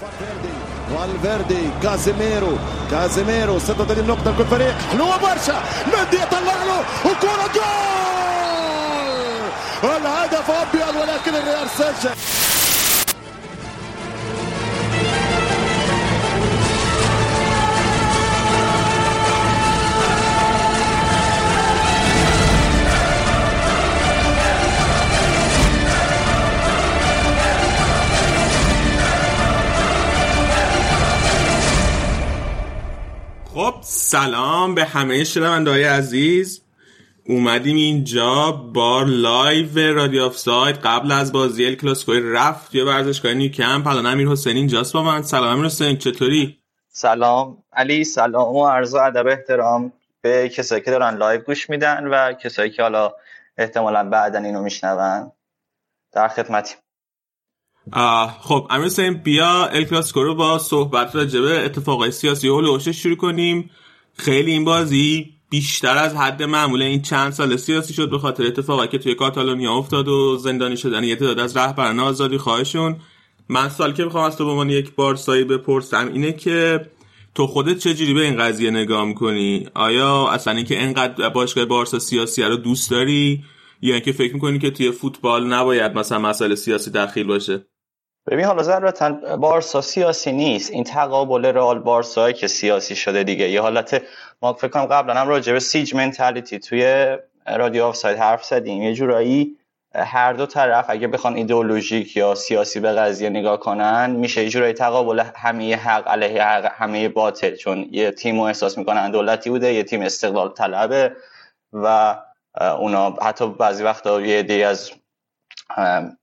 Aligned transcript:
فالفيردي. 0.00 1.68
كازيميرو. 1.82 2.58
كازيميرو. 2.90 3.58
36 3.58 4.06
نقطة 4.06 4.30
لكل 4.30 4.44
فريق. 4.44 4.74
حلوة 4.92 5.16
برشا. 5.16 5.62
مندي 5.86 6.16
يطلع 6.16 6.64
له 6.64 6.80
وكرة 7.04 7.52
جول! 7.54 7.70
الهدف 9.96 10.50
أبيض 10.50 10.96
ولكن 10.96 11.34
الريال 11.34 11.68
سجل. 11.78 12.10
سلام 34.10 34.74
به 34.74 34.84
همه 34.84 35.24
شنونده 35.24 35.70
های 35.70 35.84
عزیز. 35.84 36.62
اومدیم 37.26 37.76
اینجا 37.76 38.52
با 38.52 39.04
live 39.04 39.94
رادیو 39.94 40.22
آف 40.22 40.38
ساید 40.38 40.76
قبل 40.76 41.12
از 41.12 41.32
بازی 41.32 41.66
ال 41.66 41.74
کلاسیکو 41.74 42.12
رفت 42.12 42.74
یه 42.74 42.84
ورزشگاه 42.84 43.34
نیوکمپ 43.34 43.86
الان 43.86 44.06
امیر 44.06 44.28
حسین 44.28 44.56
اینجاست 44.56 44.92
با 44.92 45.02
من. 45.02 45.22
سلام 45.22 45.52
امیر 45.52 45.64
حسین 45.64 45.96
چطوری؟ 45.96 46.58
سلام. 46.88 47.58
علی 47.72 48.04
سلام 48.04 48.56
و 48.56 48.66
عرض 48.66 48.94
ادب 48.94 49.26
احترام 49.26 49.92
به 50.20 50.48
کسایی 50.48 50.82
که 50.82 50.90
دارن 50.90 51.16
live 51.16 51.40
گوش 51.40 51.70
میدن 51.70 52.06
و 52.06 52.32
کسایی 52.32 52.70
که 52.70 52.82
حالا 52.82 53.12
احتمالا 53.58 54.08
بعدا 54.08 54.38
اینو 54.38 54.62
میشنون 54.62 55.32
در 56.12 56.28
خدمتیم. 56.28 56.76
خب 58.40 58.66
امیر 58.70 58.86
حسین 58.86 59.14
بیا 59.14 59.66
ال 59.66 59.84
کلاسیکو 59.84 60.22
رو 60.22 60.34
با 60.34 60.58
صحبت 60.58 61.14
راجع 61.16 61.40
به 61.40 61.64
اتفاقای 61.64 62.10
سیاسی 62.10 62.48
و 62.48 62.78
شروع 62.78 63.16
کنیم. 63.16 63.70
خیلی 64.20 64.50
این 64.50 64.64
بازی 64.64 65.30
بیشتر 65.50 65.98
از 65.98 66.14
حد 66.16 66.42
معمول 66.42 66.82
این 66.82 67.02
چند 67.02 67.32
سال 67.32 67.56
سیاسی 67.56 67.94
شد 67.94 68.10
به 68.10 68.18
خاطر 68.18 68.46
اتفاقی 68.46 68.88
که 68.88 68.98
توی 68.98 69.14
کاتالونیا 69.14 69.72
افتاد 69.72 70.08
و 70.08 70.36
زندانی 70.36 70.76
شدن 70.76 71.04
یه 71.04 71.16
تعداد 71.16 71.38
از 71.38 71.56
رهبران 71.56 72.00
آزادی 72.00 72.38
خواهشون. 72.38 72.96
من 73.48 73.68
سال 73.68 73.92
که 73.92 74.04
می‌خوام 74.04 74.24
از 74.24 74.36
تو 74.36 74.44
به 74.44 74.50
عنوان 74.50 74.70
یک 74.70 74.94
بارسایی 74.94 75.44
بپرسم 75.44 76.10
اینه 76.12 76.32
که 76.32 76.86
تو 77.34 77.46
خودت 77.46 77.78
چجوری 77.78 78.14
به 78.14 78.20
این 78.20 78.36
قضیه 78.36 78.70
نگاه 78.70 79.04
می‌کنی؟ 79.04 79.66
آیا 79.74 80.28
اصلا 80.28 80.52
اینکه 80.52 80.82
انقدر 80.82 81.28
باشگاه 81.28 81.64
بارسا 81.64 81.98
سیاسی 81.98 82.42
رو 82.42 82.56
دوست 82.56 82.90
داری؟ 82.90 83.44
یا 83.82 83.94
اینکه 83.94 84.12
فکر 84.12 84.34
می‌کنی 84.34 84.58
که 84.58 84.70
توی 84.70 84.90
فوتبال 84.90 85.46
نباید 85.46 85.98
مثلا 85.98 86.18
مسائل 86.18 86.54
سیاسی 86.54 86.90
دخیل 86.90 87.26
باشه؟ 87.26 87.66
ببین 88.26 88.44
حالا 88.44 88.62
ضرورتا 88.62 89.36
بارسا 89.36 89.80
سیاسی 89.80 90.32
نیست. 90.32 90.70
این 90.70 90.84
تقابل 90.84 91.46
رئال 91.46 91.78
بارسا 91.78 92.32
که 92.32 92.46
سیاسی 92.46 92.96
شده 92.96 93.22
دیگه. 93.22 93.48
یه 93.48 93.60
حالت 93.60 94.02
ما 94.42 94.52
فکر 94.52 94.68
کنم 94.68 94.86
قبلا 94.86 95.14
هم 95.14 95.28
راجع 95.28 95.52
به 95.52 95.60
siege 95.60 95.94
mentality 95.94 96.58
توی 96.58 97.16
رادیو 97.46 97.84
آف 97.84 97.96
ساید 97.96 98.18
حرف 98.18 98.44
زدیم. 98.44 98.82
یه 98.82 98.94
جورایی 98.94 99.56
هر 99.94 100.32
دو 100.32 100.46
طرف 100.46 100.86
اگه 100.88 101.08
بخوان 101.08 101.34
ایدئولوژیک 101.34 102.16
یا 102.16 102.34
سیاسی 102.34 102.80
به 102.80 102.92
قضیه 102.92 103.30
نگاه 103.30 103.60
کنن 103.60 104.10
میشه 104.10 104.42
یه 104.42 104.48
جورایی 104.48 104.72
تقابل 104.72 105.22
همه 105.34 105.76
حق 105.76 106.08
علیه 106.08 106.42
حق 106.42 106.72
همه 106.74 107.08
باطل. 107.08 107.56
چون 107.56 107.88
یه 107.90 108.10
تیم 108.10 108.40
رو 108.40 108.42
احساس 108.42 108.78
می‌کنن 108.78 109.10
دولتی 109.10 109.50
بوده 109.50 109.72
یه 109.72 109.82
تیم 109.82 110.02
استقلال 110.02 110.48
طلبه 110.48 111.16
و 111.72 112.16
اونا 112.78 113.10
حتی 113.22 113.48
بعضی 113.48 113.84
وقتا 113.84 114.20
یه 114.20 114.42
عده 114.42 114.64
از 114.64 114.90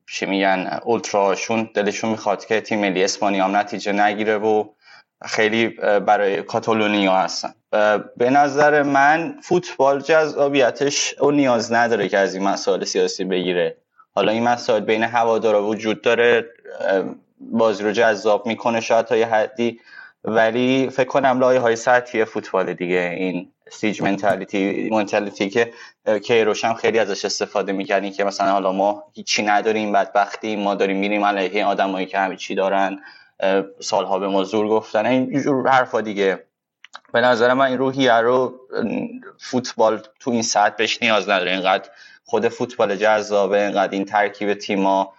چی 0.10 0.26
میگن 0.26 0.80
اولتراشون 0.84 1.70
دلشون 1.74 2.10
می‌خواد 2.10 2.46
که 2.46 2.62
تیم 2.62 2.80
ملی 2.80 3.04
اسپانیا 3.04 3.46
هم 3.46 3.56
نتیجه 3.56 3.92
نگیره 3.92 4.38
و 4.38 4.64
خیلی 5.26 5.68
برای 6.00 6.44
کاتالونیا 6.44 7.16
هستن. 7.16 7.54
به 8.18 8.30
نظر 8.30 8.84
من 8.84 9.36
فوتبال 9.44 10.02
جذابیتش 10.02 11.16
او 11.20 11.32
نیاز 11.32 11.74
نداره 11.74 12.10
که 12.10 12.18
از 12.18 12.36
این 12.36 12.44
مسائل 12.44 12.84
سیاسی 12.84 13.24
بگیره. 13.24 13.78
حالا 14.16 14.32
این 14.32 14.44
مسائل 14.44 14.80
بین 14.80 15.04
هوادارا 15.04 15.64
وجود 15.64 16.02
داره 16.02 16.46
بازی 17.40 17.84
رو 17.84 17.92
جذاب 17.92 18.48
می‌کنه 18.48 18.82
شاید 18.82 19.06
تا 19.06 19.18
یه 19.18 19.28
حدی 19.28 19.80
ولی 20.24 20.90
فکر 20.90 21.08
کنم 21.08 21.40
لایه 21.40 21.60
های 21.60 21.76
سطحی 21.76 22.26
فوتبال 22.26 22.74
دیگه 22.74 23.16
این 23.18 23.52
سیج 23.72 24.02
منتالیتی 24.02 24.90
منتالیتی 24.90 25.50
که 25.50 25.74
کیروش 26.24 26.66
هم 26.66 26.74
خیلی 26.74 27.00
ازش 27.00 27.26
استفاده 27.26 27.72
می‌کنی 27.72 28.12
که 28.12 28.24
مثلا 28.24 28.52
حالا 28.52 28.72
ما 28.72 29.04
هیچی 29.14 29.44
نداریم 29.44 29.92
بدبختی 29.92 30.56
ما 30.56 30.76
داریم 30.76 30.98
میریم 30.98 31.24
علیه 31.24 31.66
آدمایی 31.66 32.06
که 32.06 32.18
همه 32.18 32.36
چی 32.36 32.56
دارن 32.56 33.00
سالها 33.80 34.20
به 34.20 34.28
ما 34.28 34.44
زور 34.44 34.68
گفتن. 34.68 35.06
این 35.06 35.42
جور 35.42 35.70
حرفا 35.70 36.02
دیگه. 36.02 36.44
به 37.14 37.22
نظر 37.22 37.54
من 37.54 37.66
این 37.66 37.78
روحیه 37.78 38.14
رو 38.14 38.60
فوتبال 39.40 40.02
تو 40.20 40.32
این 40.32 40.42
ساعت 40.42 40.78
بهش 40.78 41.02
نیاز 41.02 41.30
نداره. 41.30 41.52
اینقدر 41.52 41.90
خود 42.26 42.48
فوتبال 42.48 42.96
جذابه 42.96 43.62
اینقدر 43.62 43.92
این 43.92 44.06
ترکیب 44.06 44.54
تیما 44.54 45.14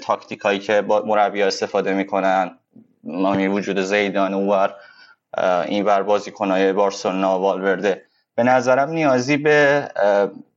تاکتیکایی 0.00 0.58
که 0.58 0.80
با 0.80 1.02
مربی 1.06 1.42
استفاده 1.42 1.94
می‌کنن. 1.94 2.56
وجود 3.04 3.80
زیدان 3.80 4.34
اوور 4.34 4.74
این 5.68 5.84
بر 5.84 6.02
بازیکنهای 6.02 6.72
بارسلونا 6.72 7.38
والورده. 7.38 8.04
به 8.34 8.42
نظرم 8.42 8.90
نیازی 8.90 9.36
به 9.36 9.88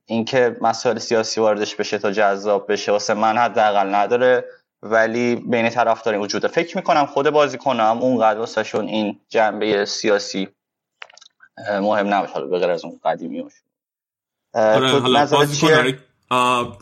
اینکه 0.06 0.58
مسائل 0.62 0.98
سیاسی 0.98 1.42
واردش 1.42 1.76
بشه 1.76 1.98
تا 1.98 2.12
جذاب 2.12 2.72
بشه 2.72 2.92
واسه 2.92 3.14
من 3.14 3.38
حداقل 3.38 3.96
نداره 3.96 4.46
ولی 4.82 5.36
بین 5.36 5.70
طرفداران 5.70 6.22
وجوده. 6.22 6.48
فکر 6.48 6.78
می‌کنم 6.78 7.06
خود 7.06 7.30
بازیکنام 7.30 8.02
اونقدر 8.02 8.40
واسهشون 8.40 8.88
این 8.88 9.20
جنبه 9.30 9.86
سیاسی 9.86 10.48
مهم 11.70 12.14
نباشه. 12.14 12.34
حالا 12.34 12.48
به 12.48 12.60
غیر 12.60 12.70
از 12.70 12.86
اون 12.86 13.00
قدیمی 13.06 13.46
آره 14.54 15.00
حالا 15.00 15.26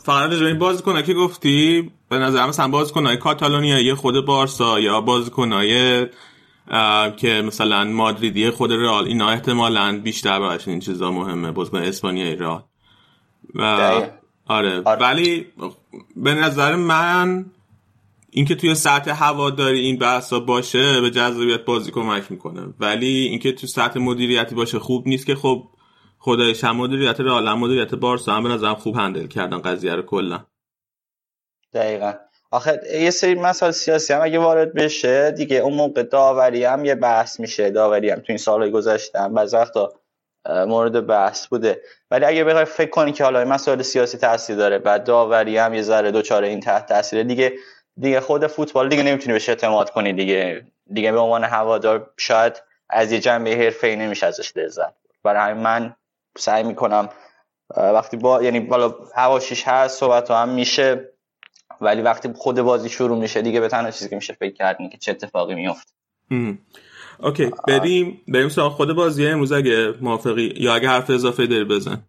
فقط 0.04 0.32
این 0.32 0.58
بازیکن 0.58 1.02
که 1.02 1.14
گفتی 1.14 1.90
به 2.08 2.18
نظر 2.18 2.46
مثلا 2.46 2.68
بازیکنای 2.68 3.16
کاتالونیایی 3.16 3.94
خود 3.94 4.26
بارسا 4.26 4.80
یا 4.80 5.00
بازیکنای 5.00 6.06
که 7.16 7.42
مثلا 7.46 7.84
مادریدی 7.84 8.50
خود 8.50 8.72
رئال 8.72 9.04
اینا 9.04 9.28
احتمالا 9.28 10.00
بیشتر 10.04 10.40
براشون 10.40 10.70
این 10.70 10.80
چیزا 10.80 11.10
مهمه 11.10 11.52
بازیکن 11.52 11.78
اسپانیایی 11.78 12.36
رئال. 12.36 12.62
آره. 13.58 14.18
آره. 14.46 14.80
ولی 14.80 15.46
به 16.16 16.34
نظر 16.34 16.76
من 16.76 17.44
اینکه 18.30 18.54
توی 18.54 18.74
سطح 18.74 19.24
هواداری 19.24 19.80
این 19.80 19.98
بحثا 19.98 20.40
باشه 20.40 21.00
به 21.00 21.10
جذابیت 21.10 21.64
بازی 21.64 21.90
کمک 21.90 22.30
می‌کنه. 22.30 22.74
ولی 22.80 23.06
اینکه 23.06 23.52
تو 23.52 23.66
سطح 23.66 24.00
مدیریتی 24.00 24.54
باشه 24.54 24.78
خوب 24.78 25.08
نیست 25.08 25.26
که 25.26 25.34
خب 25.34 25.68
خدایش 26.18 26.64
هم 26.64 26.76
مدیریت 26.76 27.20
رئال 27.20 27.52
مدیریت 27.52 27.94
بارسا 27.94 28.34
هم 28.34 28.42
به 28.42 28.48
نظرم 28.48 28.74
خوب 28.74 28.96
هندل 28.96 29.26
کردن 29.26 29.58
قضیه 29.58 29.94
رو 29.94 30.02
کلا. 30.02 30.44
دقیقا. 31.74 32.12
آخه 32.52 32.80
یه 32.92 33.10
سری 33.10 33.34
مسائل 33.34 33.72
سیاسی 33.72 34.12
هم 34.12 34.22
اگه 34.22 34.38
وارد 34.38 34.74
بشه 34.74 35.30
دیگه 35.30 35.56
اون 35.56 35.74
موقع 35.74 36.02
داوری 36.02 36.64
هم 36.64 36.84
یه 36.84 36.94
بحث 36.94 37.40
میشه. 37.40 37.70
داوری 37.70 38.10
هم 38.10 38.16
تو 38.16 38.24
این 38.28 38.38
سالهای 38.38 38.70
گذشته 38.70 39.20
هم 39.20 39.34
بعضی 39.34 39.56
وقتا 39.56 39.92
مورد 40.48 41.06
بحث 41.06 41.46
بوده. 41.46 41.80
ولی 42.10 42.24
اگه 42.24 42.44
بخوای 42.44 42.64
فکر 42.64 42.90
کنی 42.90 43.12
که 43.12 43.24
حالا 43.24 43.44
مسائل 43.44 43.82
سیاسی 43.82 44.18
تاثیر 44.18 44.56
داره 44.56 44.78
بعد 44.78 45.04
داوری 45.04 45.56
هم 45.56 45.74
یه 45.74 45.82
ذره 45.82 46.10
دوچاره 46.10 46.48
این 46.48 46.60
تحت 46.60 46.86
تاثیر 46.86 47.22
دیگه 47.22 47.52
دیگه 47.96 48.20
خود 48.20 48.46
فوتبال 48.46 48.88
دیگه 48.88 49.02
نمی‌تونی 49.02 49.32
بهش 49.32 49.48
اعتماد 49.48 49.90
کنی 49.90 50.12
دیگه. 50.12 50.64
دیگه 50.92 51.12
به 51.12 51.18
عنوان 51.18 51.44
هوادار 51.44 52.10
شاید 52.16 52.62
از 52.90 53.12
یه 53.12 53.18
جنبه 53.18 53.50
حرفه‌ای 53.50 53.96
نمیشه 53.96 54.26
ازش 54.26 54.56
لذت 54.56 54.94
برای 55.24 55.54
من 55.54 55.96
سعی 56.38 56.62
می‌کنم 56.62 57.08
وقتی 57.76 58.16
با 58.16 58.42
یعنی 58.42 58.60
بالا 58.60 58.94
هواشیش 59.14 59.68
هست 59.68 59.98
صحبت 59.98 60.30
هم 60.30 60.48
میشه. 60.48 61.11
ولی 61.82 62.02
وقتی 62.02 62.28
خود 62.36 62.60
بازی 62.60 62.88
شروع 62.88 63.18
میشه 63.18 63.42
دیگه 63.42 63.60
به 63.60 63.68
تنها 63.68 63.90
چیزی 63.90 64.10
که 64.10 64.16
میشه 64.16 64.36
فکر 64.40 64.54
کردن 64.54 64.88
که 64.88 64.98
چه 64.98 65.10
اتفاقی 65.10 65.54
میفته 65.54 65.92
اوکی 67.18 67.50
بریم 67.68 68.20
بریم 68.28 68.48
سراغ 68.48 68.72
خود 68.72 68.92
بازی 68.92 69.26
امروز 69.26 69.52
اگه 69.52 69.94
موافقی 70.00 70.54
یا 70.56 70.74
اگه 70.74 70.88
حرف 70.88 71.10
اضافه 71.10 71.46
داری 71.46 71.64
بزن. 71.64 72.02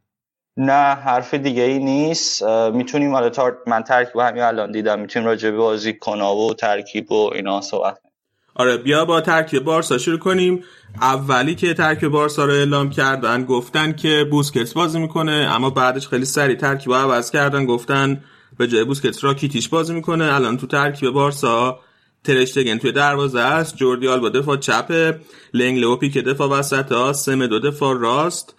نه 0.57 0.95
حرف 0.95 1.33
دیگه 1.33 1.63
ای 1.63 1.79
نیست. 1.79 2.43
می‌تونیم 2.73 3.11
حالا 3.11 3.29
تار... 3.29 3.57
من 3.67 3.83
ترکیب 3.83 4.21
همین 4.21 4.43
الان 4.43 4.71
دیدم 4.71 4.99
می‌تونیم 4.99 5.27
راجع 5.27 5.51
به 5.51 5.57
بازی 5.57 5.93
کنا 5.93 6.35
و 6.35 6.53
ترکیب 6.53 7.11
و 7.11 7.33
اینا 7.33 7.61
صحبت 7.61 7.99
کنیم. 7.99 8.13
آره 8.55 8.77
بیا 8.77 9.05
با 9.05 9.21
ترکیب 9.21 9.63
بارسا 9.63 9.97
شروع 9.97 10.19
کنیم. 10.19 10.63
اولی 11.01 11.55
که 11.55 11.73
ترکیب 11.73 12.09
بارسا 12.09 12.45
رو 12.45 12.51
اعلام 12.51 12.89
کردن 12.89 13.45
گفتن 13.45 13.93
که 13.93 14.25
بوسکتس 14.31 14.73
بازی 14.73 14.99
می‌کنه 14.99 15.31
اما 15.31 15.69
بعدش 15.69 16.07
خیلی 16.07 16.25
سریع 16.25 16.55
ترکیب 16.55 16.93
عوض 16.93 17.31
کردن 17.31 17.65
گفتن 17.65 18.23
به 18.57 18.67
جای 18.67 18.83
بوسکتس 18.83 19.23
راکیتیش 19.23 19.69
بازی 19.69 19.93
می‌کنه. 19.93 20.35
الان 20.35 20.57
تو 20.57 20.67
ترکیب 20.67 21.09
بارسا 21.09 21.79
ترشتگن 22.23 22.77
توی 22.77 22.91
دروازه 22.91 23.39
است 23.39 23.75
جوردی 23.75 24.07
آلبا 24.07 24.29
دفاع 24.29 24.57
چپ 24.57 25.15
لنگ 25.53 25.79
لوپی 25.79 26.09
که 26.09 26.21
دفاع 26.21 26.49
وسط 26.49 26.91
ها 26.91 27.13
دو 27.47 27.59
دفاع 27.59 27.99
راست 27.99 28.55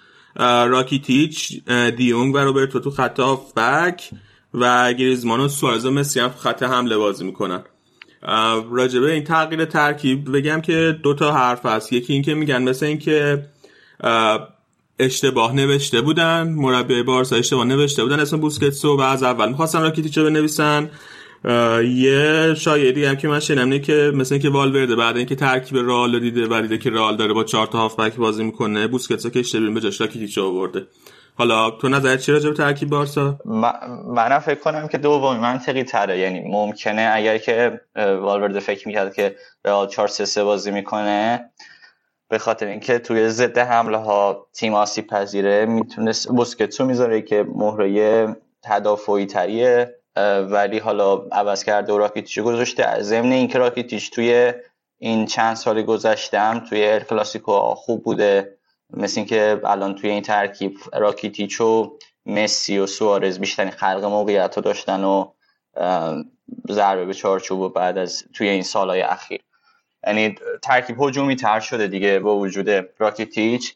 راکیتیچ 0.67 1.65
دیونگ 1.97 2.35
و 2.35 2.39
روبرتو 2.39 2.81
تو 2.81 2.91
خط 2.91 3.21
بک 3.57 4.11
و 4.55 4.93
گریزمان 4.93 5.41
و 5.41 5.49
سوارز 5.49 5.87
مسی 5.87 6.21
هم 6.21 6.31
خط 6.39 6.63
حمله 6.63 6.97
بازی 6.97 7.25
می‌کنن. 7.25 7.65
راجبه 8.71 9.13
این 9.13 9.25
تغییر 9.25 9.65
ترکیب 9.65 10.37
بگم 10.37 10.61
که 10.61 10.99
دو 11.03 11.15
تا 11.15 11.33
حرف 11.33 11.67
هست. 11.67 11.93
یکی 11.93 12.13
اینکه 12.13 12.35
میگن 12.35 12.63
مثل 12.63 12.87
اینکه 12.87 13.47
اشتباه 14.99 15.55
نوشته 15.55 16.01
بودن 16.01 16.49
مربی 16.49 17.03
بارسا 17.03 17.37
اشتباه 17.37 17.65
نوشته 17.65 18.03
بودن 18.03 18.21
اسم 18.21 18.37
بوسکتسو 18.37 18.97
و 18.97 19.01
از 19.01 19.23
اول 19.23 19.49
می‌خواستن 19.49 19.83
راکیتیچو 19.83 20.25
بنویسن. 20.25 20.91
یه 21.95 22.55
شایعی 22.55 23.05
هم 23.05 23.17
که 23.17 23.29
من 23.29 23.41
شنیدم 23.41 23.79
که 23.79 24.13
مثل 24.15 24.35
اینکه 24.35 24.51
والورده 24.51 24.97
بعد 24.97 25.17
اینکه 25.17 25.35
ترکیب 25.35 25.79
رئال 25.79 26.21
دیده 26.21 26.47
و 26.51 26.63
دیده 26.63 26.79
که 26.79 26.91
رئال 26.91 27.17
داره 27.17 27.33
با 27.33 27.45
چهار 27.45 27.67
تا 27.67 27.79
هافبک 27.79 28.17
بازی 28.17 28.45
می‌کنه 28.45 28.87
بوسکتسو 28.87 29.31
که 29.31 29.41
اشتباه 29.41 29.71
به 29.71 29.81
جاش 29.81 30.01
راکیتیچو 30.01 30.47
آورده. 30.47 30.87
حالا 31.37 31.71
تو 31.71 31.89
نظر 31.89 32.17
چی 32.17 32.33
راجع 32.33 32.49
به 32.49 32.55
ترکیب 32.55 32.91
بارسا؟ 32.91 33.39
من 34.15 34.39
فکر 34.39 34.61
کنم 34.61 34.89
که 34.89 34.99
دومی 34.99 35.39
منطقی 35.39 35.83
تره. 35.83 36.19
یعنی 36.19 36.41
ممکنه 36.47 37.11
اگر 37.15 37.39
که 37.39 37.81
والورده 37.97 38.61
فکر 38.61 38.89
می‌کرد 38.89 39.15
که 39.15 39.37
رئال 39.65 39.89
4 39.89 40.09
3 40.09 40.45
بازی 40.45 40.71
می‌کنه 40.71 41.51
به 42.35 42.39
خاطر 42.39 42.67
اینکه 42.67 42.99
توی 42.99 43.29
ضد 43.29 43.59
حمله 43.59 43.97
ها 43.97 44.47
تیم 44.53 44.75
آسیب 44.75 45.07
پذیره 45.07 45.67
می‌تونست 45.67 46.29
بوسکتسو 46.29 46.85
می‌ذاره 46.85 47.23
که 47.23 47.47
مهره 47.55 48.37
تدافعی 48.63 49.27
تریه 49.27 49.95
ولی 50.51 50.79
حالا 50.79 51.17
عوض 51.33 51.65
کرده 51.65 51.93
و 51.93 51.99
راکیتیچ 51.99 52.39
گذاشته. 52.39 53.03
ضمن 53.03 53.33
اینکه 53.33 53.59
راکیتیچ 53.59 54.11
توی 54.11 54.53
این 54.99 55.27
چند 55.27 55.57
سال 55.57 55.83
گذشتم 55.83 56.59
توی 56.69 56.89
ال 56.89 57.01
کلاسیکو 57.01 57.53
خوب 57.59 58.03
بوده. 58.03 58.57
مثل 58.91 59.21
اینکه 59.21 59.61
الان 59.65 59.95
توی 59.95 60.11
این 60.11 60.23
ترکیب 60.23 60.77
راکیتیچ 60.93 61.61
و 61.61 61.99
مسی 62.27 62.79
و 62.79 62.87
سوارز 62.87 63.39
بیشترین 63.39 63.71
خلق 63.71 64.05
موقعیت 64.05 64.57
رو 64.57 64.63
داشتن 64.63 65.05
و 65.05 65.27
ضربه 66.71 67.05
به 67.05 67.15
چارچوب 67.15 67.61
و 67.61 67.69
بعد 67.69 67.99
از 67.99 68.25
توی 68.33 68.49
این 68.49 68.63
سالهای 68.63 69.03
اخیر. 69.03 69.41
یعنی 70.07 70.35
ترکیب 70.63 70.97
هجومی 71.01 71.37
تر 71.37 71.61
شده 71.61 71.87
دیگه 71.87 72.19
با 72.19 72.37
وجود 72.37 72.71
راکیتیچ. 72.99 73.75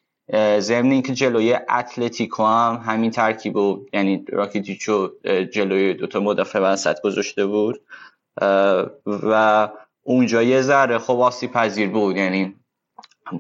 ضمن 0.58 0.90
اینکه 0.90 1.14
جلوی 1.14 1.54
اتلتیکو 1.54 2.44
هم 2.44 2.82
همین 2.86 3.10
ترکیب 3.10 3.56
و 3.56 3.86
یعنی 3.92 4.24
راکیتیچو 4.28 5.10
جلوی 5.52 5.94
دوتا 5.94 6.20
مدافع 6.20 6.58
وسط 6.58 7.00
گذاشته 7.00 7.46
بود. 7.46 7.80
و 9.06 9.68
اونجا 10.02 10.42
یه 10.42 10.62
ذره 10.62 10.98
خب 10.98 11.20
آسی 11.20 11.48
پذیر 11.48 11.88
بود. 11.88 12.16
یعنی 12.16 12.54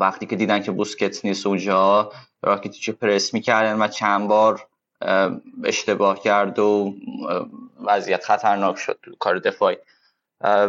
وقتی 0.00 0.26
که 0.26 0.36
دیدن 0.36 0.62
که 0.62 0.70
بوسکت 0.70 1.24
نیست 1.24 1.46
اونجا 1.46 2.12
راکیتیچو 2.42 2.92
پرس 2.92 3.34
می‌کردن 3.34 3.82
و 3.82 3.88
چند 3.88 4.28
بار 4.28 4.66
اشتباه 5.64 6.20
کرد 6.22 6.58
و 6.58 6.94
وضعیت 7.84 8.24
خطرناک 8.24 8.76
شد 8.76 8.98
کار 9.18 9.38
دفاعی. 9.38 9.76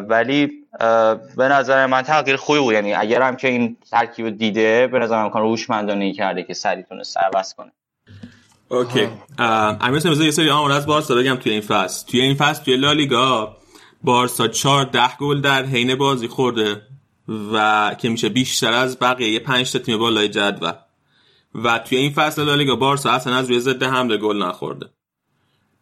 ولی 0.09 0.58
به 1.37 1.47
نظر 1.47 1.85
من 1.85 2.01
تغییر 2.01 2.35
خوبی 2.35 2.59
بود. 2.59 2.73
یعنی 2.73 2.93
اگر 2.93 3.21
هم 3.21 3.35
که 3.35 3.47
این 3.47 3.77
ترکیب 3.91 4.29
دیده 4.37 4.87
به 4.87 4.99
نظر 4.99 5.23
من 5.23 5.29
کار 5.29 5.45
هوشمندانه 5.45 6.13
کرده 6.13 6.43
که 6.43 6.53
سریع 6.53 6.83
تونست 6.83 7.17
عوض 7.17 7.53
کنه. 7.53 7.71
اوکی. 8.69 9.07
امیر 9.81 10.05
یه 10.05 10.31
سری 10.31 10.49
آمار 10.49 10.71
از 10.71 10.85
بارسا 10.85 11.15
بگم 11.15 11.35
توی 11.35 11.51
این 11.51 11.61
فصل. 11.61 12.07
توی 12.07 12.21
این 12.21 12.35
فصل 12.35 12.63
توی 12.63 12.77
لالیگا 12.77 13.57
بارسا 14.03 14.47
4 14.47 14.85
ده 14.85 15.17
گل 15.17 15.41
در 15.41 15.65
حین 15.65 15.95
بازی 15.95 16.27
خورده 16.27 16.81
و 17.53 17.95
که 17.97 18.09
میشه 18.09 18.29
بیشتر 18.29 18.73
از 18.73 18.99
بقیه 18.99 19.39
5 19.39 19.71
تا 19.71 19.79
تیم 19.79 19.97
بالای 19.97 20.29
جدول. 20.29 20.71
و 21.55 21.79
توی 21.79 21.97
این 21.97 22.11
فصل 22.11 22.43
لالیگا 22.43 22.75
بارسا 22.75 23.11
اصلا 23.11 23.35
از 23.35 23.49
روی 23.49 23.59
ضد 23.59 23.83
حمله 23.83 24.17
گل 24.17 24.43
نخورده. 24.43 24.85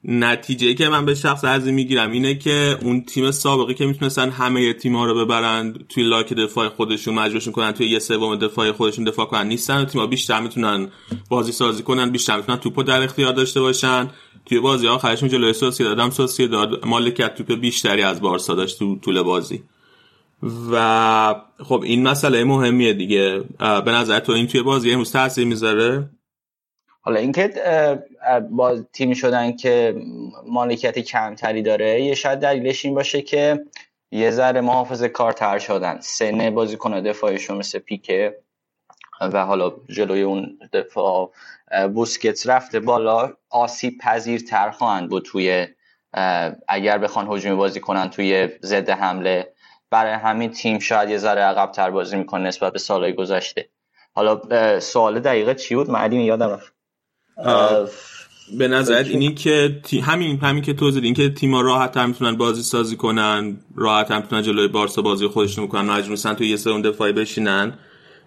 نتیجه 0.09 0.73
که 0.73 0.89
من 0.89 1.05
به 1.05 1.15
شخص 1.15 1.43
ارزی 1.43 1.71
می‌گیرم 1.71 2.11
اینه 2.11 2.35
که 2.35 2.77
اون 2.81 3.01
تیم 3.01 3.31
سابقی 3.31 3.73
که 3.73 3.85
می‌تونستن 3.85 4.29
همه 4.29 4.73
تیم 4.73 4.95
ها 4.95 5.05
رو 5.05 5.25
ببرند 5.25 5.87
توی 5.87 6.03
لاک 6.03 6.33
دفاع 6.33 6.69
خودشون 6.69 7.13
مجبورشون 7.13 7.53
کنن 7.53 7.71
توی 7.71 7.87
یه 7.87 7.99
سوم 7.99 8.35
دفاع 8.35 8.71
خودشون 8.71 9.05
دفاع 9.05 9.25
کنن. 9.25 9.47
نیستن 9.47 9.81
و 9.81 9.85
تیم 9.85 10.01
ها 10.01 10.07
بیشتر 10.07 10.41
می‌تونن 10.41 10.87
بازی 11.29 11.51
سازی 11.51 11.83
کنن 11.83 12.09
بیشتر 12.09 12.37
می‌تونن 12.37 12.57
توپو 12.57 12.83
در 12.83 13.01
اختیار 13.01 13.33
داشته 13.33 13.61
باشن. 13.61 14.09
توی 14.45 14.59
بازی 14.59 14.87
آخرشون 14.87 15.29
جلوی 15.29 15.53
سوسی 15.53 15.83
دادم 15.83 16.09
سوسی 16.09 16.47
داد 16.47 16.85
مالکیت 16.85 17.35
توپ 17.35 17.53
بیشتری 17.59 18.01
از 18.01 18.21
بارسا 18.21 18.55
داشت 18.55 18.79
تو 18.79 18.99
طول 18.99 19.21
بازی. 19.21 19.63
و 20.71 21.35
خب 21.63 21.81
این 21.85 22.07
مسئله 22.07 22.43
مهمیه 22.43 22.93
دیگه. 22.93 23.43
به 23.59 23.91
نظر 23.91 24.19
تو 24.19 24.31
این 24.31 24.47
توی 24.47 24.61
بازی 24.61 24.91
امروز 24.91 25.11
تاثیر 25.11 25.47
می‌ذاره؟ 25.47 26.09
حالا 27.07 27.19
اینکه 27.19 27.53
با 28.49 28.81
تیمی 28.93 29.15
شدن 29.15 29.51
که 29.51 29.95
مالکیت 30.45 30.99
کمتری 30.99 31.61
داره 31.61 32.01
یه 32.01 32.15
شاید 32.15 32.39
دلیلش 32.39 32.85
این 32.85 32.95
باشه 32.95 33.21
که 33.21 33.65
یه 34.11 34.31
ذره 34.31 34.61
محافظ 34.61 35.03
کارتر 35.03 35.59
شدن. 35.59 35.99
سن 35.99 36.49
بازیکن 36.49 37.01
دفاعشون 37.01 37.57
مثل 37.57 37.79
پیکه 37.79 38.37
و 39.21 39.45
حالا 39.45 39.73
جلوی 39.89 40.21
اون 40.21 40.59
دفاع 40.73 41.31
بوسکتس 41.93 42.47
رفته 42.47 42.79
بالا 42.79 43.33
آسیب 43.49 43.97
پذیرتر 44.01 44.71
خواهند 44.71 45.09
بود 45.09 45.23
توی 45.23 45.67
اگر 46.67 46.97
بخوان 46.97 47.27
هجومی 47.31 47.55
بازی 47.55 47.79
کنن 47.79 48.09
توی 48.09 48.49
ضد 48.63 48.89
حمله. 48.89 49.53
برای 49.89 50.13
همین 50.13 50.51
تیم 50.51 50.79
شاید 50.79 51.09
یه 51.09 51.17
ذره 51.17 51.41
عقبتر 51.41 51.89
بازی 51.89 52.17
می‌کنه 52.17 52.47
نسبت 52.47 52.73
به 52.73 52.79
سالهای 52.79 53.13
گذشته. 53.13 53.69
حالا 54.15 54.79
سوال 54.79 55.19
دقیقه 55.19 55.55
چی 55.55 55.75
بود؟ 55.75 55.89
معلیم 55.89 56.21
یادم 56.21 56.49
رفت 56.49 56.76
به 58.57 58.67
نظرت 58.67 59.07
اینی 59.07 59.33
که 59.33 59.81
همین 60.03 60.39
همین 60.39 60.63
که 60.63 60.73
توضیح 60.73 61.03
این 61.03 61.13
که 61.13 61.29
تیم‌ها 61.29 61.61
راحت 61.61 61.97
هم 61.97 62.09
می‌تونن 62.09 62.37
بازی 62.37 62.61
سازی 62.61 62.95
کنن 62.95 63.57
راحت 63.75 64.11
هم 64.11 64.21
می‌تونن 64.21 64.41
جلوی 64.41 64.67
بارسا 64.67 65.01
بازی 65.01 65.27
خودشون 65.27 65.63
می‌کنن 65.63 65.81
مجبور 65.81 66.09
نیستن 66.09 66.33
توی 66.33 66.47
یه 66.47 66.55
سرون 66.55 66.81
دفاعی 66.81 67.13
بشینن. 67.13 67.73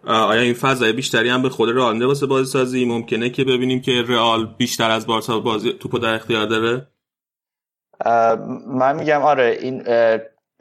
آیا 0.05 0.41
این 0.41 0.55
فضای 0.55 0.93
بیشتری 0.93 1.29
هم 1.29 1.43
به 1.43 1.49
خود 1.49 1.77
رئال 1.77 2.03
واسه 2.03 2.27
بازی 2.27 2.51
سازی 2.51 2.85
ممکنه 2.85 3.31
که 3.31 3.45
ببینیم 3.45 3.81
که 3.81 4.03
رئال 4.09 4.55
بیشتر 4.59 4.91
از 4.91 5.07
بارسا 5.07 5.41
بازی 5.41 5.73
توپو 5.73 5.99
در 5.99 6.15
اختیار 6.15 6.47
داره؟ 6.47 6.87
من 8.67 8.97
میگم 8.97 9.23
آره 9.23 9.59
این 9.61 9.83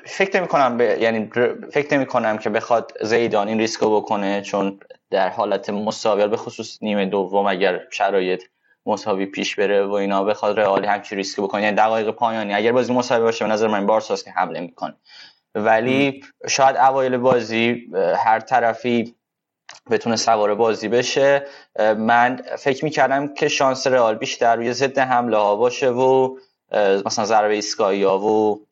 فکر 0.06 0.38
نمی 0.38 0.48
کنم 0.48 0.78
ب... 0.78 0.82
یعنی 0.82 1.30
فکر 1.74 1.98
نمی 1.98 2.06
کنم 2.06 2.38
که 2.38 2.50
بخواد 2.50 2.92
زیدان 3.02 3.48
این 3.48 3.60
ریسکو 3.60 3.96
بکنه 3.96 4.42
چون 4.42 4.80
در 5.12 5.30
حالت 5.30 5.70
مساوی 5.70 6.28
به 6.28 6.38
خصوص 6.38 6.78
نیمه 6.82 7.06
دوم 7.06 7.48
اگر 7.48 7.82
شرایط 7.92 8.44
مساوی 8.86 9.26
پیش 9.26 9.56
بره 9.56 9.86
و 9.86 9.92
اینا 9.92 10.24
بخواد 10.24 10.60
رئال 10.60 10.86
همچین 10.86 11.18
ریسک 11.18 11.40
بکنه 11.40 11.64
یعنی 11.64 11.76
دقایق 11.76 12.10
پایانی. 12.10 12.54
اگر 12.54 12.72
بازی 12.72 12.94
مساوی 12.94 13.24
باشه 13.24 13.46
به 13.46 13.52
نظر 13.52 13.68
من 13.68 13.86
بارساست 13.86 14.26
که 14.26 14.32
حمله 14.32 14.60
می‌کنه. 14.60 14.96
ولی 15.56 16.24
شاید 16.48 16.76
اوایل 16.76 17.18
بازی 17.18 17.90
هر 18.26 18.40
طرفی 18.40 19.16
بتونه 19.92 20.16
سوار 20.16 20.56
بازی 20.56 20.88
بشه 20.88 21.46
من 21.98 22.42
فکر 22.60 22.86
می‌کردم 22.86 23.34
که 23.34 23.48
شانس 23.48 23.88
رئال 23.88 24.16
بیشتر 24.16 24.56
روی 24.56 24.74
ضد 24.74 25.00
حمله 25.00 25.38
ها 25.38 25.56
باشه 25.56 25.90
و 25.90 26.38
مثلا 27.06 27.26
ضربه 27.26 27.54
ایستگاهی 27.54 28.04
ها 28.04 28.20
و 28.20 28.66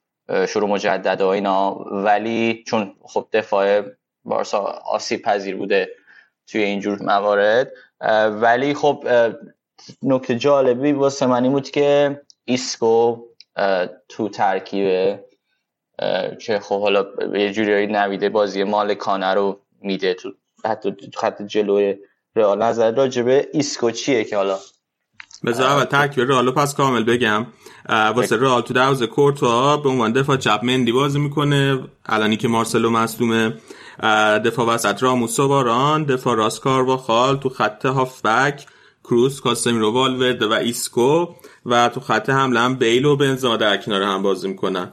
شروع 0.47 0.69
مجدد 0.69 1.21
و 1.21 1.27
اینا. 1.27 1.75
ولی 1.91 2.63
چون 2.67 2.95
خب 3.01 3.27
دفاع 3.33 3.81
بارسا 4.25 4.59
آسیب 4.85 5.21
پذیر 5.21 5.55
بوده 5.55 5.89
توی 6.47 6.63
اینجور 6.63 7.01
موارد. 7.01 7.71
ولی 8.41 8.73
خب 8.73 9.07
نکته 10.03 10.35
جالبی 10.35 10.91
واسه 10.91 11.25
من 11.25 11.43
این 11.43 11.51
بود 11.51 11.69
که 11.69 12.21
ایسکو 12.45 13.17
تو 14.09 14.29
ترکیبه 14.29 15.23
که 16.41 16.59
خب 16.59 16.81
حالا 16.81 17.05
یه 17.33 17.51
جوری 17.51 17.87
نویده 17.87 18.29
بازی 18.29 18.63
مالکانه 18.63 19.33
رو 19.33 19.59
میده 19.81 20.13
تو 20.13 20.31
حتی 20.65 20.95
خط 21.15 21.41
جلوی 21.41 21.95
رئال. 22.35 22.63
نظر 22.63 22.91
راجبه 22.91 23.47
ایسکو 23.53 23.91
چیه 23.91 24.23
که 24.23 24.35
حالا؟ 24.35 24.57
بذار 25.45 25.67
اول 25.67 25.85
ترکیب 25.85 26.31
رئال 26.31 26.51
پس 26.51 26.75
کامل 26.75 27.03
بگم. 27.03 27.45
واسه 27.89 28.35
رئال 28.35 28.61
تو 28.61 28.73
دروازه 28.73 29.07
کورتوا 29.07 29.77
به 29.77 29.89
عنوان 29.89 30.13
دفاع 30.13 30.37
چپ 30.37 30.59
مندی 30.63 30.91
بازی 30.91 31.19
می‌کنه. 31.19 31.79
الانی 32.05 32.37
که 32.37 32.47
مارسلو 32.47 32.89
مصدومه 32.89 33.53
دفاع 34.45 34.67
وسط 34.67 35.03
راموس 35.03 35.39
واران 35.39 36.03
دفاع 36.03 36.35
راست 36.35 36.63
کارواخال 36.63 37.37
تو 37.37 37.49
خط 37.49 37.85
هافبک 37.85 38.65
کروس 39.03 39.41
کاسمیرو 39.41 39.91
والورده 39.91 40.47
و 40.47 40.53
ایسکو 40.53 41.27
و 41.65 41.89
تو 41.89 41.99
خط 41.99 42.29
حمله 42.29 42.59
هم 42.59 42.75
بیل 42.75 43.05
و 43.05 43.15
بنزما 43.15 43.57
در 43.57 43.77
کنار 43.77 44.01
هم 44.01 44.23
بازی 44.23 44.47
می‌کنن. 44.47 44.91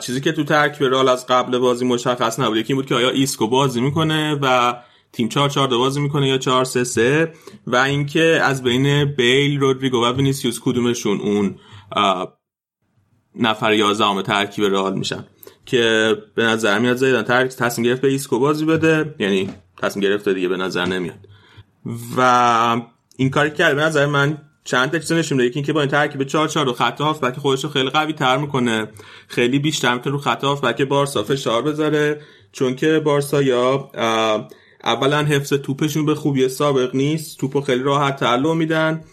چیزی 0.00 0.20
که 0.20 0.32
تو 0.32 0.44
ترکیب 0.44 0.86
رئال 0.86 1.08
از 1.08 1.26
قبل 1.26 1.58
بازی 1.58 1.84
مشخص 1.84 2.40
نبود 2.40 2.56
یکی 2.56 2.74
بود 2.74 2.86
که 2.86 2.94
آیا 2.94 3.10
ایسکو 3.10 3.46
بازی 3.46 3.80
می‌کنه 3.80 4.38
و 4.42 4.74
تیم 5.12 5.28
4 5.28 5.48
4 5.48 5.68
بازی 5.68 6.00
می‌کنه 6.00 6.28
یا 6.28 6.38
4 6.38 6.64
3 6.64 6.84
3 6.84 7.32
و 7.66 7.76
اینکه 7.76 8.40
از 8.42 8.62
بین 8.62 9.04
بیل 9.04 9.60
رودریگو 9.60 10.04
و 10.04 10.12
وینیسیوس 10.12 10.60
کدومشون 10.64 11.20
اون 11.20 11.58
نفر 13.36 13.72
11 13.72 14.22
ترکیب 14.22 14.64
رئال 14.64 14.94
میشن. 14.94 15.24
که 15.66 16.14
به 16.34 16.42
نظر 16.42 16.78
میاد 16.78 16.96
زیدان 16.96 17.24
ترک 17.24 17.50
تصمیم 17.50 17.86
گرفت 17.86 18.00
به 18.00 18.08
ایسکو 18.08 18.38
بازی 18.38 18.64
بده. 18.64 19.14
یعنی 19.18 19.50
تصمیم 19.82 20.02
گرفته 20.02 20.34
دیگه 20.34 20.48
به 20.48 20.56
نظر 20.56 20.86
نمیاد. 20.86 21.18
و 22.16 22.80
این 23.16 23.30
کاری 23.30 23.50
که 23.50 23.64
به 23.64 23.82
نظر 23.82 24.06
من 24.06 24.38
چند 24.64 24.90
تا 24.90 24.98
چیز 24.98 25.12
نشون 25.12 25.38
میده. 25.38 25.62
که 25.62 25.72
با 25.72 25.80
این 25.80 25.90
ترکیب 25.90 26.22
4 26.22 26.48
4 26.48 26.72
خط 26.72 27.00
هافبک 27.00 27.38
خودش 27.38 27.64
رو 27.64 27.70
خیلی 27.70 27.90
قوی 27.90 28.12
تر 28.12 28.36
می‌کنه. 28.36 28.88
خیلی 29.28 29.58
بیشتر 29.58 29.94
می‌تونه 29.94 30.16
رو 30.16 30.22
خط 30.22 30.44
هافبک 30.44 30.82
بارسا 30.82 31.22
فشار 31.22 31.62
بذاره. 31.62 32.20
چون 32.52 32.76
که 32.76 33.00
بارسا 33.04 33.42
یا 33.42 33.90
اولا 34.84 35.18
حفظ 35.18 35.52
توپشون 35.52 36.06
به 36.06 36.14
خوبی 36.14 36.48
سابق 36.48 36.94
نیست. 36.94 37.38
توپو 37.38 37.60
خیلی 37.60 37.82
راحت 37.82 38.16
تعلو 38.16 38.54
میدن. 38.54 39.04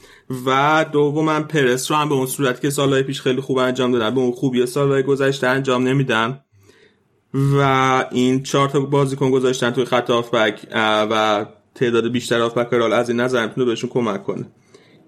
و 0.46 0.86
دوما 0.92 1.40
پرس 1.40 1.92
رو 1.92 1.98
هم 1.98 2.10
به 2.10 2.16
اون 2.16 2.26
صورت 2.26 2.62
که 2.62 2.70
سالهای 2.70 3.04
پیش 3.04 3.22
خیلی 3.22 3.42
خوب 3.42 3.58
انجام 3.58 3.92
دادن 3.92 4.16
به 4.16 4.22
اون 4.22 4.32
خوبی 4.32 4.66
سالهای 4.66 5.04
گذشته 5.04 5.48
انجام 5.48 5.88
نمیدن. 5.88 6.40
و 7.34 7.60
این 8.12 8.44
چهار 8.44 8.70
تا 8.70 8.80
بازیکن 8.80 9.32
گذاشتن 9.32 9.72
توی 9.72 9.86
خط 9.86 10.10
هافبک 10.10 10.68
و 11.12 11.46
تعداد 11.76 12.12
بیشتر 12.12 12.40
هافبک 12.40 12.74
رال 12.74 12.94
از 12.94 13.10
این 13.10 13.20
نظر 13.20 13.48
می‌تونه 13.48 13.66
بهشون 13.66 13.90
کمک 13.90 14.24
کنه. 14.24 14.46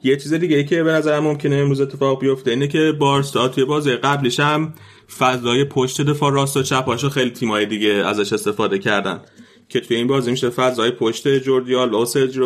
یه 0.03 0.17
چیز 0.17 0.33
دیگه 0.33 0.57
ای 0.57 0.65
که 0.65 0.83
به 0.83 0.91
نظر 0.91 1.19
ممکنه 1.19 1.55
امروز 1.55 1.81
اتفاق 1.81 2.19
بیفته 2.19 2.51
اینه 2.51 2.67
که 2.67 2.91
بارسا 2.91 3.47
توی 3.47 3.65
بازی 3.65 3.95
قبلش 3.95 4.39
هم 4.39 4.73
فضای 5.17 5.65
پشت 5.65 6.01
دفاع 6.01 6.31
راست 6.31 6.57
و 6.57 6.63
چپاشو 6.63 7.09
خیلی 7.09 7.29
تیمای 7.29 7.65
دیگه 7.65 7.89
ازش 7.89 8.33
استفاده 8.33 8.79
کردن. 8.79 9.21
که 9.69 9.79
توی 9.79 9.97
این 9.97 10.07
بازی 10.07 10.31
میشه 10.31 10.49
فضای 10.49 10.91
پشت 10.91 11.27
جوردیال 11.37 11.93
و 11.93 12.05
سرجی 12.05 12.39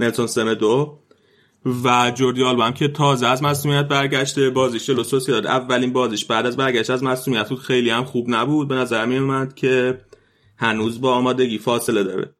نلسون 0.00 0.26
سمدو 0.26 0.98
و 1.84 2.12
جوردی 2.14 2.44
آلبا 2.44 2.64
هم 2.64 2.72
که 2.72 2.88
تازه 2.88 3.26
از 3.26 3.42
مصومیت 3.42 3.84
برگشته 3.84 4.50
بازیش 4.50 4.86
جلو 4.86 5.02
داد 5.02 5.46
اولین 5.46 5.92
بازیش 5.92 6.24
بعد 6.24 6.46
از 6.46 6.56
برگشت 6.56 6.90
از 6.90 7.02
مصومیت 7.02 7.48
بود. 7.48 7.58
خیلی 7.58 7.90
هم 7.90 8.04
خوب 8.04 8.26
نبود. 8.28 8.68
به 8.68 8.74
نظر 8.74 9.06
می 9.06 9.18
اومد 9.18 9.54
که 9.54 10.00
هنوز 10.56 11.00
با 11.00 11.14
آمادگی 11.14 11.58
فاصله 11.58 12.02
داره. 12.02 12.34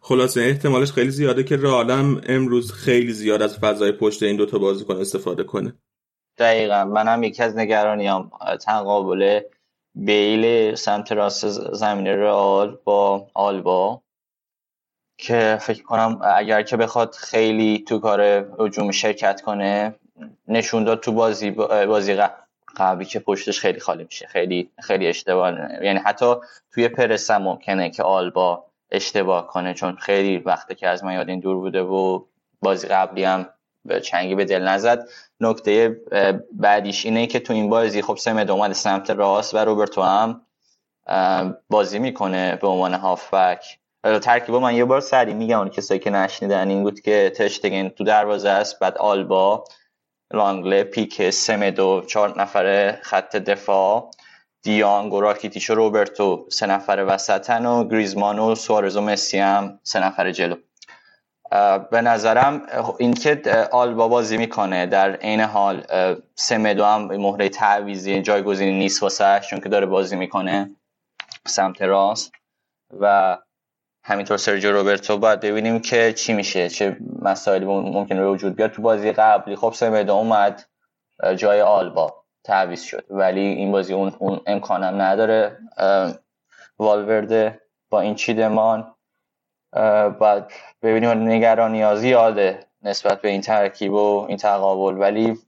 خلاصه 0.00 0.40
احتمالش 0.40 0.92
خیلی 0.92 1.10
زیاده 1.10 1.44
که 1.44 1.56
رئالم 1.56 2.20
امروز 2.26 2.72
خیلی 2.72 3.12
زیاد 3.12 3.42
از 3.42 3.58
فضای 3.58 3.92
پشت 3.92 4.22
این 4.22 4.36
دوتا 4.36 4.58
بازیکن 4.58 4.96
استفاده 4.96 5.44
کنه. 5.44 5.74
دقیقا. 6.38 6.84
منم 6.84 7.22
یکی 7.22 7.42
از 7.42 7.56
نگرانیام. 7.56 8.30
تقابل 8.60 9.40
بیل 9.94 10.74
سمت 10.74 11.12
راست 11.12 11.72
زمین 11.72 12.06
رئال 12.06 12.78
با 12.84 13.26
آلبا. 13.34 14.03
که 15.18 15.58
فکر 15.60 15.82
کنم 15.82 16.20
اگر 16.36 16.62
که 16.62 16.76
بخواد 16.76 17.14
خیلی 17.14 17.84
تو 17.88 17.98
کار 17.98 18.20
هجوم 18.58 18.90
شرکت 18.90 19.40
کنه 19.40 19.94
نشون 20.48 20.84
داد 20.84 21.00
تو 21.00 21.12
بازی 21.12 21.50
بازی 21.50 22.16
قبلی 22.76 23.04
که 23.04 23.18
پشتش 23.18 23.60
خیلی 23.60 23.80
خالی 23.80 24.04
میشه 24.04 24.26
خیلی 24.26 24.70
خیلی 24.80 25.06
اشتباه 25.06 25.52
یعنی 25.84 25.98
حتی 25.98 26.34
توی 26.72 26.88
پرس 26.88 27.30
هم 27.30 27.42
ممکنه 27.42 27.90
که 27.90 28.02
آلبا 28.02 28.64
اشتباه 28.90 29.46
کنه 29.46 29.74
چون 29.74 29.96
خیلی 29.96 30.38
وقته 30.38 30.74
که 30.74 30.88
از 30.88 31.04
من 31.04 31.14
یاد 31.14 31.28
این 31.28 31.40
دور 31.40 31.56
بوده 31.56 31.82
و 31.82 32.24
بازی 32.60 32.88
قبلی 32.88 33.24
هم 33.24 33.46
چنگی 34.02 34.34
به 34.34 34.44
دل 34.44 34.62
نزد. 34.62 35.08
نکته 35.40 36.00
بعدیش 36.52 37.04
اینه 37.04 37.26
که 37.26 37.40
تو 37.40 37.52
این 37.52 37.70
بازی 37.70 38.02
خب 38.02 38.16
سمد 38.16 38.50
اومد 38.50 38.72
سمت 38.72 39.10
راست 39.10 39.54
و 39.54 39.58
روبرتو 39.58 40.02
هم 40.02 40.40
بازی 41.70 41.98
می‌کنه 41.98 42.56
به 42.56 42.68
عنوان 42.68 42.94
هافبک. 42.94 43.78
ترکیب 44.04 44.54
من 44.54 44.74
یه 44.74 44.84
بار 44.84 45.00
سری 45.00 45.34
میگم 45.34 45.58
اون 45.58 45.68
کسایی 45.68 46.00
که 46.00 46.10
نشنیدن 46.10 46.68
این 46.68 46.82
بود 46.82 47.00
که 47.00 47.32
تشتگن 47.36 47.88
تو 47.88 48.04
دروازه 48.04 48.48
است 48.48 48.78
بعد 48.78 48.98
آلبا 48.98 49.64
لانگله 50.32 50.84
پیک 50.84 51.30
سمدو 51.30 52.02
چهار 52.06 52.40
نفره 52.40 52.98
خط 53.02 53.36
دفاع 53.36 54.10
دیانگ 54.62 55.12
و 55.12 55.20
راکیتیش 55.20 55.70
و 55.70 55.74
روبرتو 55.74 56.46
سه 56.50 56.66
نفر 56.66 57.04
وسطن 57.08 57.66
و 57.66 57.88
گریزمان 57.88 58.38
و 58.38 58.54
سوارز 58.54 58.96
و 58.96 59.00
مسی 59.00 59.38
هم 59.38 59.80
سه 59.82 60.04
نفر 60.04 60.30
جلو. 60.32 60.56
به 61.90 62.00
نظرم 62.00 62.66
اینکه 62.98 63.42
آلبا 63.72 64.08
بازی 64.08 64.36
می‌کنه 64.36 64.86
در 64.86 65.16
عین 65.16 65.40
حال 65.40 65.86
سمدو 66.34 66.84
هم 66.84 67.04
مهره 67.04 67.48
تعویزی 67.48 68.22
جایگزینی 68.22 68.78
نیست 68.78 69.02
واسه 69.02 69.40
چون 69.50 69.60
که 69.60 69.68
داره 69.68 69.86
بازی 69.86 70.16
می‌کنه 70.16 70.70
سمت 71.46 71.82
راست 71.82 72.32
و 73.00 73.38
همینطور 74.06 74.36
سرجیو 74.36 74.72
روبرتو 74.72 75.18
باید 75.18 75.40
ببینیم 75.40 75.80
که 75.80 76.12
چی 76.12 76.32
میشه 76.32 76.68
چه 76.68 76.96
مسائلی 77.22 77.64
ممکنه 77.64 78.20
به 78.20 78.30
وجود 78.30 78.56
بیاد. 78.56 78.70
تو 78.70 78.82
بازی 78.82 79.12
قبلی 79.12 79.56
خب 79.56 79.72
سمدو 79.72 80.12
اومد 80.12 80.64
جای 81.36 81.60
آلبا 81.60 82.24
تعویض 82.44 82.82
شد. 82.82 83.04
ولی 83.10 83.40
این 83.40 83.72
بازی 83.72 83.94
اون, 83.94 84.12
اون 84.18 84.40
امکانم 84.46 85.02
نداره. 85.02 85.58
والورده 86.78 87.60
با 87.90 88.00
این 88.00 88.14
چیدمان 88.14 88.94
بعد 90.20 90.52
ببینیم 90.82 91.10
نگرانی 91.10 91.96
زیاده 91.96 92.66
نسبت 92.82 93.20
به 93.20 93.28
این 93.28 93.40
ترکیب 93.40 93.92
و 93.92 94.26
این 94.28 94.36
تقابل. 94.36 95.00
ولی 95.00 95.38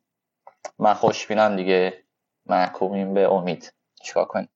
من 0.78 0.94
خوشبینم 0.94 1.56
دیگه 1.56 2.02
محکومیم 2.46 3.14
به 3.14 3.32
امید. 3.32 3.72
چیکار 4.02 4.24
کنیم؟ 4.24 4.48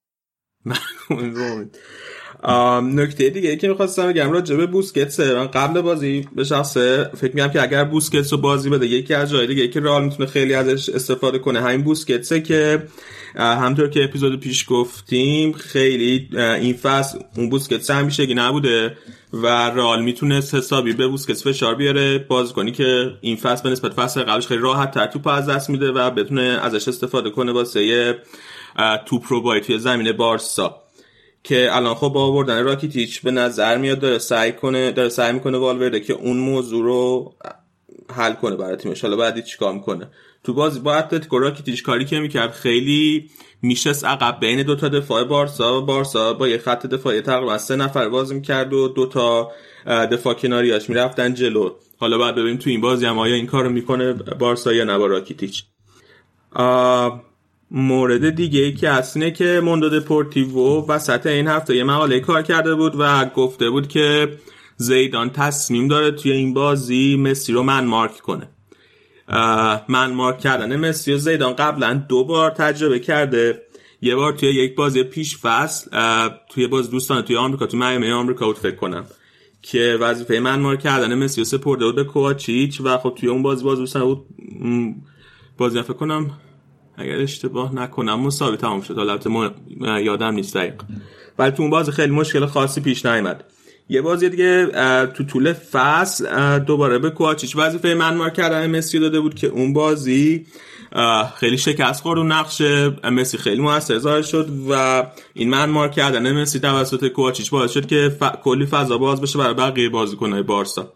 نکته 2.83 3.31
دیگه 3.31 3.57
که 3.57 3.69
می‌خواستم 3.69 4.09
بگم 4.09 4.33
راجع 4.33 4.57
به 4.57 4.67
بوسکتس 4.67 5.21
قبل 5.21 5.81
بازی 5.81 6.29
به 6.37 6.45
شخصه 6.45 7.11
فکر 7.17 7.35
میگم 7.35 7.49
که 7.49 7.63
اگر 7.63 7.85
بوسکتس 7.85 8.33
رو 8.33 8.39
بازی 8.39 8.71
بده 8.71 8.87
یکی 8.87 9.15
از 9.15 9.31
جای 9.31 9.47
دیگه 9.47 9.69
که 9.69 9.81
رئال 9.81 10.05
می‌تونه 10.05 10.29
خیلی 10.29 10.55
ازش 10.55 10.89
استفاده 10.89 11.39
کنه 11.39 11.61
همین 11.61 11.83
بوسکتسه 11.83 12.41
که 12.41 12.83
همطور 13.37 13.89
که 13.89 14.05
اپیزود 14.05 14.41
پیش 14.41 14.65
گفتیم 14.69 15.53
خیلی 15.53 16.29
این 16.37 16.75
فصل 16.75 17.19
اون 17.37 17.51
بوسکتس 17.51 17.91
همیشه 17.91 18.35
نبوده 18.35 18.97
و 19.33 19.47
رئال 19.47 20.03
می‌تونست 20.03 20.55
حسابی 20.55 20.93
به 20.93 21.09
بوسکتس 21.09 21.47
فشار 21.47 21.75
بیاره. 21.75 22.19
بازیکنی 22.19 22.73
که 22.73 23.11
این 23.21 23.37
فصل 23.37 23.63
به 23.63 23.71
نسبت 23.71 23.93
فصل 23.93 24.23
قبلش 24.23 24.47
خیلی 24.47 24.61
راحت 24.61 24.91
تر 24.91 25.07
توپ 25.07 25.27
از 25.27 25.49
دست 25.49 25.71
میده 25.71 25.93
و 25.93 26.11
بتونه 26.11 26.43
ازش 26.43 26.89
استفاده 26.89 27.31
کنه 27.31 27.53
واسه 27.53 28.19
توپ 29.07 29.25
رو 29.29 29.41
باید 29.41 29.63
توی 29.63 29.79
زمین 29.79 30.13
بارسا 30.13 30.83
که 31.43 31.77
الان 31.77 31.95
خب 31.95 32.09
با 32.09 32.25
آوردن 32.25 32.65
راکیتیچ 32.65 33.23
به 33.23 33.31
نظر 33.31 33.79
میاد 33.79 33.99
داره 33.99 34.19
سعی 34.19 34.53
کنه 34.53 34.93
داره 34.93 35.09
سعی 35.09 35.33
می‌کنه 35.33 35.59
والورده 35.59 36.01
که 36.01 36.13
اون 36.13 36.37
موضوع 36.37 36.85
رو 36.85 37.35
حل 38.13 38.33
کنه 38.33 38.57
برای 38.57 38.77
تیمش. 38.77 39.03
حالا 39.03 39.17
بعدی 39.17 39.43
چیکار 39.43 39.73
می‌کنه؟ 39.73 40.09
تو 40.45 40.55
بازی 40.55 40.81
با 40.81 40.95
اتلتیکو 40.95 41.39
راکیتیچ 41.39 41.83
کاری 41.83 42.05
که 42.05 42.21
می‌کرد 42.21 42.53
خیلی 42.53 43.31
میشست 43.63 44.05
عقب 44.05 44.41
بین 44.41 44.63
دو 44.63 44.77
تا 44.77 44.89
دفاع 44.89 45.25
بارسا. 45.25 45.83
و 45.83 45.87
بارسا 45.87 46.33
با 46.33 46.49
یه 46.49 46.59
خط 46.59 46.87
دفاعی 46.87 47.21
تقریبا 47.21 47.59
سه 47.59 47.77
نفر 47.77 48.09
بازی 48.09 48.35
می‌کرد 48.35 48.73
و 48.73 48.89
دو 48.89 49.07
تا 49.07 49.51
دفاع 49.87 50.35
کناریاش 50.35 50.89
می‌رفتن 50.89 51.35
جلو. 51.35 51.71
حالا 51.99 52.19
بعد 52.19 52.35
ببینیم 52.35 52.57
تو 52.57 52.71
این 52.71 52.81
بازی 52.81 53.07
هم 53.07 53.19
آیا 53.19 53.35
این 53.35 53.47
کارو 53.47 53.71
می‌کنه 53.71 54.13
بارسا 54.13 54.73
یا 54.73 54.85
نه 54.85 54.99
با 54.99 55.07
راکیتیچ. 55.07 55.65
مورد 57.71 58.31
دیگه 58.31 58.73
که 58.73 58.91
هست 58.91 59.17
اینه 59.17 59.31
که 59.31 59.61
موندو 59.65 60.01
دپورتیوو 60.01 60.87
وسط 60.89 61.27
این 61.27 61.49
هفته 61.49 61.77
یه 61.77 61.85
مقاله 61.85 62.21
کار 62.21 62.43
کرده 62.43 62.75
بود 62.75 62.95
و 62.99 63.25
گفته 63.25 63.71
بود 63.71 63.89
که 63.89 64.39
زیدان 64.77 65.31
تصمیم 65.31 65.89
داره 65.89 66.11
توی 66.11 66.33
این 66.33 66.55
بازی 66.55 67.17
مسی 67.17 67.53
رو 67.53 67.63
من 67.63 67.85
مارک 67.85 68.19
کنه. 68.19 68.49
من 69.89 70.13
مارک 70.13 70.39
کردن 70.39 70.77
مسی 70.77 71.13
و 71.13 71.19
زیدان 71.19 71.53
قبلا 71.53 72.05
دو 72.09 72.25
بار 72.25 72.51
تجربه 72.51 72.99
کرده. 72.99 73.63
یه 74.03 74.17
بار 74.17 74.33
توی 74.33 74.49
یک 74.49 74.75
بازی 74.75 75.03
پیش 75.03 75.39
فصل 75.39 75.91
توی 76.49 76.67
باز 76.67 76.91
دوستان 76.91 77.23
توی 77.23 77.37
آمریکا 77.37 77.67
توی 77.67 77.81
میامی 77.81 78.11
آمریکا 78.11 78.47
بود 78.47 78.59
فکر 78.59 78.77
کنم 78.77 79.05
که 79.63 79.99
وظیفه 80.01 80.41
من 80.41 80.61
مارک 80.61 80.81
کردن 80.81 81.15
مسی 81.15 81.41
و 81.41 81.45
سپرده 81.45 81.85
بود 81.85 81.95
به 81.95 82.05
و 82.85 82.99
خب 82.99 83.15
توی 83.19 83.29
اون 83.29 83.43
بازی 83.43 83.65
باز 83.65 83.79
دوستان 83.79 84.05
بود 84.05 84.27
بازی 85.59 85.83
فکر 85.83 85.93
کنم 85.93 86.31
اگر 87.01 87.21
اشتباه 87.21 87.75
نکنم 87.75 88.21
مساوی 88.21 88.57
تمام 88.57 88.81
شد. 88.81 88.99
البته 88.99 89.31
یادم 90.03 90.35
نیست 90.35 90.57
دقیق 90.57 90.83
ولی 91.39 91.51
تو 91.51 91.63
اون 91.63 91.71
بازی 91.71 91.93
خیلی 91.93 92.13
مشکل 92.13 92.47
خاصی 92.47 92.81
پیش 92.81 93.07
نیامد 93.07 93.45
یه 93.89 94.03
بازی 94.03 94.29
دیگه 94.29 94.67
تو 95.07 95.25
طول 95.25 95.53
فصل 95.53 96.59
دوباره 96.59 96.99
به 96.99 97.11
کوچیچ 97.11 97.57
وظیفه 97.57 97.95
من 97.95 98.17
مار 98.17 98.31
کردن 98.31 98.77
مسی 98.77 98.99
داده 98.99 99.21
بود 99.21 99.35
که 99.35 99.47
اون 99.47 99.73
بازی 99.73 100.47
خیلی 101.37 101.59
شکست 101.59 102.03
خورد 102.03 102.19
و 102.19 102.23
نقش 102.23 102.63
مسی. 103.13 103.39
خیلی 103.39 103.63
موثر 103.63 103.99
ظاهر 103.99 104.23
شد 104.23 104.49
و 104.71 105.05
این 105.35 105.51
من 105.51 105.71
مار 105.71 105.89
کردن 105.89 106.33
مسی 106.33 106.61
توسط 106.61 107.07
کوچیچ 107.07 107.51
باعث 107.51 107.71
شد 107.71 107.87
که 107.87 108.17
ف... 108.21 108.25
کلی 108.43 108.67
فضا 108.67 108.99
باز 108.99 109.21
بشه 109.21 109.39
برای 109.39 109.55
بقیه 109.55 109.89
بازیکن‌های 109.89 110.43
بارسا. 110.43 110.93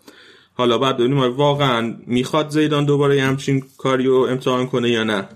حالا 0.57 0.79
بعد 0.79 0.97
ببینیم 0.97 1.37
واقعا 1.37 1.97
می‌خواد 2.07 2.49
زیدان 2.49 2.85
دوباره 2.85 3.23
همچین 3.23 3.65
کاریو 3.79 4.15
امتحان 4.15 4.67
کنه 4.67 4.91
یا 4.91 5.05
نه؟ 5.05 5.29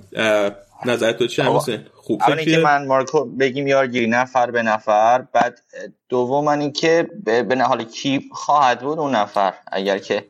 نظر 0.87 1.13
تو 1.13 1.27
چیه 1.27 1.45
خوب 1.95 2.23
اول 2.23 2.39
اینکه 2.39 2.59
من 2.59 2.87
مارکو 2.87 3.25
بگیم 3.25 3.67
یارگیری 3.67 4.07
نفر 4.07 4.51
به 4.51 4.63
نفر. 4.63 5.25
بعد 5.33 5.59
دوم 6.09 6.49
اینکه 6.49 7.09
به 7.25 7.57
حال 7.69 7.85
کی 7.85 8.25
خواهد 8.33 8.81
بود؟ 8.81 8.99
اون 8.99 9.15
نفر. 9.15 9.55
اگر 9.73 9.99
که 9.99 10.25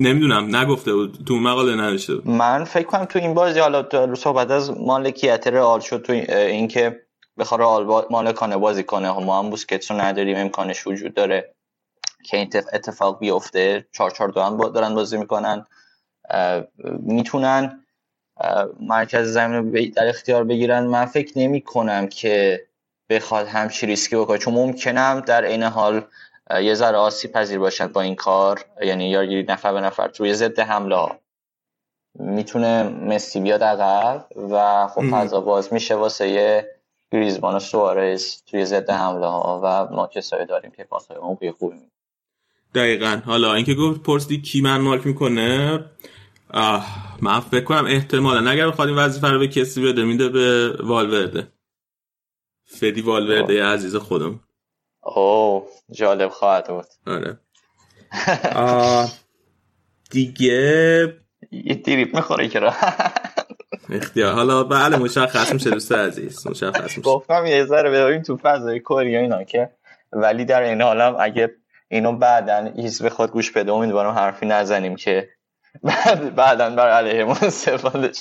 نمی‌دونم 0.00 0.56
نگفته 0.56 0.94
بود. 0.94 1.18
تو 1.26 1.34
مقاله 1.34 1.74
نوشته 1.74 2.14
بود. 2.14 2.28
من 2.28 2.64
فکر 2.64 2.86
کنم 2.86 3.04
تو 3.04 3.18
این 3.18 3.34
بازی 3.34 3.60
حالا 3.60 4.14
صحبت 4.14 4.50
از 4.50 4.70
مالکیت 4.70 5.46
رئال 5.46 5.80
شد 5.80 6.02
تو 6.02 6.12
اینکه 6.32 7.00
بخواد 7.38 7.60
رئال 7.60 8.06
مالکانه 8.10 8.56
بازی 8.56 8.82
کنه. 8.82 9.12
ما 9.12 9.38
هم 9.38 9.50
بوسکتس 9.50 9.90
رو 9.90 10.00
نداریم 10.00 10.36
امکانش 10.36 10.86
وجود 10.86 11.14
داره. 11.14 11.54
که 12.24 12.36
این 12.36 12.50
اتفاق 12.72 13.18
بیفته 13.18 13.86
4 13.92 14.10
4 14.10 14.28
2 14.28 14.40
هم 14.40 14.68
دارن 14.68 14.94
بازی 14.94 15.16
می‌کنن 15.16 15.66
می‌تونن 16.98 17.84
مرکز 18.80 19.32
زمین 19.32 19.90
در 19.96 20.08
اختیار 20.08 20.44
بگیرن. 20.44 20.86
من 20.86 21.04
فکر 21.04 21.38
نمی 21.38 21.60
کنم 21.60 22.06
که 22.06 22.66
بخواد 23.10 23.46
همچی 23.46 23.86
ریسکی 23.86 24.16
بکنه 24.16 24.38
چون 24.38 24.54
ممکنم 24.54 25.22
در 25.26 25.44
این 25.44 25.62
حال 25.62 26.04
یه 26.62 26.74
ذره 26.74 26.96
آسیب 26.96 27.32
پذیر 27.32 27.58
باشد 27.58 27.92
با 27.92 28.00
این 28.00 28.14
کار. 28.14 28.64
یعنی 28.82 29.10
یارگیری 29.10 29.42
نفر 29.42 29.72
به 29.72 29.80
نفر 29.80 30.08
توی 30.08 30.34
ضد 30.34 30.58
حمله 30.60 30.96
ها. 30.96 31.18
می‌تونه 32.14 32.82
مسی 32.82 33.40
بیاد 33.40 33.62
عقب 33.62 34.26
و 34.50 34.86
خب 34.88 35.02
فضا 35.10 35.40
باز 35.40 35.72
میشه 35.72 35.94
واسه 35.94 36.28
یه 36.28 36.68
گریزمان 37.12 37.54
و 37.54 37.58
سوارز 37.58 38.42
توی 38.46 38.64
ضد 38.64 38.90
حمله 38.90 39.26
ها 39.26 39.60
و 39.64 39.94
ما 39.94 40.06
کسایی 40.06 40.46
داریم 40.46 40.70
که 40.70 40.84
پاسای 40.84 41.16
اون 41.16 41.38
خوبی 41.58 41.91
دقیقا. 42.74 43.20
حالا 43.26 43.54
اینکه 43.54 43.74
گفت 43.74 44.02
پرسیدی 44.02 44.42
کی 44.42 44.60
من 44.60 44.80
مارک 44.80 45.06
می‌کنه؟ 45.06 45.84
من 47.20 47.40
فکر 47.40 47.64
کنم 47.64 47.86
احتمالا. 47.86 48.50
اگر 48.50 48.68
بخواد 48.68 48.88
این 48.88 48.98
وظیفه 48.98 49.28
رو 49.28 49.38
به 49.38 49.48
کسی 49.48 49.82
بده 49.82 50.04
میده 50.04 50.28
به 50.28 50.76
والورده. 50.82 51.48
فدی 52.66 53.00
والورده 53.00 53.64
عزیز 53.64 53.96
خودم 53.96 54.40
اوه 55.02 55.68
جالب 55.92 56.30
خواهد 56.30 56.68
بود. 56.68 56.86
آره. 57.06 57.38
دیگه؟ 60.10 61.16
یه 61.50 61.74
دیریب 61.74 62.14
می‌خوره 62.16 62.48
که 62.48 62.58
را. 62.58 62.74
اختیار. 63.90 64.34
حالا 64.34 64.64
بله 64.64 64.96
مشخص 64.96 65.52
میشه 65.52 65.70
دوست 65.70 65.92
عزیز 65.92 66.46
مشخص 66.46 66.82
میشه. 66.82 67.00
گفتم 67.00 67.46
یه 67.46 67.64
ذره 67.64 67.90
ببریم 67.90 68.22
تو 68.22 68.36
فضای 68.36 68.80
کوریا 68.80 69.20
اینا 69.20 69.44
که 69.44 69.70
ولی 70.12 70.44
در 70.44 70.62
این 70.62 70.82
حالم 70.82 71.16
اگه 71.20 71.56
اینو 71.92 72.12
بعدا 72.12 72.72
به 73.00 73.10
خود 73.10 73.30
گوش 73.30 73.50
بده. 73.50 73.72
امیدوارم 73.72 74.14
حرفی 74.14 74.46
نزنیم 74.46 74.96
که 74.96 75.28
بعد 75.82 76.34
بعدا 76.34 76.70
بر 76.70 76.88
علیه 76.88 77.28
استفاده 77.44 78.12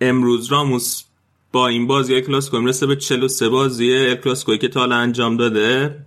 امروز 0.00 0.52
راموس 0.52 1.04
با 1.52 1.68
این 1.68 1.86
بازی 1.86 2.14
ال 2.14 2.20
کلاسیکو 2.20 2.58
می‌رسه 2.58 2.86
به 2.86 2.96
43 2.96 3.48
بازی 3.48 3.96
ال 3.96 4.14
کلاسیکویی 4.14 4.58
که 4.58 4.68
تا 4.68 4.84
انجام 4.84 5.36
داده 5.36 5.98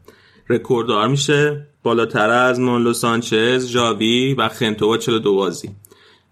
رکورددار 0.50 1.08
میشه. 1.08 1.68
بالاتر 1.84 2.30
از 2.30 2.60
مونلو 2.60 2.94
سانچز 2.94 3.68
ژاوی 3.68 4.34
و 4.34 4.50
خنتو 4.50 4.88
با 4.88 4.98
42 4.98 5.36
بازی. 5.36 5.76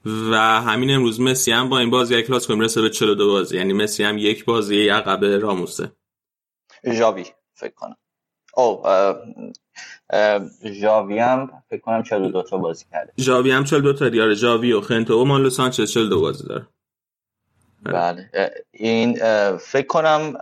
و 0.06 0.62
همین 0.62 0.92
امروز 0.92 1.22
مسی 1.22 1.52
هم 1.52 1.70
با 1.70 1.80
این 1.80 1.90
بازی 1.90 2.16
ال 2.16 2.22
کلاسیکو 2.22 2.56
می‌رسه 2.56 2.82
به 2.82 2.90
42 2.90 3.28
بازی. 3.28 3.58
یعنی 3.58 3.74
مسی 3.74 4.04
هم 4.04 4.18
یک 4.18 4.46
بازی 4.46 4.90
عقب 4.90 5.26
راموسه. 5.26 5.92
ژاوی. 6.94 7.26
فکر 7.60 7.74
کنم. 7.74 7.98
او 8.58 8.84
ژاوی 10.64 11.20
هم 11.20 11.52
فکر 11.70 11.82
کنم 11.82 12.04
42 12.04 12.44
تا 12.44 12.58
بازی 12.58 12.86
کرده. 12.92 13.14
ژاوی 13.18 13.52
هم 13.52 13.64
42 13.64 13.94
تا 13.94 14.10
دیاره. 14.10 14.34
ژاوی 14.34 14.74
و 14.74 14.82
خنتو 14.82 15.22
و 15.22 15.26
مانلو 15.26 15.50
سانچز 15.50 15.92
42 15.92 16.22
بازی 16.22 16.48
داره. 16.48 16.68
بله. 17.84 18.30
این 18.72 19.14
فکر 19.58 19.88
کنم 19.88 20.38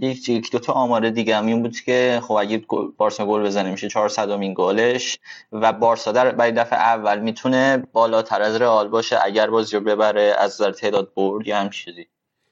یک 0.00 0.52
دو 0.52 0.58
تا 0.58 0.72
آمار 0.72 1.10
دیگه 1.10 1.36
هم 1.36 1.46
این 1.46 1.62
بود 1.62 1.80
که 1.80 2.20
خب 2.22 2.34
اگه 2.34 2.64
بارسا 2.96 3.26
گل 3.26 3.42
بزنه 3.42 3.70
میشه 3.70 3.88
400 3.88 4.30
امین 4.30 4.54
گلش 4.56 5.18
و 5.52 5.72
بارسا 5.72 6.12
در 6.12 6.30
برای 6.30 6.52
دفعه 6.52 6.78
اول 6.78 7.18
می‌تونه 7.20 7.86
بالاتر 7.92 8.42
از 8.42 8.60
رئال 8.60 8.88
باشه 8.88 9.18
اگر 9.24 9.50
بازی 9.50 9.76
رو 9.76 9.82
ببره 9.82 10.34
از 10.38 10.52
نظر 10.52 10.72
تعداد 10.72 11.12
برد 11.14 11.46
یا 11.46 11.56
هم 11.56 11.70
چیزی 11.70 12.06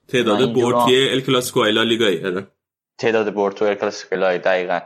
تعداد 0.08 0.52
برد 0.52 0.76
ال 1.12 1.20
کلاسیکو 1.20 1.60
الا 1.60 1.82
لیگای 1.82 2.26
آره. 2.26 2.46
تعداد 2.98 3.34
برد 3.34 3.54
تو 3.54 3.74
کلاسیکو 3.74 4.16
دقیقاً. 4.16 4.80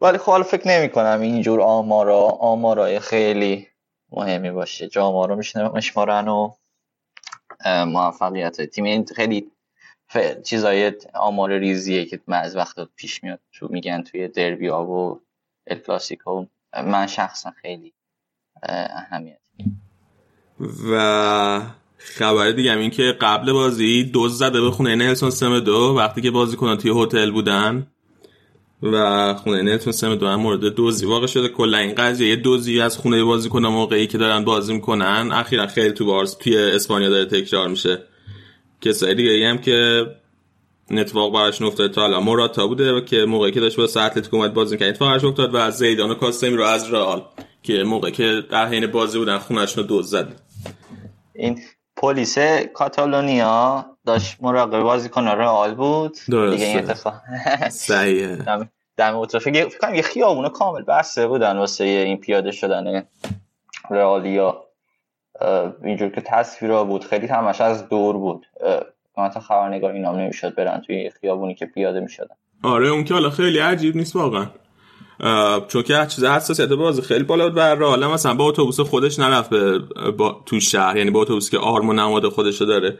ولی 0.00 0.18
خب 0.18 0.42
فکر 0.42 0.68
نمی 0.68 0.88
کنم 0.88 1.20
اینجور 1.20 1.60
آمارا 1.60 2.20
آمارای 2.20 3.00
خیلی 3.00 3.68
مهمی 4.12 4.50
باشه. 4.50 4.88
جا 4.88 5.04
آمارا 5.04 5.38
میشمارن 5.74 6.28
و 6.28 6.54
موفقیت. 7.66 8.60
تیم 8.60 8.84
این 8.84 9.04
خیلی 9.04 9.52
چیزای 10.44 10.92
آمار 11.14 11.58
ریزیه 11.58 12.04
که 12.04 12.20
از 12.28 12.56
وقت 12.56 12.76
پیش 12.96 13.24
میاد 13.24 13.40
تو 13.52 13.68
میگن 13.70 14.02
توی 14.02 14.28
دربی 14.28 14.68
ها 14.68 14.86
و 14.86 15.20
الکلاسیکو 15.66 16.46
من 16.72 17.06
شخصا 17.06 17.50
خیلی 17.50 17.94
اهمیت. 18.62 19.40
و 20.90 21.60
خبر 22.14 22.50
دیگه 22.50 22.78
این 22.78 22.90
که 22.90 23.02
قبل 23.20 23.52
بازی 23.52 24.04
دوز 24.04 24.38
زده 24.38 24.60
به 24.60 24.70
خونه 24.70 24.94
نلسون 24.94 25.30
سم 25.30 25.60
دو 25.60 25.94
وقتی 25.96 26.20
که 26.20 26.30
بازی 26.30 26.56
کنن 26.56 26.76
توی 26.76 27.02
هتل 27.02 27.30
بودن. 27.30 27.86
و 28.82 29.34
خونه 29.34 29.62
نلسون 29.62 29.92
سم 29.92 30.14
دو 30.14 30.26
هم 30.26 30.40
مورد 30.40 30.64
دوزی 30.64 31.06
واقع 31.06 31.26
شده. 31.26 31.48
کلا 31.48 31.78
این 31.78 31.94
قضیه 31.94 32.28
یه 32.28 32.36
دوزی 32.36 32.80
از 32.80 32.98
خونه 32.98 33.24
بازی 33.24 33.48
کنن 33.48 33.68
موقعی 33.68 34.06
که 34.06 34.18
دارن 34.18 34.44
بازی 34.44 34.74
می‌کنن. 34.74 35.30
اخیرا 35.32 35.66
خیلی 35.66 35.92
تو 35.92 36.06
بارس 36.06 36.34
توی 36.34 36.58
اسپانیا 36.58 37.08
داره 37.08 37.24
تکرار 37.24 37.68
میشه. 37.68 38.02
کسایی 38.80 39.14
دیگه 39.14 39.48
هم 39.48 39.58
که 39.58 40.06
نتواق 40.90 41.32
براش 41.32 41.62
افتاد 41.62 41.90
تا 41.90 42.04
الان. 42.04 42.22
موراتا 42.22 42.66
بوده 42.66 43.00
که 43.00 43.24
موقعی 43.24 43.52
که 43.52 43.60
داشت 43.60 43.76
با 43.76 43.84
اتلتیکو 43.84 44.36
اومد 44.36 44.54
بازی 44.54 44.76
کرد 44.76 44.88
اتفاقش 44.88 45.24
افتاد 45.24 45.50
و 45.52 45.70
زیدان 45.70 46.10
و 46.10 46.14
رو 46.42 46.62
از 46.64 46.92
رئال 46.92 47.22
که 47.62 47.82
موقعی 47.82 48.12
که 48.12 48.42
در 48.50 48.68
حین 48.68 48.86
بازی 48.86 49.18
بودن 49.18 49.38
خونهشون 49.38 49.82
رو 49.82 49.88
دوز 49.88 50.10
زد. 50.10 50.40
این 51.34 51.58
پلیس 51.96 52.38
کاتالونیا 52.74 53.86
داشت 54.06 54.36
مراقب 54.40 54.80
بازی 54.80 55.08
کنه. 55.08 55.30
رئال 55.30 55.74
بود. 55.74 56.16
درسته. 56.30 56.56
دیگه 56.56 56.66
این 56.66 56.78
اتفاق 56.78 57.14
صحیحه. 57.68 58.36
دم 58.96 59.26
فکر 59.26 59.78
کنم 59.78 59.94
یه 59.94 60.02
خیابونه 60.02 60.48
کامل 60.48 60.82
بسته 60.82 61.26
بودن 61.26 61.56
واسه 61.56 61.84
این 61.84 62.16
پیاده 62.16 62.50
شدن 62.50 63.06
رئالیا. 63.90 64.64
اینجور 65.84 66.08
که 66.08 66.20
تصویرا 66.20 66.84
بود. 66.84 67.04
خیلی 67.04 67.26
همش 67.26 67.60
از 67.60 67.88
دور 67.88 68.16
بود. 68.16 68.46
تا 69.14 69.40
خبرنگار 69.40 69.92
اینا 69.92 70.12
نمی‌شد 70.12 70.54
برن 70.54 70.80
توی 70.80 71.10
خیابونی 71.10 71.54
که 71.54 71.66
پیاده 71.66 72.00
می‌شدن. 72.00 72.34
آره 72.62 72.88
اون 72.88 73.04
که 73.04 73.14
حالا 73.14 73.30
خیلی 73.30 73.58
عجیب 73.58 73.96
نیست 73.96 74.16
واقعا. 74.16 74.46
چون 75.68 75.82
که 75.82 76.06
چیز 76.08 76.24
حساسیت 76.24 76.68
بازی 76.68 77.02
خیلی 77.02 77.24
بالا 77.24 77.44
بود. 77.44 77.54
بر 77.54 77.82
حالا 77.82 78.12
مثلا 78.12 78.34
با 78.34 78.44
اتوبوس 78.44 78.80
خودش 78.80 79.18
نرفت 79.18 79.50
به 79.50 79.78
با 80.10 80.42
تو 80.46 80.60
شهر. 80.60 80.96
یعنی 80.96 81.10
با 81.10 81.20
اتوبوسی 81.20 81.50
که 81.50 81.58
آرم 81.58 81.88
و 81.88 81.92
نماد 81.92 82.28
خودش 82.28 82.62
داره. 82.62 82.98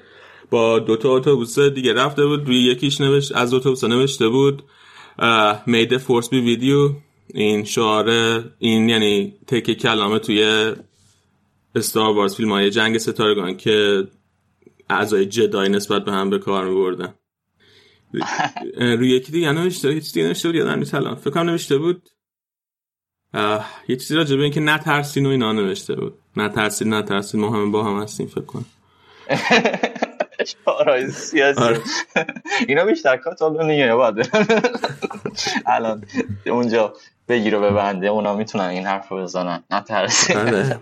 با 0.51 0.79
دو 0.79 0.97
تا 0.97 1.17
اتوبوس 1.17 1.59
دیگه 1.59 1.95
رفته 1.95 2.27
بود. 2.27 2.47
روی 2.47 2.63
یکیش 2.63 3.01
نوشت 3.01 3.37
از 3.37 3.55
اتوبوس 3.55 3.85
نوشته 3.85 4.29
بود 4.29 4.63
مید 5.67 5.97
فورس 5.97 6.29
بی 6.29 6.41
ویدیو 6.41 6.91
این 7.35 7.65
شعار 7.65 8.09
این 8.59 8.89
یعنی 8.89 9.35
تک 9.47 9.73
کلامه 9.73 10.19
توی 10.19 10.73
استار 11.75 12.17
وارز 12.17 12.37
فیلم 12.37 12.53
های 12.53 12.71
جنگ 12.71 12.99
ستارگان 12.99 13.57
که 13.57 14.07
اعضای 14.91 15.27
جدای 15.27 15.69
نسبت 15.69 16.05
به 16.05 16.13
هم 16.13 16.31
به 16.31 16.39
کار 16.39 16.69
میبردن. 16.69 17.15
روی 18.77 19.11
یکی 19.11 19.33
دیگه 19.33 19.53
نوشته 19.53 19.95
یه 19.95 20.01
چیزی 20.01 20.23
نوشته 20.23 20.49
بود 20.49 20.55
یادم 20.55 20.79
نیست 20.79 20.95
الان. 20.95 21.15
فکر 21.15 21.31
کنم 21.31 21.51
نوشته 21.51 21.79
بود. 21.79 22.09
یه 23.89 23.97
چیزی 23.97 24.15
راجع 24.15 24.37
به 24.37 24.43
اینکه 24.43 24.61
نترسین 24.61 25.27
و 25.27 25.29
اینا 25.29 25.53
نوشته 25.53 25.95
بود. 25.95 26.19
نترسین 26.37 26.95
نترسین 26.95 27.41
ما 27.41 27.51
همه 27.51 27.71
با 27.71 27.85
هم 27.85 28.03
هستیم 28.03 28.27
فکر 28.27 28.45
کنم. 28.45 28.65
شعارهای 30.47 31.11
سیاسی. 31.11 31.61
آره. 31.61 31.81
اینا 32.69 32.85
بیشتر 32.85 33.17
کاتالونیه 33.17 33.95
باید؟ 33.95 34.31
الان 35.67 36.05
اونجا 36.47 36.95
بگیر 37.29 37.55
و 37.55 37.61
ببنده 37.61 38.07
اونا 38.07 38.37
می‌تونن 38.37 38.65
این 38.65 38.87
حرف 38.87 39.09
رو 39.09 39.23
بزنن. 39.23 39.65
نترسین. 39.71 40.37
آره. 40.37 40.81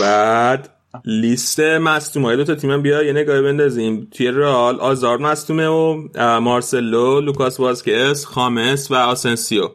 بعد 0.00 0.75
لیست 1.04 1.60
مصدوم 1.60 2.24
های 2.24 2.36
دو 2.36 2.44
تا 2.44 2.54
تیم 2.54 2.82
بیا 2.82 3.02
یه 3.02 3.12
نگاه 3.12 3.42
بندازیم. 3.42 4.08
توی 4.10 4.28
رئال 4.28 4.80
آزار 4.80 5.18
مصدومه 5.18 5.66
و 5.66 6.08
مارسلو 6.40 7.20
لوکاس 7.20 7.60
واسکس 7.60 8.24
خامس 8.24 8.90
و 8.90 8.94
آسنسیو. 8.94 9.68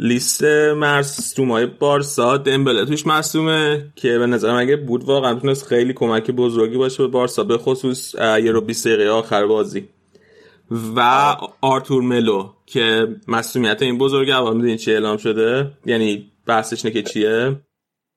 لیست 0.00 0.44
مصدوم 0.76 1.50
های 1.50 1.66
بارسا 1.66 2.36
دمبله 2.36 2.84
توش 2.84 3.06
مصدومه 3.06 3.92
که 3.96 4.18
به 4.18 4.26
نظرم 4.26 4.56
اگه 4.56 4.76
بود 4.76 5.04
واقعا 5.04 5.34
می‌تونست 5.34 5.66
خیلی 5.66 5.92
کمک 5.92 6.30
بزرگی 6.30 6.76
باشه 6.76 7.02
به 7.02 7.08
بارسا 7.08 7.44
به 7.44 7.58
خصوص 7.58 8.14
یه 8.14 8.52
رو 8.52 8.60
20 8.60 8.86
دقیقه 8.86 9.08
آخر 9.08 9.46
بازی. 9.46 9.88
و 10.96 11.00
آرتور 11.60 12.02
ملو 12.02 12.50
که 12.66 13.16
مصدومیت 13.28 13.82
این 13.82 13.98
بزرگ 13.98 14.30
اول 14.30 14.56
می‌دونی 14.56 14.78
چی 14.78 14.92
اعلام 14.92 15.16
شده؟ 15.16 15.70
یعنی 15.86 16.32
بحثش 16.46 16.84
نه 16.84 16.90
که 16.90 17.02
چیه؟ 17.02 17.56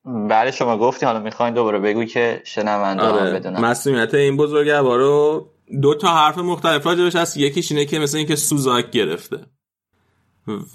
بله 0.06 0.52
شما 0.52 0.78
گفتی 0.78 1.06
حالا 1.06 1.20
می‌خواین 1.20 1.54
دوباره 1.54 1.80
بگو 1.80 2.06
که 2.06 2.42
شنونده 2.46 3.04
آره. 3.04 3.34
بدونم 3.34 3.62
مسئولیت 3.62 4.14
این 4.14 4.38
بزرگوار 4.38 5.00
رو 5.00 5.48
دو 5.82 5.96
تا 5.96 6.08
حرف 6.08 6.38
مختلف 6.38 6.86
راجبش 6.86 7.16
هست. 7.16 7.38
یکیش 7.38 7.72
اینه 7.72 7.86
که 7.86 8.00
مثل 8.00 8.18
اینکه 8.18 8.36
سوزاک 8.36 8.92
گرفته. 8.92 9.38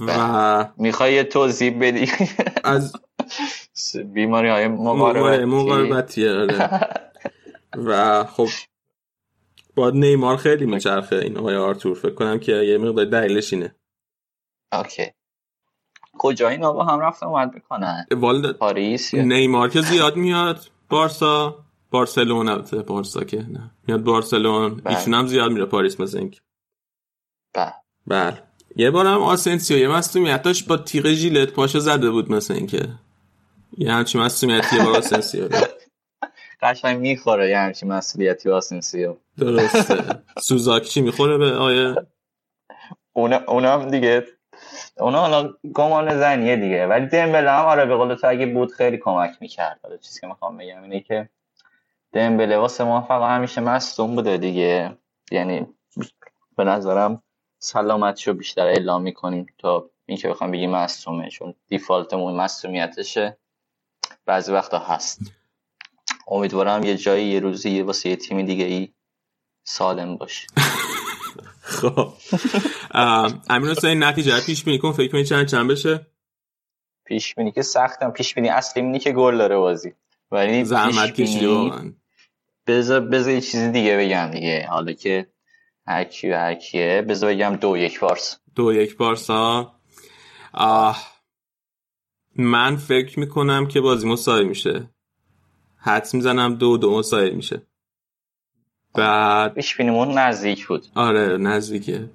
و 0.00 0.68
می‌خوای 0.76 1.14
یه 1.14 1.24
توضیح 1.24 1.78
بدی؟ 1.80 2.12
از 2.64 2.92
بیماری 4.14 4.48
های 4.48 4.68
مقاربتی 4.68 5.44
مقاربتی 5.44 6.28
آره. 6.28 6.70
و 7.76 8.24
خب 8.24 8.48
با 9.74 9.90
نیمار 9.90 10.36
خیلی 10.36 10.66
میچرخه 10.66 11.16
این 11.16 11.38
آقای 11.38 11.56
آرتور. 11.56 11.94
فکر 11.94 12.14
کنم 12.14 12.38
که 12.38 12.52
یه 12.52 12.78
مقدار 12.78 13.04
دلیلش 13.04 13.52
اینه. 13.52 13.74
اوکی. 14.72 15.12
کجا 16.18 16.48
اینا 16.48 16.72
با 16.72 16.84
هم 16.84 17.00
رفت 17.00 17.22
اومد 17.22 17.54
می‌کنن 17.54 18.06
والد 18.10 18.52
پاریس 18.56 19.14
نیمار 19.14 19.68
که 19.68 19.80
زیاد 19.80 20.16
میاد 20.16 20.60
بارسا 20.88 21.64
بارسلون 21.90 22.48
البته 22.48 22.76
بارسا 22.82 23.24
که 23.24 23.36
نه. 23.36 23.70
میاد 23.86 24.02
بارسلون 24.02 24.74
بله. 24.74 24.98
ایشون 24.98 25.14
هم 25.14 25.26
زیاد 25.26 25.52
میره 25.52 25.64
پاریس 25.64 26.00
مثل 26.00 26.18
اینکه 26.18 26.40
بله. 27.54 27.72
بله. 28.06 28.42
یه 28.76 28.90
بار 28.90 29.06
هم 29.06 29.22
آسنسیو 29.22 29.78
یه 29.78 29.88
مصومیت 29.88 30.42
داشت 30.42 30.68
با 30.68 30.76
تیغ 30.76 31.06
ژیلت 31.12 31.52
پاشو 31.52 31.78
زده 31.78 32.10
بود 32.10 32.32
مثل 32.32 32.54
اینکه. 32.54 32.88
یه 33.78 33.92
همچی 33.92 34.18
مصومیتی 34.18 34.76
یه 34.76 34.84
بار 34.84 34.96
آسنسیو. 34.96 35.48
قشنگ 36.62 37.00
می‌خوره 37.00 37.50
یه 37.50 37.58
همچی 37.58 37.86
مسئولیتی 37.86 38.50
آسنسیو. 38.50 39.16
درسته. 39.38 40.22
سوزاک 40.38 40.82
چی 40.82 41.00
می‌خوره 41.00 41.38
به 41.38 41.56
آیه؟ 41.56 41.94
اونم 43.46 43.90
دیگه 43.90 44.26
اونا 44.98 45.20
حالا 45.20 45.54
گمان 45.74 46.18
زنیه 46.18 46.56
دیگه. 46.56 46.86
ولی 46.86 47.06
دمبله 47.06 47.50
هم 47.50 47.64
آره 47.64 47.86
به 47.86 47.96
قول 47.96 48.14
تو 48.14 48.26
اگه 48.28 48.46
بود 48.46 48.72
خیلی 48.72 48.98
کمک 48.98 49.36
می‌کرد. 49.40 49.80
حالا 49.82 49.96
چیزی 49.96 50.20
که 50.20 50.26
می‌خوام 50.26 50.56
بگم 50.56 50.82
اینه 50.82 51.00
که 51.00 51.28
دمبله 52.12 52.58
واسه 52.58 52.84
ما 52.84 53.00
فقط 53.02 53.30
همیشه 53.30 53.60
مصدوم 53.60 54.14
بوده 54.14 54.36
دیگه. 54.36 54.96
یعنی 55.30 55.66
به 56.56 56.64
نظرم 56.64 57.22
سلامتشو 57.58 58.34
بیشتر 58.34 58.66
اعلام 58.66 59.02
می‌کنیم 59.02 59.46
تا 59.58 59.90
اینکه 60.06 60.28
بخوام 60.28 60.50
بگیم 60.50 60.70
مصدومه. 60.70 61.30
چون 61.30 61.54
دیفالتمون 61.68 62.34
مصدومیتشه. 62.34 63.36
بعضی 64.26 64.52
وقتا 64.52 64.78
هست. 64.78 65.20
امیدوارم 66.28 66.82
یه 66.84 66.96
جایی 66.96 67.26
یه 67.26 67.40
روزی 67.40 67.82
واسه 67.82 68.08
یه 68.08 68.16
تیم 68.16 68.42
دیگه 68.46 68.64
ای 68.64 68.92
سالم 69.64 70.16
باشه. 70.16 70.46
خب. 71.60 72.12
امین 73.50 73.70
حسین 73.70 74.04
نتیجه 74.04 74.40
پیش 74.46 74.64
بینی 74.64 74.78
کن 74.78 74.92
فکر 74.92 75.12
کنی 75.12 75.24
چند 75.24 75.46
چند 75.46 75.70
بشه؟ 75.70 76.06
پیش 77.04 77.34
بینی 77.34 77.52
که 77.52 77.62
سختم. 77.62 78.10
پیش 78.10 78.34
بینی 78.34 78.48
اصلی 78.48 78.82
اینی 78.82 78.98
که 78.98 79.12
گل 79.12 79.38
داره 79.38 79.56
بازی. 79.56 79.92
ولی 80.30 80.64
زحمت 80.64 81.14
کشیده 81.14 81.48
واقعا. 81.48 81.92
بذار 82.66 83.00
بذار 83.00 83.34
یه 83.34 83.40
چیزی 83.40 83.70
دیگه 83.70 83.96
بگم 83.96 84.30
دیگه. 84.30 84.66
حالا 84.70 84.92
که 84.92 85.26
هر 85.86 86.04
کی 86.04 86.30
هر 86.30 86.54
کیه 86.54 87.02
بذار 87.08 87.34
بگم 87.34 87.56
دو 87.56 87.76
یک 87.76 88.00
بارس 88.00 88.38
دو 88.54 88.72
یک 88.72 88.96
بارس 88.96 89.30
آه. 90.52 91.16
من 92.36 92.76
فکر 92.76 93.20
می‌کنم 93.20 93.66
که 93.66 93.80
بازی 93.80 94.08
مساوی 94.08 94.44
میشه. 94.44 94.90
حدس 95.76 96.14
می‌زنم 96.14 96.54
دو 96.54 96.76
دو 96.76 96.98
مساوی 96.98 97.30
میشه. 97.30 97.62
بعد 98.96 99.54
پیش 99.54 99.80
نزدیک 99.80 100.66
بود. 100.66 100.86
آره 100.94 101.36
نزدیکه. 101.36 102.10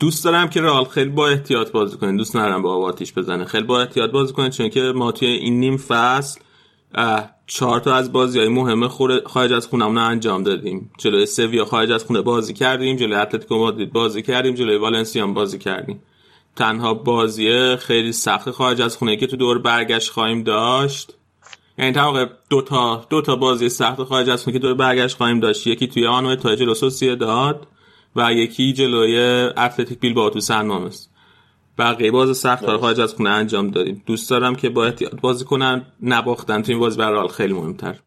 دوست 0.00 0.24
دارم 0.24 0.48
که 0.48 0.60
رئال 0.60 0.84
خیلی 0.84 1.10
با 1.10 1.28
احتیاط 1.28 1.70
بازی 1.70 1.96
کنه. 1.96 2.16
دوست 2.16 2.36
ندارم 2.36 2.62
با 2.62 2.76
آتیش 2.76 3.12
بزنه. 3.12 3.44
خیلی 3.44 3.64
با 3.64 3.80
احتیاط 3.80 4.10
بازی 4.10 4.32
کنه 4.32 4.50
چون 4.50 4.68
که 4.68 4.80
ما 4.80 5.12
توی 5.12 5.28
این 5.28 5.60
نیم 5.60 5.76
فصل 5.76 6.40
چهار 7.46 7.80
تا 7.80 7.94
از 7.94 8.12
بازی 8.12 8.38
های 8.38 8.48
مهم 8.48 8.88
خارج 9.26 9.52
از 9.52 9.66
خونمون 9.66 9.98
انجام 9.98 10.42
دادیم. 10.42 10.90
جلوی 10.98 11.26
سویا 11.26 11.64
خارج 11.64 11.92
از 11.92 12.04
خونه 12.04 12.20
بازی 12.20 12.54
کردیم 12.54 12.96
جلوی 12.96 13.14
اتلتیکو 13.14 13.58
مادرید 13.58 13.92
بازی 13.92 14.22
کردیم 14.22 14.54
جلوی 14.54 14.76
والنسیا 14.76 15.26
بازی 15.26 15.58
کردیم. 15.58 16.02
تنها 16.56 16.94
بازی 16.94 17.76
خیلی 17.76 18.12
سخت 18.12 18.50
خارج 18.50 18.82
از 18.82 18.96
خونه 18.96 19.16
که 19.16 19.26
تو 19.26 19.36
دور 19.36 19.58
برگشت 19.58 20.10
خواهیم 20.10 20.42
داشت 20.42 21.17
یعنی 21.78 21.92
طبق 21.92 22.28
دو 22.50 22.62
تا 22.62 23.06
دو 23.10 23.22
تا 23.22 23.36
بازی 23.36 23.68
سخت 23.68 24.04
خارج 24.04 24.30
از 24.30 24.44
که 24.44 24.58
دور 24.58 24.74
برگشت 24.74 25.16
خواهیم 25.16 25.40
داشت. 25.40 25.66
یکی 25.66 25.86
توی 25.86 26.06
آنو 26.06 26.36
تا 26.36 26.56
جلو 26.56 26.74
داد 27.16 27.66
و 28.16 28.32
یکی 28.32 28.72
جلوی 28.72 29.18
اتلتیک 29.56 30.00
بیل 30.00 30.14
با 30.14 30.30
تو 30.30 30.40
سن 30.40 30.66
مامس 30.66 31.08
بقیه 31.78 32.10
باز 32.10 32.36
سخت 32.36 32.76
خارج 32.76 33.00
از 33.00 33.14
خونه 33.14 33.30
انجام 33.30 33.70
دادیم. 33.70 34.02
دوست 34.06 34.30
دارم 34.30 34.54
که 34.54 34.68
با 34.68 34.84
احتیاط 34.84 35.20
بازی 35.20 35.44
کنن 35.44 35.86
نباختن. 36.02 36.62
تو 36.62 36.72
این 36.72 36.80
بازی 36.80 36.98
برای 36.98 37.28
خیلی 37.28 37.52
مهمتر. 37.52 37.98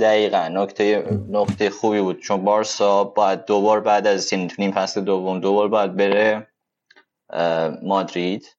دقیقا. 0.00 0.48
نکته 0.48 1.20
نکته 1.30 1.70
خوبی 1.70 2.00
بود. 2.00 2.20
چون 2.20 2.44
بارسا 2.44 3.04
باید 3.04 3.44
دوبار 3.44 3.80
بعد 3.80 4.06
از 4.06 4.32
این 4.32 4.50
نیم 4.58 4.72
فصل 4.72 5.00
دوم 5.00 5.40
دوبار 5.40 5.68
باید 5.68 5.96
بره 5.96 6.48
مادرید. 7.82 8.56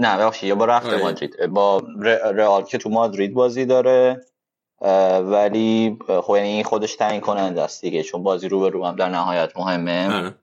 نه 0.00 0.16
بخشی 0.16 0.46
یه 0.46 0.54
بار 0.54 0.68
رفته 0.68 0.88
آره. 0.88 1.02
مادرید. 1.02 1.46
با 1.46 1.82
رئال 2.34 2.62
که 2.62 2.78
تو 2.78 2.90
مادرید 2.90 3.34
بازی 3.34 3.66
داره 3.66 4.26
ولی 5.20 5.98
خب 6.22 6.36
یعنی 6.36 6.48
این 6.48 6.64
خودش 6.64 6.96
تعیین 6.96 7.20
کننده 7.20 7.62
است 7.62 7.80
دیگه 7.80 8.02
چون 8.02 8.22
بازی 8.22 8.48
رو 8.48 8.60
به 8.60 8.68
رو 8.68 8.86
هم 8.86 8.96
در 8.96 9.08
نهایت 9.08 9.56
مهمه. 9.56 10.16
آره. 10.16 10.34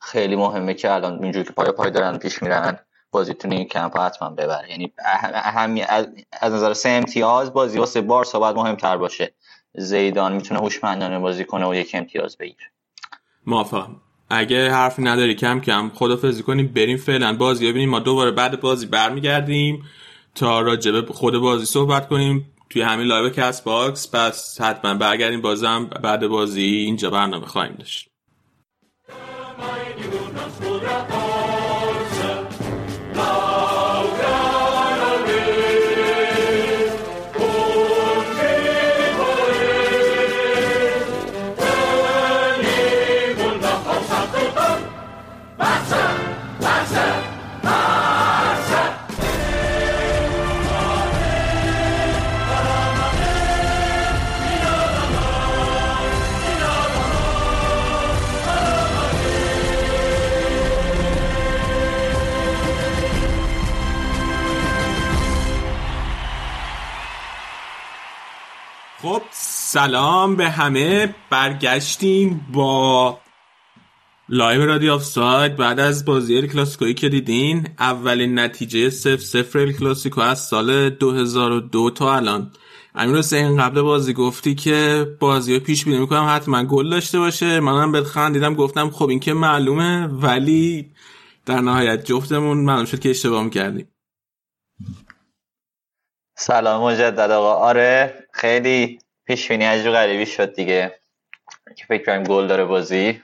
خیلی 0.00 0.36
مهمه 0.36 0.74
که 0.74 0.92
الان 0.92 1.22
اینجوری 1.22 1.44
که 1.44 1.52
پای 1.52 1.72
پای 1.72 1.90
دارن 1.90 2.18
پیش 2.18 2.42
میرن 2.42 2.78
بازی 3.10 3.34
تو 3.34 3.50
این 3.50 3.64
کمپ 3.64 3.98
حتما 3.98 4.30
ببره. 4.30 4.70
یعنی 4.70 4.92
اهمی 5.34 5.82
از, 5.82 6.06
نظر 6.52 6.74
سه 6.74 6.88
امتیاز 6.88 7.52
بازی 7.52 7.78
واسه 7.78 8.00
بارسا 8.00 8.38
باید 8.38 8.56
مهمتر 8.56 8.96
باشه. 8.96 9.34
زیدان 9.74 10.32
می‌تونه 10.32 10.60
هوشمندانه 10.60 11.18
بازی 11.18 11.44
کنه 11.44 11.68
و 11.68 11.74
یک 11.74 11.90
امتیاز 11.94 12.36
بگیره. 12.36 12.70
موافقم. 13.46 14.00
اگه 14.34 14.70
حرفی 14.70 15.02
نداری 15.02 15.34
کم 15.34 15.60
کم 15.60 15.90
خدافظی 15.94 16.42
کنیم 16.42 16.66
بریم 16.66 16.96
فعلا 16.96 17.36
بازی 17.36 17.68
ببینیم. 17.68 17.90
ما 17.90 17.98
دوباره 17.98 18.30
بعد 18.30 18.60
بازی 18.60 18.86
برمیگردیم 18.86 19.84
تا 20.34 20.60
راجبه 20.60 21.12
خود 21.12 21.38
بازی 21.38 21.66
صحبت 21.66 22.08
کنیم. 22.08 22.50
توی 22.70 22.82
همین 22.82 23.06
live 23.06 23.30
Castbox 23.30 24.14
پس 24.14 24.60
حتما 24.60 24.94
برگردیم 24.94 25.40
بازم 25.40 25.84
بعد 26.02 26.26
بازی. 26.26 26.62
اینجا 26.62 27.10
برنامه 27.10 27.46
خواهیم 27.46 27.74
داشت. 27.78 28.08
سلام 69.74 70.36
به 70.36 70.50
همه. 70.50 71.14
برگشتیم 71.30 72.46
با 72.52 73.18
live 74.28 74.66
رادیو 74.66 74.92
آف 74.92 75.02
ساید 75.02 75.56
بعد 75.56 75.80
از 75.80 76.04
بازی 76.04 76.36
ال 76.36 76.46
کلاسیکویی 76.46 76.94
که 76.94 77.08
دیدین 77.08 77.68
اولین 77.78 78.38
نتیجه 78.38 78.90
صفر 78.90 79.16
صفر 79.16 79.72
کلاسیکو 79.72 80.20
از 80.20 80.40
سال 80.40 80.90
2002 80.90 81.90
تا 81.90 82.16
الان. 82.16 82.52
امیر 82.94 83.16
حسین 83.16 83.56
قبل 83.56 83.82
بازی 83.82 84.12
گفتی 84.12 84.54
که 84.54 85.06
بازی 85.20 85.58
پیش 85.58 85.84
بینی 85.84 85.98
می‌کنم 85.98 86.26
حتما 86.30 86.64
گل 86.64 86.90
داشته 86.90 87.18
باشه. 87.18 87.60
منم 87.60 87.92
به 87.92 88.04
خندیدم 88.04 88.54
گفتم 88.54 88.90
خب 88.90 89.08
این 89.08 89.20
که 89.20 89.32
معلومه 89.32 90.06
ولی 90.06 90.92
در 91.46 91.60
نهایت 91.60 92.04
جفتمون 92.04 92.58
معلوم 92.58 92.84
شد 92.84 92.98
که 92.98 93.10
اشتباه 93.10 93.44
می‌کردیم. 93.44 93.88
سلام 96.36 96.82
مجدد 96.82 97.30
آقا. 97.30 97.54
آره 97.54 98.14
خیلی 98.32 98.98
پیش 99.26 99.48
بینی 99.48 99.64
عجیب 99.64 99.92
غریبی 99.92 100.26
شد 100.26 100.54
دیگه. 100.54 100.94
که 101.76 101.84
فکر 101.88 102.04
کنم 102.04 102.22
گل 102.22 102.46
داره 102.46 102.64
بازی. 102.64 103.20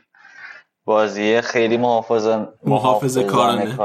بازی 0.85 1.41
خیلی 1.41 1.77
محافظ 1.77 2.29
محافظ 2.67 3.19
کارانه. 3.19 3.79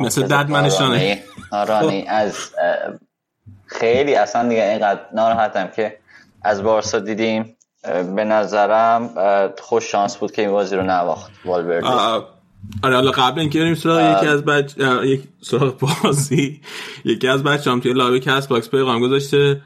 مثل 0.00 0.22
دد 0.22 0.50
منشانه 0.50 1.24
آرانی 1.52 2.04
از 2.08 2.50
خیلی 3.66 4.14
اصلا 4.14 4.48
دیگه 4.48 4.62
اینقدر 4.62 5.00
ناراحتم 5.14 5.66
که 5.76 5.98
از 6.42 6.62
بارسا 6.62 6.98
دیدیم. 6.98 7.56
به 8.16 8.24
نظرم 8.24 9.10
خوش 9.58 9.84
شانس 9.84 10.16
بود 10.16 10.32
که 10.32 10.42
این 10.42 10.50
بازی 10.50 10.76
رو 10.76 10.82
نواخت 10.82 11.32
والورده. 11.44 11.86
آره 12.82 12.96
حالا 12.96 13.10
قبل 13.10 13.40
اینکه 13.40 13.58
بریم 13.58 13.74
سراغ 13.74 14.18
یکی 14.18 14.26
از 14.26 14.44
بچ 14.44 14.78
یک 15.04 15.22
سراغ 15.42 15.78
بازی. 15.78 16.60
یکی 17.04 17.28
از 17.28 17.42
بچه‌ام 17.42 17.80
توی 17.80 17.92
lobby 17.92 18.20
Castbox 18.20 18.70
پیغام 18.70 19.00
گذاشته. 19.00 19.60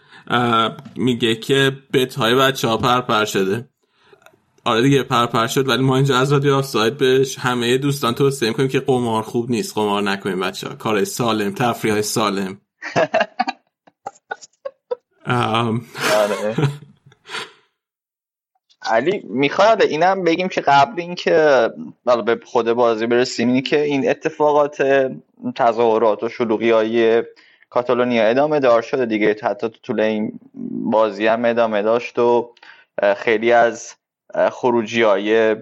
میگه 0.97 1.35
که 1.35 1.73
bet 1.93 2.15
های 2.15 2.35
بچه 2.35 2.69
ها 2.69 2.77
پر 2.77 3.01
پر 3.01 3.25
شده. 3.25 3.69
آره 4.65 4.83
دیگه 4.83 5.03
پر 5.03 5.27
پر 5.27 5.47
شد 5.47 5.69
ولی 5.69 5.83
ما 5.83 5.97
اینجا 5.97 6.19
از 6.19 6.33
رادیو 6.33 6.55
آف 6.55 6.77
ساید 6.77 7.14
به 7.14 7.39
همه 7.39 7.79
دوستان 7.79 8.15
توصیه 8.15 8.49
می‌کنیم 8.49 8.69
که 8.69 8.81
قمار 8.81 9.23
خوب 9.23 9.51
نیست. 9.51 9.75
قمار 9.75 10.03
نکنیم 10.03 10.41
بچه 10.41 10.69
ها 10.69 10.75
کار 10.75 11.05
سالم 11.05 11.55
تفریح 11.55 11.93
های 11.93 12.03
سالم 12.03 12.61
آره. 15.27 16.57
علی 18.83 19.23
می‌خواد 19.25 19.83
اینم 19.83 20.25
بگیم 20.25 20.49
که 20.49 20.61
قبل 20.61 21.01
اینکه 21.01 21.69
به 22.27 22.41
خود 22.45 22.73
بازی 22.73 23.07
برسیم 23.07 23.49
اینی 23.49 23.63
که 23.63 23.83
این 23.83 24.11
اتفاقات 24.11 24.83
تظاهرات 25.57 26.23
و 26.23 26.29
شلوغی 26.29 26.71
های 26.71 27.23
کاتالونیا 27.71 28.25
ادامه 28.25 28.61
دار 28.61 28.83
شده 28.83 29.07
دیگه. 29.07 29.37
حتی 29.43 29.69
تو 29.69 29.79
طول 29.83 30.01
این 30.01 30.41
بازی 30.71 31.27
هم 31.27 31.45
ادامه 31.45 31.83
داشت 31.83 32.19
و 32.19 32.55
خیلی 33.17 33.53
از 33.53 33.95
خروجی 34.53 35.03
های 35.03 35.57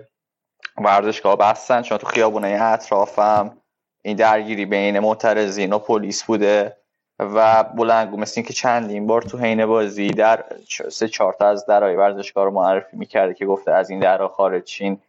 ورزشگاه 0.79 1.39
بستن. 1.39 1.83
چون 1.83 1.99
تو 1.99 2.07
خیابونه 2.07 2.59
اطرافم 2.63 3.57
این 4.03 4.17
درگیری 4.17 4.67
بین 4.67 4.99
معترضین 4.99 5.73
و 5.73 5.79
پلیس 5.79 6.25
بوده 6.25 6.77
و 7.19 7.65
بلنگو 7.65 8.17
مثل 8.17 8.33
اینکه 8.37 8.53
چندین 8.53 9.07
بار 9.07 9.23
تو 9.23 9.39
حین 9.39 9.67
بازی 9.67 10.11
در 10.11 10.45
سه 10.91 11.09
چهار 11.09 11.33
تا 11.33 11.49
از 11.49 11.67
درهای 11.67 11.97
ورزشگاه 11.97 12.45
رو 12.45 12.51
معرفی 12.51 12.97
می‌کرده 12.97 13.35
که 13.35 13.47
گفته 13.47 13.73
از 13.73 13.91
این 13.91 14.01
درها 14.01 14.29
خارج 14.29 14.65
چین 14.65 15.01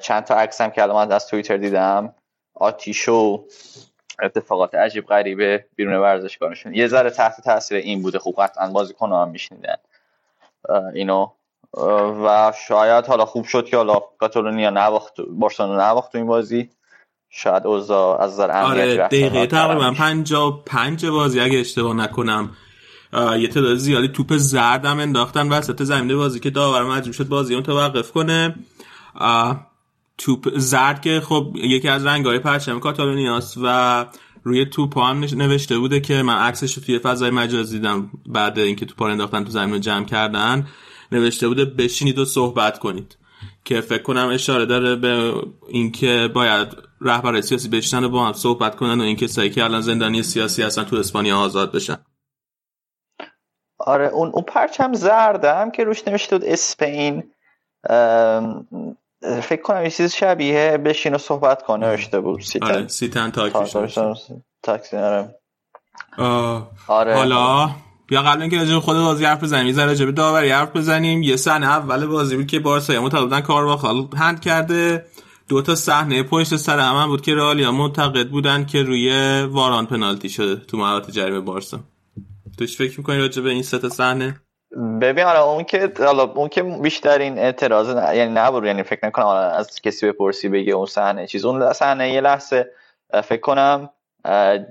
چند 0.00 0.24
تا 0.24 0.34
عکس 0.34 0.60
هم 0.60 0.70
که 0.70 0.82
الان 0.82 1.12
از 1.12 1.26
توییتر 1.26 1.56
دیدم. 1.56 2.14
آتیش 2.54 3.08
و 3.08 3.44
اتفاقات 4.22 4.74
عجیب 4.74 5.06
غریبه 5.06 5.64
بیرون 5.76 5.94
ورزشگاهشون. 5.94 6.74
یه 6.74 6.86
ذره 6.86 7.10
تحت 7.10 7.40
تاثیر 7.40 7.78
این 7.78 8.02
بوده. 8.02 8.18
خوب 8.18 8.34
قطعا 8.38 8.70
بازیکن 8.70 9.12
هم 9.12 9.30
میشنیدن 9.30 9.76
اینو. 10.94 11.30
و 12.24 12.52
شاید 12.68 13.06
حالا 13.06 13.24
خوب 13.24 13.44
شد 13.44 13.66
که 13.66 13.76
حالا 13.76 14.00
کاتالونیا 14.18 14.70
نباخت 14.70 15.20
بارسلونا 15.20 15.90
نباخت 15.90 16.12
تو 16.12 16.18
این 16.18 16.26
بازی. 16.26 16.70
شاید 17.30 17.66
اوضاع 17.66 18.20
از 18.20 18.32
نظر 18.32 18.50
آره 18.50 18.96
دقیقه 18.96 19.46
تقریبا 19.46 19.90
پنجا 19.90 20.50
پنج 20.50 21.06
بازی 21.06 21.40
اگه 21.40 21.58
اشتباه 21.58 21.96
نکنم. 21.96 22.50
یه 23.12 23.48
تعداد 23.48 23.76
زیادی 23.76 24.08
توپ 24.08 24.36
زردم 24.36 25.00
انداختن 25.00 25.48
وسط 25.48 25.82
زمین 25.82 26.16
بازی 26.16 26.40
که 26.40 26.50
داور 26.50 26.82
مجبور 26.82 27.12
شد 27.12 27.28
بازی 27.28 27.54
اون 27.54 27.62
توقف 27.62 28.12
کنه. 28.12 28.54
توپ 30.18 30.58
زرد 30.58 31.02
که 31.02 31.20
خب 31.20 31.52
یکی 31.54 31.88
از 31.88 32.06
رنگ‌های 32.06 32.38
پرچم 32.38 32.80
کاتالونیاست 32.80 33.58
و 33.62 34.06
روی 34.42 34.64
توپ 34.64 34.98
هم 34.98 35.18
نوشته 35.18 35.78
بوده 35.78 36.00
که 36.00 36.22
من 36.22 36.36
عکسش 36.38 36.74
رو 36.74 36.82
توی 36.82 36.98
فضای 36.98 37.30
مجازی 37.30 37.76
دیدم 37.76 38.10
بعد 38.26 38.58
اینکه 38.58 38.86
توپ 38.86 39.02
رو 39.02 39.10
انداختن 39.10 39.44
تو 39.44 39.50
زمین 39.50 39.72
رو 39.72 39.78
جمع 39.78 40.04
کردن. 40.04 40.66
نوشته 41.12 41.48
بوده 41.48 41.64
بشینید 41.64 42.18
و 42.18 42.24
صحبت 42.24 42.78
کنید. 42.78 43.16
که 43.64 43.80
فکر 43.80 44.02
کنم 44.02 44.28
اشاره 44.28 44.66
داره 44.66 44.96
به 44.96 45.34
اینکه 45.68 46.30
باید 46.34 46.68
رهبر 47.00 47.40
سیاسی 47.40 47.68
بشنن 47.68 48.04
و 48.04 48.08
با 48.08 48.26
هم 48.26 48.32
صحبت 48.32 48.76
کنن 48.76 49.00
و 49.00 49.04
این 49.04 49.16
کسایی 49.16 49.50
که 49.50 49.64
الان 49.64 49.80
زندانی 49.80 50.22
سیاسی 50.22 50.62
هستن 50.62 50.84
تو 50.84 50.96
اسپانیا 50.96 51.38
آزاد 51.38 51.72
بشن. 51.72 51.96
آره 53.78 54.06
اون 54.06 54.28
اون 54.28 54.42
پرچم 54.42 54.92
زردم 54.92 55.70
که 55.70 55.84
روش 55.84 56.08
نوشته 56.08 56.38
بود 56.38 56.48
اسپین 56.48 57.22
فکر 59.22 59.62
کنم 59.62 59.84
یه 59.84 59.90
چیز 59.90 60.12
شبیه 60.12 60.78
بشین 60.84 61.14
و 61.14 61.18
صحبت 61.18 61.62
کنه 61.62 61.86
اشته 61.86 62.20
بود. 62.20 62.40
سیتن 62.40 62.66
آره 62.66 62.88
سیتن 62.88 63.30
تاکسی 64.62 64.96
آره. 64.96 65.34
آره. 66.88 67.14
حالا 67.14 67.70
بیا 68.08 68.22
قبل 68.22 68.40
اینکه 68.40 68.58
راجع 68.58 68.78
خود 68.78 68.96
بازی 68.96 69.24
حرف 69.24 69.42
بزنیم 69.42 69.66
یه 69.66 69.84
راجع 69.84 70.04
به 70.06 70.12
داوری 70.12 70.50
حرف 70.50 70.76
بزنیم. 70.76 71.22
یه 71.22 71.36
صحنه 71.36 71.66
اول 71.66 72.06
بازی 72.06 72.36
بود 72.36 72.46
که 72.46 72.60
بارسا 72.60 72.92
یا 72.92 73.02
بودن 73.02 73.40
کار 73.40 73.64
با 73.64 73.76
هند 74.16 74.40
کرده. 74.40 75.06
دو 75.48 75.62
تا 75.62 75.74
صحنه 75.74 76.22
پشت 76.22 76.56
سر 76.56 76.78
هم 76.78 77.06
بود 77.06 77.20
که 77.20 77.34
رئالیا 77.34 77.72
معتقد 77.72 78.28
بودن 78.28 78.66
که 78.66 78.82
روی 78.82 79.42
واران 79.42 79.86
پنالتی 79.86 80.28
شده 80.28 80.56
تو 80.56 80.76
محوطه 80.76 81.12
جریمه 81.12 81.40
بارسا. 81.40 81.80
توش 82.58 82.76
فکر 82.76 82.98
می‌کنی 82.98 83.18
راجع 83.18 83.42
به 83.42 83.50
این 83.50 83.62
سه 83.62 83.78
تا 83.78 83.88
صحنه؟ 83.88 84.40
ببین 85.00 85.24
حالا 85.24 85.44
اون 85.44 85.64
که 85.64 85.92
حالا 85.98 86.22
اون 86.22 86.48
که 86.48 86.62
بیشترین 86.62 87.38
اعتراض. 87.38 87.88
یعنی 87.88 88.32
نبود 88.34 88.64
یعنی 88.64 88.82
فکر 88.82 89.06
نکنم 89.06 89.26
از 89.26 89.80
کسی 89.80 90.06
بپرسی 90.06 90.48
بگه 90.48 90.72
اون 90.72 90.86
صحنه 90.86 91.26
چیز 91.26 91.44
اون 91.44 91.72
صحنه 91.72 92.12
یه 92.12 92.20
لحظه 92.20 92.70
فکر 93.24 93.40
کنم 93.40 93.90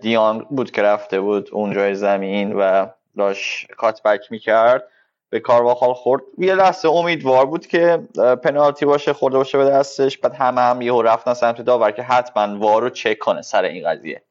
دیان 0.02 0.40
بود 0.50 0.72
که 0.72 0.82
رفته 0.82 1.20
بود 1.20 1.50
اونجای 1.52 1.96
زمین 1.96 2.54
و 2.54 2.86
داشت 3.18 3.72
کاتبک 3.72 4.32
می‌کرد 4.32 4.88
به 5.30 5.40
کارواخال 5.40 5.94
خورد 5.94 6.22
یه 6.38 6.56
لحظه 6.56 6.90
امیدوار 6.90 7.46
بود 7.46 7.68
که 7.68 8.08
پنالتی 8.44 8.86
باشه 8.86 9.14
خورده 9.14 9.38
باشه 9.38 9.58
به 9.58 9.66
دستش 9.66 10.18
بعد 10.18 10.34
همه 10.34 10.62
هم 10.62 10.82
یهو 10.82 11.02
رفتن 11.02 11.34
سمت 11.34 11.62
داور 11.62 11.92
که 11.92 12.04
حتما 12.04 12.60
وار 12.60 12.82
رو 12.82 12.90
چک 12.90 13.18
کنه 13.18 13.42
سر 13.42 13.64
این 13.64 13.90
قضیه 13.90 14.22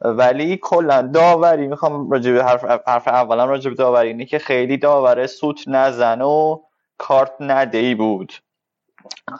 ولی 0.00 0.56
کلا 0.56 1.02
داوری 1.02 1.66
می‌خوام 1.66 2.10
راجع 2.10 2.32
به 2.32 2.44
حرف, 2.44 2.64
حرف 2.86 3.08
اولم 3.08 3.48
راجع 3.48 3.70
به 3.70 3.76
داوری 3.76 4.08
اینه 4.08 4.24
که 4.24 4.38
خیلی 4.38 4.76
داور 4.76 5.26
سوت 5.26 5.64
نزن 5.66 6.22
و 6.22 6.60
کارت 6.98 7.32
ندهی 7.40 7.94
بود. 7.94 8.32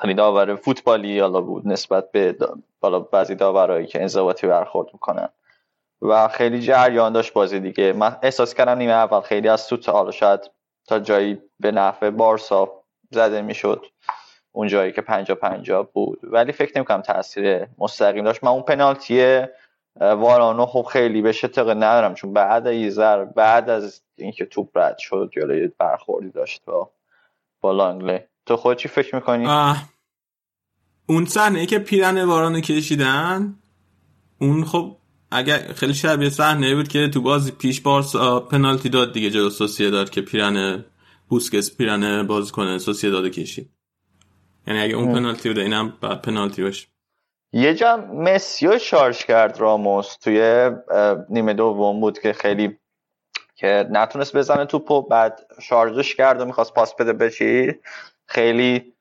خیلی 0.01 0.15
داور 0.15 0.55
فوتبالی 0.55 1.21
حالا 1.21 1.41
بود 1.41 1.69
نسبت 1.69 2.13
به 2.13 2.37
بالا 2.81 3.01
بعضی 3.01 3.35
داورایی 3.35 3.87
که 3.87 4.03
انضباطی 4.03 4.47
برخورد 4.47 4.89
می‌کنن. 4.93 5.29
و 6.03 6.29
خیلی 6.29 6.61
جریان 6.61 7.13
داشت 7.13 7.33
بازی 7.33 7.61
دیگه. 7.61 7.93
من 7.93 8.17
احساس 8.23 8.55
کردم 8.55 8.79
نیمه 8.79 8.93
اول 8.93 9.21
خیلی 9.21 9.49
از 9.49 9.61
سوت 9.61 9.89
حالا 9.89 10.11
شاید 10.11 10.51
تا 10.87 10.99
جایی 10.99 11.43
به 11.61 11.71
نفع 11.73 12.11
بارسا 12.11 12.73
زده 13.11 13.43
می‌شد. 13.43 13.87
اون 14.53 14.69
جایی 14.69 14.93
که 14.93 15.01
پنجا 15.01 15.35
پنجا 15.35 15.83
بود. 15.83 16.21
ولی 16.23 16.53
فکر 16.53 16.73
نمی 16.77 16.85
کنم 16.85 17.01
تاثیر 17.01 17.67
مستقیم 17.79 18.25
داشت. 18.25 18.45
من 18.45 18.51
اون 18.51 18.63
پنالتی 18.63 19.43
وارانو 19.97 20.67
خب 20.67 20.87
خیلی 20.93 21.23
بهش 21.23 21.45
اعتقاد 21.45 21.77
ندارم 21.77 22.15
چون 22.15 22.33
بعد 22.33 22.67
ایزر 22.67 23.25
بعد 23.25 23.71
از 23.71 24.03
اینکه 24.17 24.47
توپ 24.47 24.79
رد 24.79 24.99
شد 24.99 25.31
یا 25.37 25.69
برخوردی 25.79 26.31
داشت 26.31 26.63
با 26.65 26.91
با 27.61 27.73
لانگله 27.73 28.29
تو 28.47 28.57
خود 28.57 28.77
چی 28.77 28.89
فکر 28.89 29.15
می‌کنی؟ 29.15 29.47
اون 31.07 31.25
صحنه 31.25 31.67
که 31.67 31.79
پیرن 31.79 32.25
وارانو 32.25 32.61
کشیدن 32.61 33.55
اون 34.41 34.65
خب 34.65 34.97
اگر 35.31 35.59
خیلی 35.59 35.95
شبیه 35.95 36.29
صحنه 36.29 36.75
بود 36.75 36.89
که 36.89 37.09
تو 37.09 37.23
بازی 37.23 37.51
پیش 37.51 37.81
بارسا 37.81 38.41
پنالتی 38.41 38.89
داد 38.89 39.13
دیگه 39.13 39.31
جلو 39.31 39.51
داد 39.91 40.11
که 40.11 40.21
پیرن 40.21 40.85
بوسکس 41.29 41.77
پیرن 41.77 42.27
باز 42.27 42.53
کنه 42.53 42.79
داد 43.03 43.27
کشید. 43.27 43.71
یعنی 44.67 44.81
اگه 44.81 44.95
اون 44.95 45.15
پنالتی 45.15 45.49
بوده 45.49 45.61
اینم 45.61 45.93
بعد 46.01 46.23
پنالتی 46.23 46.63
باشه. 46.63 46.90
یه 47.53 47.75
جا 47.75 47.97
مسیو 47.97 48.79
شارژ 48.79 49.25
کرد 49.25 49.61
راموس 49.61 50.17
توی 50.17 50.71
نیمه 51.29 51.55
دوم 51.55 52.01
بود 52.01 52.19
که 52.19 52.33
خیلی 52.33 52.79
که 53.55 53.87
نتونست 53.91 54.37
بزنه 54.37 54.65
توپو 54.65 55.03
بعد 55.03 55.41
شارژش 55.63 56.15
کرد 56.15 56.41
و 56.41 56.45
می‌خواست 56.45 56.75
پاس 56.75 56.95
بده 56.95 57.13
بچی 57.13 57.75
خیلی 58.27 58.95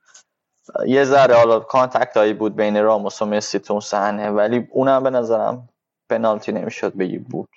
یه 0.87 1.03
ذره 1.03 1.35
حالا 1.35 1.59
contact 1.59 2.17
هایی 2.17 2.33
بود 2.33 2.55
بین 2.55 2.83
راموس 2.83 3.21
و 3.21 3.25
مسی 3.25 3.59
تو 3.59 3.81
صحنه 3.81 4.29
ولی 4.29 4.67
اونم 4.71 5.03
به 5.03 5.09
نظرم 5.09 5.69
پنالتی 6.09 6.51
نمی‌شد 6.51 6.93
بگی 6.93 7.17
بود. 7.17 7.49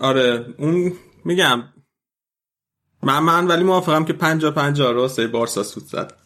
آره 0.00 0.46
اون 0.58 0.92
میگم. 1.24 1.62
من 3.02 3.18
من 3.18 3.46
ولی 3.46 3.64
موافقم 3.64 4.04
که 4.04 4.12
پنجا 4.12 4.50
پنجا 4.50 4.90
رو 4.90 5.08
بارسا 5.32 5.62
سود 5.62 5.84
زد. 5.84 6.25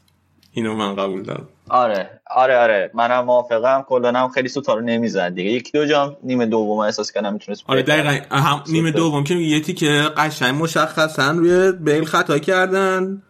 اینو 0.53 0.75
من 0.75 0.97
قبول 0.97 1.23
دارم. 1.23 1.49
آره 1.69 2.21
آره 2.31 2.57
آره. 2.57 2.91
منم 2.95 3.25
موافقم. 3.25 3.85
کلا 3.89 4.29
خیلی 4.29 4.49
سوتا 4.49 4.75
رو 4.75 4.81
نمی‌زد 4.81 5.35
دیگه. 5.35 5.51
یکی 5.51 5.73
دو 5.73 5.87
جا 5.87 5.97
هم 5.97 6.17
نیمه 6.23 6.47
دوم 6.47 6.79
احساس 6.79 7.13
کردم 7.13 7.33
می‌تونست 7.33 7.65
آره 7.67 7.83
دقیقاً. 7.83 8.37
هم 8.37 8.63
نیمه 8.69 8.91
دوم 8.91 9.25
که 9.25 9.35
یه 9.35 9.61
که 9.61 9.87
قشنگ 10.17 10.63
مشخصا 10.63 11.31
روی 11.31 11.73
بیل 11.73 12.05
خطا 12.05 12.39
کردن. 12.39 13.23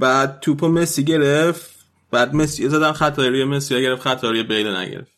بعد 0.00 0.40
توپو 0.40 0.68
مسی 0.68 1.04
گرفت. 1.04 1.76
بعد 2.10 2.34
مسی 2.34 2.68
زدن 2.68 2.92
خطا 2.92 3.26
روی 3.26 3.44
مسی 3.44 3.82
گرفت 3.82 4.02
خطا 4.02 4.30
روی 4.30 4.42
بیل 4.42 4.66
نگرفت. 4.76 5.12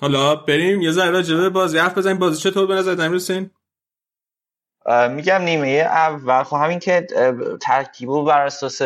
حالا 0.00 0.36
بریم 0.36 0.82
یه 0.82 0.90
ذره 0.90 1.10
راجع 1.10 1.48
بازی 1.48 1.78
حرف 1.78 1.98
بزنیم. 1.98 2.18
بازی 2.18 2.50
چطور 2.50 2.66
به 2.66 2.74
نظر 2.74 3.04
امیر 3.04 3.18
میگم 5.10 5.42
نیمه 5.42 5.68
اول. 5.68 6.42
خب 6.42 6.56
همین 6.56 6.78
که 6.78 7.06
ترکیب 7.60 8.08
بر 8.24 8.46
اساس 8.46 8.82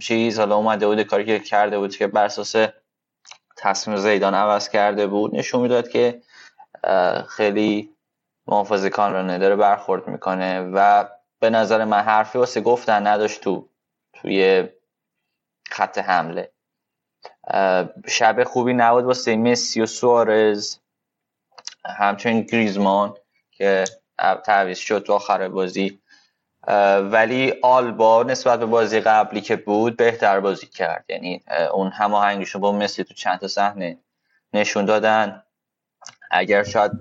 چیز 0.00 0.38
حالا 0.38 0.56
اومده 0.56 0.86
بود 0.86 1.02
کاری 1.02 1.24
که 1.24 1.38
کرده 1.38 1.78
بود 1.78 1.96
که 1.96 2.06
بر 2.06 2.24
اساس 2.24 2.56
تصمیم 3.56 3.96
زیدان 3.96 4.34
عوض 4.34 4.68
کرده 4.68 5.06
بود 5.06 5.36
نشون 5.36 5.60
می‌داد 5.60 5.88
که 5.88 6.22
خیلی 7.28 7.96
محافظه 8.46 8.90
کان 8.90 9.12
رو 9.12 9.22
نداره 9.22 9.56
برخورد 9.56 10.08
می‌کنه. 10.08 10.60
و 10.60 11.08
به 11.40 11.50
نظر 11.50 11.84
من 11.84 12.00
حرفی 12.00 12.38
واسه 12.38 12.60
گفتن 12.60 13.06
نداشت 13.06 13.40
تو 13.40 13.68
توی 14.12 14.68
خط 15.70 15.98
حمله. 15.98 16.52
شب 18.08 18.44
خوبی 18.44 18.74
نبود 18.74 19.04
واسه 19.04 19.36
مسی 19.36 19.80
و 19.80 19.86
سوارز. 19.86 20.78
همچنین 21.84 22.42
گریزمان 22.42 23.14
که 23.50 23.84
تعویض 24.44 24.78
شد 24.78 25.02
تو 25.02 25.12
آخر 25.12 25.48
بازی. 25.48 26.00
ولی 27.02 27.54
آلبا 27.62 28.22
نسبت 28.22 28.58
به 28.58 28.66
بازی 28.66 29.00
قبلی 29.00 29.40
که 29.40 29.56
بود 29.56 29.96
بهتر 29.96 30.40
بازی 30.40 30.66
کرد. 30.66 31.04
یعنی 31.08 31.42
اون 31.72 31.90
هماهنگیشون 31.90 32.60
با 32.60 32.72
مسی 32.72 33.04
تو 33.04 33.14
چند 33.14 33.38
تا 33.38 33.48
صحنه 33.48 33.98
نشون 34.52 34.84
دادن. 34.84 35.42
اگر 36.30 36.64
شاید 36.64 36.92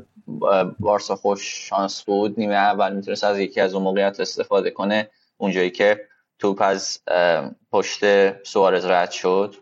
بارسا 0.79 1.15
خوش 1.15 1.67
شانس 1.69 2.03
بود 2.03 2.39
نیمه 2.39 2.55
اول 2.55 2.95
می‌تونست 2.95 3.23
از 3.23 3.39
یکی 3.39 3.61
از 3.61 3.73
اون 3.73 3.83
موقعیت 3.83 4.19
استفاده 4.19 4.71
کنه. 4.71 5.09
اونجایی 5.37 5.71
که 5.71 6.07
توپ 6.39 6.61
از 6.61 6.99
پشت 7.71 8.03
سوارز 8.43 8.85
رد 8.85 9.11
شد. 9.11 9.55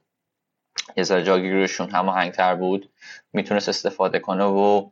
یه 0.97 1.03
ذره 1.03 1.23
جاگیریشون 1.23 1.89
هماهنگتر 1.89 2.55
بود. 2.55 2.89
می‌تونست 3.33 3.69
استفاده 3.69 4.19
کنه 4.19 4.43
و 4.43 4.89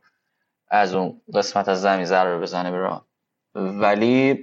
از 0.72 0.96
اون 0.96 1.22
قسمت 1.34 1.70
از 1.70 1.82
زمین 1.82 2.06
ضربه 2.06 2.38
بزنه 2.40 2.72
برا 2.72 3.06
ولی 3.56 4.34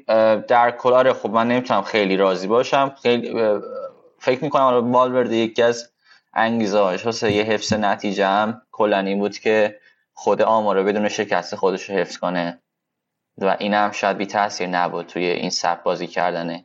در 0.49 0.71
کلار 0.71 1.13
خب 1.13 1.31
من 1.31 1.49
نمی‌تونم 1.49 1.83
خیلی 1.83 2.17
راضی 2.17 2.47
باشم. 2.47 2.95
خیلی 3.03 3.61
فکر 4.19 4.45
می‌کنم 4.45 4.93
بال 4.93 5.13
برده 5.13 5.37
یکی 5.37 5.63
از 5.63 5.91
انگیزه 6.35 6.79
هاش 6.79 7.07
واسه 7.07 7.33
یه 7.33 7.43
حفظ 7.43 7.73
نتیجه 7.73 8.27
هم 8.27 8.63
کلنی 8.73 9.15
بود 9.15 9.39
که 9.39 9.81
خود 10.13 10.43
آمارو 10.43 10.85
بدون 10.85 11.09
شکست 11.09 11.55
خودش 11.55 11.91
رو 11.91 11.97
حفظ 11.97 12.19
کنه. 12.19 12.59
و 13.39 13.57
این 13.59 13.75
هم 13.75 13.91
شاید 13.91 14.17
بی 14.17 14.27
تاثیر 14.27 14.67
نبود 14.67 15.07
توی 15.07 15.25
این 15.25 15.51
سب 15.51 15.83
بازی 15.83 16.07
کردنه 16.07 16.65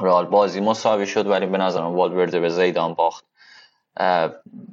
رال. 0.00 0.26
بازی 0.26 0.60
مساوی 0.60 1.06
شد 1.06 1.26
ولی 1.26 1.46
به 1.46 1.58
نظرم 1.58 1.96
والورده 1.96 2.40
به 2.40 2.48
زیدان 2.48 2.94
باخت. 2.94 3.24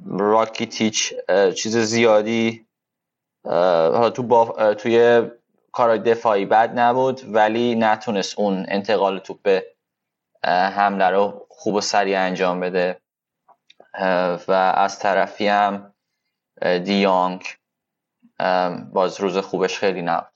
راکیتیچ 0.06 1.14
چیز 1.56 1.76
زیادی 1.76 2.65
تو 4.14 4.22
با 4.22 4.74
توی 4.74 5.22
کارهای 5.72 5.98
دفاعی 5.98 6.46
بد 6.46 6.78
نبود 6.78 7.20
ولی 7.34 7.74
نتونست 7.74 8.38
اون 8.38 8.66
انتقال 8.68 9.18
توپ 9.18 9.42
به 9.42 9.66
حمله 10.44 11.10
رو 11.10 11.46
خوب 11.48 11.74
و 11.74 11.80
سریع 11.80 12.20
انجام 12.20 12.60
بده. 12.60 13.00
و 14.48 14.52
از 14.76 14.98
طرفی 14.98 15.46
هم 15.46 15.92
دیانگ 16.84 17.44
باز 18.92 19.20
روز 19.20 19.38
خوبش 19.38 19.78
خیلی 19.78 20.02
نبود. 20.02 20.26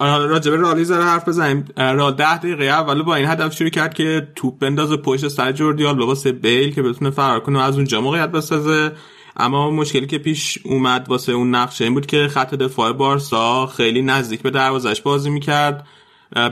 راجبه 0.00 0.56
رالی 0.56 0.84
زره 0.84 1.04
حرف 1.04 1.28
بزنیم. 1.28 1.64
را 1.76 2.10
ده 2.10 2.38
دقیقه 2.38 2.64
اول 2.64 3.02
با 3.02 3.14
این 3.14 3.26
هدف 3.26 3.52
شروع 3.52 3.70
کرد 3.70 3.94
که 3.94 4.28
توپ 4.36 4.58
بندازه 4.58 4.96
پشت 4.96 5.28
سر 5.28 5.52
جوردیال 5.52 6.00
واسه 6.00 6.32
بیل 6.32 6.74
که 6.74 6.82
بتونه 6.82 7.10
فرار 7.10 7.40
کنه 7.40 7.58
و 7.58 7.62
از 7.62 7.76
اونجا 7.76 8.00
موقعیت 8.00 8.28
بسازه. 8.28 8.92
اما 9.38 9.70
مشکلی 9.70 10.06
که 10.06 10.18
پیش 10.18 10.58
اومد 10.64 11.08
واسه 11.08 11.32
اون 11.32 11.54
نقشه 11.54 11.84
این 11.84 11.94
بود 11.94 12.06
که 12.06 12.28
خط 12.28 12.54
دفاع 12.54 12.92
بارسا 12.92 13.66
خیلی 13.66 14.02
نزدیک 14.02 14.42
به 14.42 14.50
دروازش 14.50 15.00
بازی 15.02 15.30
می‌کرد 15.30 15.86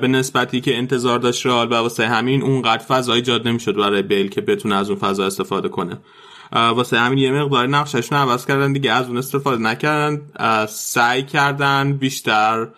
به 0.01 0.09
نسبتی 0.09 0.61
که 0.61 0.79
انتظار 0.79 1.19
داشت 1.19 1.47
رئال 1.47 1.73
و 1.73 1.75
واسه 1.75 2.09
همین 2.09 2.43
اونقدر 2.43 2.85
فضا 2.85 3.13
ایجاد 3.13 3.49
نمی‌شد 3.49 3.77
برای 3.77 4.03
بیل 4.03 4.29
که 4.29 4.41
بتونه 4.41 4.75
از 4.75 4.91
اون 4.91 4.99
فضا 4.99 5.27
استفاده 5.27 5.69
کنه. 5.69 5.99
واسه 6.53 6.99
همین 6.99 7.19
یه 7.19 7.33
مقدار 7.33 7.67
نقششون 7.67 8.19
عوض 8.19 8.47
کردن 8.47 8.73
دیگه 8.73 8.93
از 8.93 9.07
اون 9.07 9.17
استفاده 9.17 9.63
نکردن 9.63 10.21
سعی 10.69 11.23
کردن 11.23 11.93
بیشتر 11.93 12.69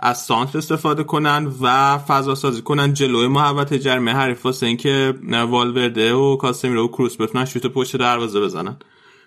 از 0.00 0.18
سانتر 0.24 0.58
استفاده 0.58 1.02
کنن 1.04 1.52
و 1.62 1.98
فضا 1.98 2.34
سازی 2.34 2.62
کنن 2.62 2.94
جلوی 2.94 3.28
محوت 3.28 3.74
جرمه 3.74 4.12
حریف 4.12 4.46
واسه 4.46 4.66
اینکه 4.66 5.14
والورده 5.32 6.14
و 6.14 6.36
کاسمیرو 6.36 6.84
و 6.84 6.88
کروس 6.88 7.20
بتونن 7.20 7.44
شوت 7.44 7.66
پشت 7.66 7.96
دروازه 7.96 8.40
بزنن. 8.40 8.76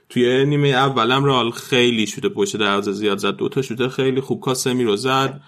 توی 0.09 0.45
نیمه 0.45 0.67
اولم 0.67 1.23
رال 1.23 1.51
خیلی 1.51 2.07
شوت 2.07 2.25
پشت 2.25 2.57
دروازه 2.57 2.91
زیاد 2.91 3.17
زد. 3.17 3.35
دو 3.35 3.49
تا 3.49 3.61
شوت 3.61 3.87
خیلی 3.87 4.21
خوب. 4.21 4.41
کاسمیرو 4.41 4.95
زد. 4.95 5.41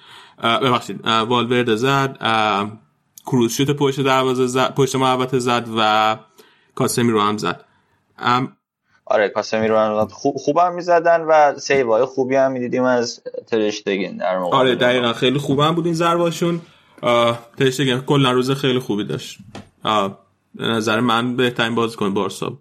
ببخشید. 0.44 1.08
والورده 1.08 1.76
زد. 1.76 2.18
کروس 3.26 3.58
شوت 3.58 3.72
پشت 3.72 4.00
دروازه 4.00 4.48
زد 4.48 4.76
پشت 4.76 4.96
محوت 4.96 5.40
زد 5.40 5.68
و 5.78 6.18
کاسمیرو 6.76 7.22
هم 7.22 7.38
زد. 7.38 7.66
آره 9.06 9.30
کاسمی 9.30 9.68
رو 9.68 10.06
خوب 10.06 10.36
خوبم 10.38 10.76
می‌زدن 10.76 11.22
و 11.22 11.60
سیوای 11.60 12.06
خوبی 12.06 12.36
هم 12.36 12.52
می‌دیدیم 12.52 12.84
از 12.84 13.24
ترشتگین 13.48 14.18
در 14.18 14.40
موقع 14.40 14.58
آره 14.58 14.76
دقیقا. 14.76 15.14
خیلی 15.14 15.40
خوبم 15.40 15.76
بود 15.76 15.86
این 15.86 15.94
ضرباشون. 15.94 16.62
ترشتگین 17.58 18.02
کلا 18.02 18.32
روز 18.32 18.52
خیلی 18.52 18.80
خوبی 18.80 19.04
داشت. 19.04 19.38
به 20.56 20.64
نظر 20.64 21.00
من 21.00 21.36
بهترین 21.36 21.76
بازیکن 21.76 22.14
بارسا 22.14 22.58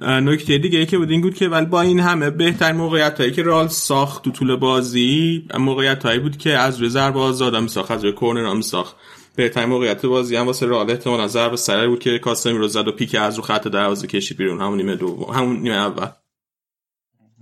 نکته 0.00 0.58
دیگه 0.58 0.78
ای 0.78 0.86
که 0.86 0.98
بود 0.98 1.10
این 1.10 1.20
بود 1.20 1.34
که 1.34 1.48
ولی 1.48 1.66
با 1.66 1.80
این 1.80 2.00
همه 2.00 2.30
بهترین 2.30 2.76
موقعیت 2.76 3.20
هایی 3.20 3.32
که 3.32 3.42
رال 3.42 3.68
ساخت 3.68 4.24
تو 4.24 4.30
طول 4.30 4.56
بازی 4.56 5.46
موقعیت 5.58 6.06
هایی 6.06 6.18
بود 6.18 6.36
که 6.36 6.50
از 6.50 6.78
روی 6.78 6.88
ضربه 6.88 7.20
آزاد 7.20 7.54
هم 7.54 7.66
ساخت 7.66 7.90
از 7.90 8.04
روی 8.04 8.12
کورنر 8.12 8.50
هم 8.50 8.60
ساخت 8.60 8.96
بهترین 9.36 9.68
موقعیت 9.68 10.06
بازی 10.06 10.36
هم 10.36 10.46
واسه 10.46 10.66
رئال 10.66 10.90
احتمالاً 10.90 11.28
ضربه 11.28 11.56
سری 11.56 11.88
بود 11.88 11.98
که 11.98 12.18
کاسمی 12.18 12.58
رو 12.58 12.68
زد 12.68 12.88
و 12.88 12.92
پیک 12.92 13.14
از 13.14 13.36
رو 13.36 13.42
خط 13.42 13.68
دروازه 13.68 14.06
کشید 14.06 14.36
بیرون 14.36 14.60
همون 14.60 14.76
نیمه 14.76 14.96
دوم 14.96 15.34
همون 15.34 15.56
نیمه 15.56 15.76
اول. 15.76 16.06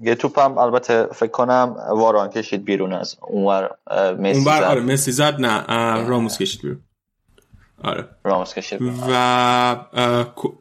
یه 0.01 0.15
توپ 0.15 0.39
هم 0.39 0.59
البته 0.59 1.07
فکر 1.13 1.31
کنم 1.31 1.77
واران 1.91 2.29
کشید 2.29 2.65
بیرون 2.65 2.93
از 2.93 3.17
اونور 3.21 3.71
مسی 4.19 4.41
زد. 4.41 4.49
آره 4.49 4.81
مسی 4.81 5.13
زد 5.13 5.41
نه 5.41 5.65
راموس 6.09 6.39
کشید 6.39 6.63
بیرون. 6.63 6.81
آره. 7.85 8.09
و 9.11 9.77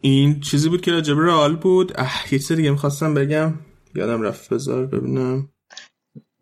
این 0.01 0.39
چیزی 0.39 0.69
بود 0.69 0.81
که 0.81 0.91
راجب 0.91 1.19
رئال 1.19 1.55
بود. 1.55 1.93
یه 2.31 2.39
چیز 2.39 2.51
دیگه 2.51 2.71
می‌خواستم 2.71 3.13
بگم. 3.13 3.53
یادم 3.95 4.21
رفت. 4.21 4.53
بذار 4.53 4.85
ببینم. 4.85 5.49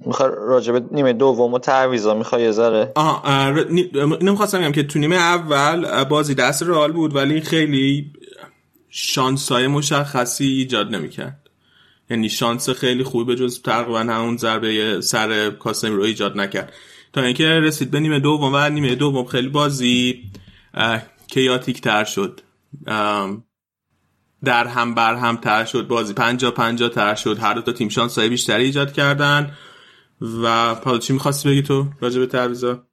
می‌خوای 0.06 0.30
راجبه 0.38 0.84
نیمه 0.92 1.14
دوم 1.14 1.54
و 1.54 1.60
تعویضا 1.60 2.14
می‌خوای 2.14 2.42
یه 2.42 2.52
ذره؟ 2.52 2.94
اینو 3.92 4.32
می‌خواستم 4.32 4.62
بگم 4.62 4.72
که 4.72 4.84
تو 4.84 5.00
نیمه 5.00 5.16
اول 5.16 6.04
بازی 6.04 6.36
دست 6.36 6.64
رئال 6.64 6.92
بود 6.92 7.16
ولی 7.16 7.42
خیلی 7.42 8.14
شانسای 8.90 9.68
مشخصی 9.68 10.46
ایجاد 10.46 10.96
نمی‌کرد. 10.96 11.50
یعنی 12.10 12.30
شانس 12.30 12.70
خیلی 12.70 13.04
خوبی 13.04 13.24
به 13.24 13.36
جز 13.36 13.62
تقریبا 13.62 14.00
همون 14.00 14.38
ضربه 14.38 15.02
سر 15.02 15.50
کاسمی 15.50 15.96
رو 15.96 16.04
ایجاد 16.04 16.38
نکرد. 16.38 16.74
تا 17.14 17.22
اینکه 17.22 17.46
رسید 17.46 17.92
به 17.92 18.00
نیمه 18.00 18.20
دوم 18.20 18.54
و 18.54 18.70
نیمه 18.70 18.96
دوم 18.96 19.26
خیلی 19.26 19.50
بازی 19.50 20.24
کیاتیک 21.28 21.82
تر 21.82 22.04
شد. 22.04 22.42
در 24.44 24.68
هم 24.68 24.96
بر 24.96 25.16
هم 25.16 25.38
تر 25.38 25.66
شد. 25.66 25.88
بازی 25.88 26.14
پنجا 26.14 26.52
پنجا 26.52 26.90
تر 26.90 27.16
شد. 27.16 27.40
هر 27.40 27.54
دو 27.54 27.62
تا 27.62 27.72
تیم 27.72 27.90
شانس 27.90 28.20
بیشتری 28.20 28.64
ایجاد 28.64 28.94
کردن. 28.94 29.52
و 30.44 30.76
حالا 30.86 30.98
چی 30.98 31.14
می‌خواستی 31.14 31.50
بگی 31.50 31.64
تو 31.64 31.86
راجع 32.02 32.20
به 32.20 32.28
تعویضا؟ 32.28 32.84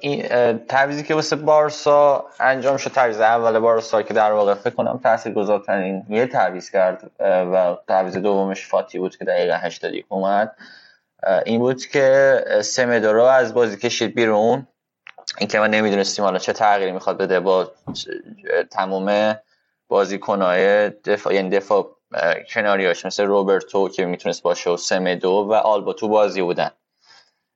این 0.00 0.22
تعویزی 0.58 1.02
که 1.02 1.14
واسه 1.14 1.36
بارسا 1.36 2.24
انجام 2.40 2.76
شد 2.76 2.90
تعویز 2.90 3.20
اول 3.20 3.58
بارسا 3.58 4.02
که 4.02 4.14
در 4.14 4.32
واقع 4.32 4.54
فکر 4.54 4.74
کنم 4.74 5.00
تاثیرگذارترین 5.02 6.02
یه 6.08 6.26
تعویض 6.26 6.70
کرد 6.70 7.10
و 7.20 7.76
تعویض 7.88 8.16
دومش 8.16 8.66
فاتی 8.66 8.98
بود 8.98 9.16
که 9.16 9.24
دقیقه 9.24 9.58
80 9.58 9.92
اومد. 10.08 10.56
این 11.46 11.60
بود 11.60 11.86
که 11.86 12.40
سمدو 12.62 13.22
از 13.22 13.54
بازی 13.54 13.76
کشید 13.76 14.14
بیرون. 14.14 14.66
این 15.38 15.48
که 15.48 15.60
من 15.60 15.70
نمی‌دونستیم 15.70 16.24
حالا 16.24 16.38
چه 16.38 16.52
تغییری 16.52 16.92
می‌خواد 16.92 17.18
بده 17.18 17.40
با 17.40 17.72
تمام 18.70 19.36
بازیکنهای 19.88 20.90
دفاع 20.90 21.34
یعنی 21.34 21.50
دفاع 21.50 21.96
کناریاش 22.54 23.06
مثل 23.06 23.24
روبرتو 23.24 23.88
که 23.88 24.06
می‌تونست 24.06 24.42
باشه 24.42 24.70
و 24.70 24.76
سمدو 24.76 25.46
و 25.50 25.52
آلبا 25.52 25.92
تو 25.92 26.08
بازی 26.08 26.42
بودن. 26.42 26.70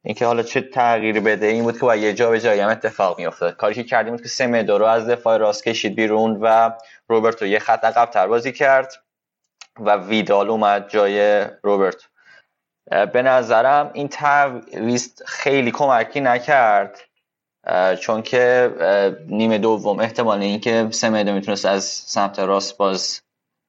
اینکه 0.04 0.26
حالا 0.26 0.42
چه 0.42 0.60
تغییری 0.60 1.20
بده 1.20 1.46
این 1.46 1.64
بود 1.64 1.74
که 1.74 1.80
با 1.80 1.96
یه 1.96 2.14
جا 2.14 2.30
به 2.30 2.40
جایی 2.40 2.60
هم 2.60 2.68
اتفاق 2.68 3.18
میافتاد. 3.18 3.56
کاری 3.56 3.74
که 3.74 3.84
کردیم 3.84 4.12
بود 4.12 4.22
که 4.22 4.28
سمدو 4.28 4.78
رو 4.78 4.84
از 4.84 5.08
دفاع 5.08 5.36
راست 5.36 5.64
کشید 5.64 5.94
بیرون 5.94 6.38
و 6.40 6.70
روبرتو 7.08 7.46
یه 7.46 7.58
خط 7.58 7.84
عقب 7.84 8.10
تر 8.10 8.26
بازی 8.26 8.52
کرد 8.52 8.92
و 9.80 9.96
ویدال 9.96 10.50
اومد 10.50 10.88
جای 10.88 11.46
روبرتو. 11.62 12.08
به 13.12 13.22
نظرم 13.22 13.90
این 13.94 14.08
تعویض 14.08 15.22
خیلی 15.26 15.70
کمکی 15.70 16.20
نکرد. 16.20 17.07
چون 18.00 18.22
که 18.22 18.70
نیمه 19.28 19.58
دوم 19.58 19.98
احتمال 19.98 20.42
اینکه 20.42 20.88
سمدو 20.90 21.32
می‌تونست 21.32 21.64
از 21.64 21.84
سمت 21.84 22.38
راست 22.38 22.76
باز 22.76 23.20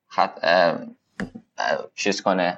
خط 0.08 0.46
چیز 1.96 2.22
کنه. 2.22 2.58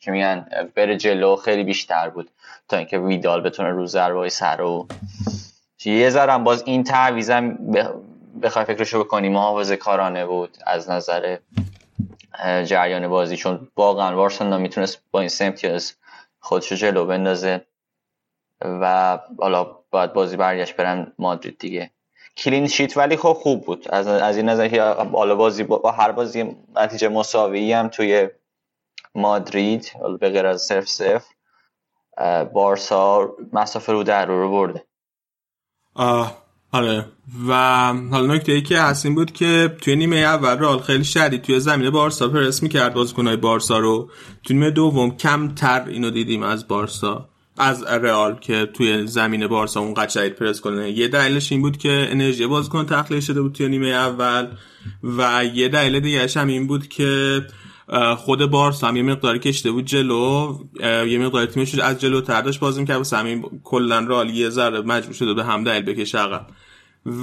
که 0.00 0.10
میگن؟ 0.10 0.46
بره 0.74 0.96
جلو 0.96 1.36
خیلی 1.36 1.64
بیشتر 1.64 2.10
بود 2.10 2.30
تا 2.68 2.76
اینکه 2.76 2.98
ویدال 2.98 3.40
بتونه 3.40 3.68
رو 3.68 3.86
ضربه 3.86 4.28
سر 4.28 4.60
و 4.60 4.86
یه 5.84 6.10
ذرم 6.10 6.44
باز 6.44 6.62
این 6.66 6.84
تعویزم 6.84 7.58
بخوای 8.42 8.64
فکرشو 8.64 9.04
بکنی 9.04 9.28
محافظه 9.28 9.76
کارانه 9.76 10.26
بود 10.26 10.56
از 10.66 10.90
نظر 10.90 11.38
جریان 12.64 13.08
بازی. 13.08 13.36
چون 13.36 13.68
واقعا 13.76 14.16
وارسنا 14.16 14.58
می‌تونست 14.58 15.02
با 15.10 15.20
این 15.20 15.28
سمتیاز 15.28 15.94
خودشو 16.40 16.74
جلو 16.74 17.06
بندازه 17.06 17.60
و 18.60 19.18
حالا 19.38 19.76
باید 19.94 20.12
بازی 20.12 20.36
برگشت 20.36 20.76
برن 20.76 21.12
مادرید 21.18 21.58
دیگه. 21.58 21.90
کلین 22.36 22.68
شیت 22.68 22.96
ولی 22.96 23.16
خب 23.16 23.32
خوب 23.32 23.64
بود. 23.64 23.86
از, 23.90 24.06
از 24.06 24.36
این 24.36 24.48
نظر 24.48 24.68
که 24.68 24.80
بالا 25.12 25.34
بازی 25.34 25.62
با 25.62 25.90
هر 25.90 26.12
بازی 26.12 26.56
نتیجه 26.76 27.08
مساوی 27.08 27.72
هم 27.72 27.88
توی 27.88 28.28
مادرید 29.14 29.92
به 30.20 30.30
غیر 30.30 30.46
از 30.46 30.62
صرف 30.62 30.88
صفر 30.88 31.24
بارسا 32.44 33.28
مسافه 33.52 33.92
رو 33.92 34.02
در 34.02 34.26
رو, 34.26 34.50
برده. 34.50 34.84
آره. 36.72 37.06
و 37.48 37.54
حالا 38.10 38.34
نکته 38.34 38.52
ای 38.52 38.62
که 38.62 38.78
هستیم 38.78 39.14
بود 39.14 39.32
که 39.32 39.76
توی 39.82 39.96
نیمه 39.96 40.16
اول 40.16 40.58
رال 40.58 40.78
خیلی 40.78 41.04
شدید 41.04 41.42
توی 41.42 41.60
زمین 41.60 41.90
بارسا 41.90 42.28
پرس 42.28 42.62
می‌کرد 42.62 42.94
بازیکنهای 42.94 43.36
بارسا 43.36 43.78
رو. 43.78 44.10
توی 44.42 44.56
نیمه 44.56 44.70
دوم 44.70 45.16
کمتر 45.16 45.84
اینو 45.88 46.10
دیدیم 46.10 46.42
از 46.42 46.68
بارسا. 46.68 47.28
از 47.58 47.82
رئال 47.82 48.38
که 48.40 48.68
توی 48.74 49.06
زمین 49.06 49.46
بارسا 49.46 49.80
اون 49.80 49.94
قد 49.94 50.28
پرس 50.28 50.60
کنه. 50.60 50.90
یه 50.90 51.08
دلیلش 51.08 51.52
این 51.52 51.62
بود 51.62 51.76
که 51.76 52.08
انرژی 52.10 52.46
بازیکن 52.46 52.86
تخلیه 52.86 53.20
شده 53.20 53.42
بود 53.42 53.52
توی 53.52 53.68
نیمه 53.68 53.88
اول 53.88 54.46
و 55.02 55.44
یه 55.54 55.68
دلیل 55.68 56.00
دیگه 56.00 56.28
هم 56.36 56.48
این 56.48 56.66
بود 56.66 56.88
که 56.88 57.42
خود 58.16 58.46
بارسا 58.50 58.88
هم 58.88 58.96
یه 58.96 59.02
مقداری 59.02 59.38
کشته 59.38 59.70
بود 59.70 59.84
جلو. 59.84 60.58
یه 60.80 61.18
مقداری 61.18 61.46
تیمش 61.46 61.78
از 61.78 62.00
جلو 62.00 62.20
ترداش 62.20 62.58
بازی 62.58 62.80
می‌کرد. 62.80 63.12
و 63.12 63.16
همین 63.16 63.44
کلا 63.64 63.98
رئال 63.98 64.30
یه 64.30 64.50
ذره 64.50 64.80
مجبور 64.80 65.14
شده 65.14 65.34
به 65.34 65.44
هم 65.44 65.64
دلیل 65.64 65.82
بکشه 65.82 66.18
عقب. 66.18 66.46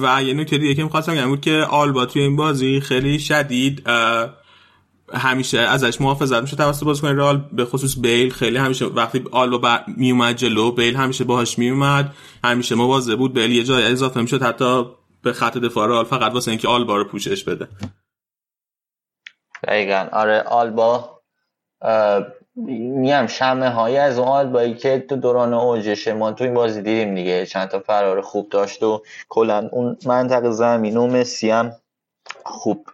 و 0.02 0.24
یه 0.24 0.34
نکته 0.34 0.58
دیگه 0.58 0.76
که 0.76 0.84
می‌خواستم 0.84 1.14
بگم 1.14 1.28
بود 1.28 1.42
که 1.42 1.66
آلبا 1.70 2.06
توی 2.06 2.22
این 2.22 2.36
بازی 2.36 2.80
خیلی 2.80 3.20
شدید 3.20 3.84
همیشه 5.14 5.60
ازش 5.60 6.02
محافظت 6.02 6.42
میشه 6.42 6.56
توسط 6.56 6.84
بازیکن 6.84 7.08
رئال 7.08 7.50
به 7.52 7.66
خصوص 7.66 8.00
بیل 8.00 8.30
خیلی 8.30 8.58
همیشه 8.58 8.86
وقتی 8.86 9.26
آلبا 9.32 9.80
میومد 9.98 10.36
جلو 10.36 10.72
بیل 10.72 10.96
همیشه 10.96 11.24
باهاش 11.24 11.60
میومد 11.60 12.14
همیشه 12.44 12.76
مواظب 12.76 13.18
بود 13.18 13.34
بیل 13.34 13.52
یه 13.52 13.64
جای 13.64 13.84
اضافه 13.86 14.22
می‌شد 14.22 14.44
حتی 14.44 14.86
به 15.24 15.34
خط 15.34 15.58
دفاع 15.58 15.88
رئال 15.88 16.06
فقط 16.06 16.34
واسه 16.34 16.52
اینکه 16.52 16.68
آلبا 16.68 16.98
رو 16.98 17.06
پوشش 17.06 17.44
بده. 17.44 17.68
دقیقا. 19.64 20.08
آره 20.12 20.42
آلبا 20.42 21.22
میم 22.56 23.28
شمه 23.28 23.70
های 23.70 23.98
از 23.98 24.20
اون 24.20 24.28
آلبایی 24.28 24.74
که 24.74 25.06
تو 25.10 25.16
دوران 25.16 25.54
اوجشه 25.54 26.14
ما 26.14 26.32
تو 26.32 26.44
این 26.44 26.54
بازی 26.54 26.82
دیدیم 26.82 27.16
دیگه 27.16 27.46
چند 27.46 27.68
تا 27.68 27.80
فرار 27.80 28.22
خوب 28.22 28.50
داشت 28.50 28.84
و 28.84 29.04
کلا 29.30 29.70
اون 29.72 29.98
منطقه 30.06 30.52
زمین 30.52 30.98
و 30.98 31.08
مسی 31.08 31.50
هم 31.50 31.72
خوب 32.46 32.88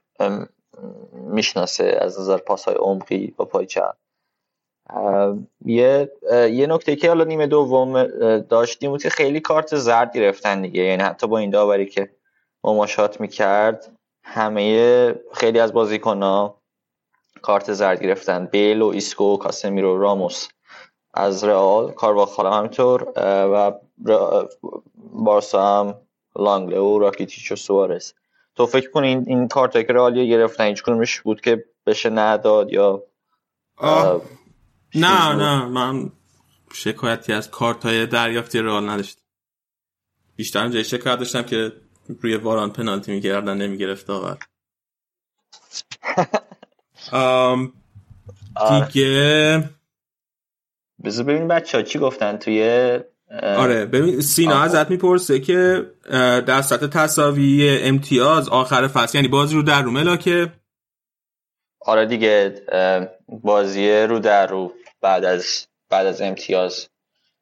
می‌شناسه 1.28 1.97
از 2.01 2.19
نظر 2.19 2.38
پاس 2.38 2.65
های 2.65 2.75
عمقی 2.75 3.34
با 3.38 3.45
پای 3.45 3.65
چپ. 3.65 3.95
یه 5.65 6.11
یه 6.32 6.67
نکته 6.67 6.95
که 6.95 7.07
حالا 7.07 7.23
نیمه 7.23 7.47
دوم 7.47 8.03
داشتیم 8.39 8.91
بود 8.91 9.03
که 9.03 9.09
خیلی 9.09 9.39
کارت 9.39 9.75
زرد 9.75 10.13
گرفتن 10.13 10.61
دیگه. 10.61 10.84
یعنی 10.84 11.03
حتی 11.03 11.28
با 11.28 11.38
این 11.38 11.49
داوری 11.49 11.86
که 11.86 12.09
مماشات 12.63 13.21
می‌کرد 13.21 13.91
همه 14.23 15.15
خیلی 15.34 15.59
از 15.59 15.73
بازیکن 15.73 16.53
کارت 17.41 17.73
زرد 17.73 18.03
گرفتن. 18.03 18.45
بیل 18.45 18.82
و 18.82 18.88
ایسکو 18.88 19.38
کاسمیرو 19.38 19.97
راموس. 19.97 20.47
از 21.13 21.43
رئال 21.43 21.91
کارواخال 21.91 22.45
هم 22.45 22.53
همینطور 22.53 23.13
و 23.25 23.71
بارسا 25.13 25.80
هم 25.80 25.95
لانگله 26.36 26.80
و 26.80 26.99
راکیتیچ 26.99 27.51
و 27.51 27.55
سوارز. 27.55 28.13
تو 28.58 28.66
فکر 28.66 28.89
کنی 28.89 29.08
این, 29.08 29.24
این 29.28 29.47
کارت 29.47 29.88
که 29.88 29.93
رئال 29.93 30.26
گرفتن 30.26 30.66
هیچ 30.66 30.84
کدومش 30.84 31.21
بود 31.22 31.41
که 31.41 31.66
بشه 31.86 32.10
نداد 32.10 32.74
یا 32.74 33.03
نه 34.95 35.36
نه 35.36 35.66
من 35.66 36.12
شکایتی 36.74 37.34
از 37.34 37.51
کارت 37.51 37.86
های 37.86 38.05
دریافتی 38.05 38.60
رئال 38.60 38.89
نداشت 38.89 39.20
بیشتر 40.36 40.70
جای 40.70 40.84
شکایت 40.84 41.20
داشتم 41.20 41.41
که 41.41 41.72
روی 42.22 42.36
واران 42.36 42.74
پنالتی 42.74 43.12
میگردن 43.12 43.58
نمی‌گرفت 43.58 44.10
آور 44.10 44.38
دیگه 48.93 49.70
بذار 51.03 51.26
ببین 51.26 51.47
بچه 51.47 51.78
ها 51.78 51.84
چی 51.84 51.99
گفتن 51.99 52.38
توی 52.38 52.99
آره 53.41 53.86
ببین 53.86 54.21
سینا 54.21 54.61
ازت 54.61 54.89
می‌پرسه 54.89 55.39
که 55.39 55.91
در 56.47 56.61
سطح 56.61 56.88
تصاوی 56.88 57.80
امتیاز 57.82 58.49
آخر 58.49 58.88
فصل 58.88 59.17
یعنی 59.17 59.28
بازی 59.28 59.55
رو 59.55 59.63
در 59.63 59.82
رو 59.82 59.91
ملاکه 59.91 60.53
آره 61.82 62.05
دیگه 62.05 62.61
بازی 63.28 63.91
رو 63.91 64.19
در 64.19 64.47
رو 64.47 64.73
بعد 65.01 65.25
از 65.25 65.67
بعد 65.89 66.05
از 66.05 66.21
امتیاز 66.21 66.88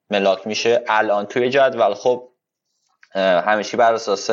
ملاک 0.10 0.48
میشه 0.48 0.84
الان 0.88 1.26
توی 1.26 1.50
جدول. 1.50 1.94
خب 1.94 2.30
همیشه 3.16 3.78
بر 3.78 3.94
اساس 3.94 4.30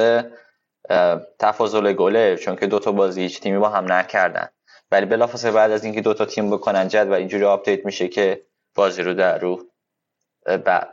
تفاضل 1.38 1.92
گله 1.92 2.36
چون 2.36 2.57
که 2.57 2.66
دوتا 2.66 2.92
بازی 2.92 3.22
هیچ 3.22 3.40
تیمی 3.40 3.59
با 3.59 3.68
هم 3.68 3.92
نکردن. 3.92 4.48
ولی 4.90 5.07
بلافاصله 5.07 5.53
بعد 5.53 5.70
از 5.70 5.84
اینکه 5.84 6.00
دوتا 6.00 6.24
تیم 6.24 6.50
بکنن 6.50 6.88
جدول 6.88 7.14
اینجوری 7.14 7.44
آپدیت 7.44 7.84
میشه 7.84 8.09
که 8.09 8.42
بازی 8.74 9.03
رو 9.03 9.14
در 9.14 9.38
رو 9.38 9.71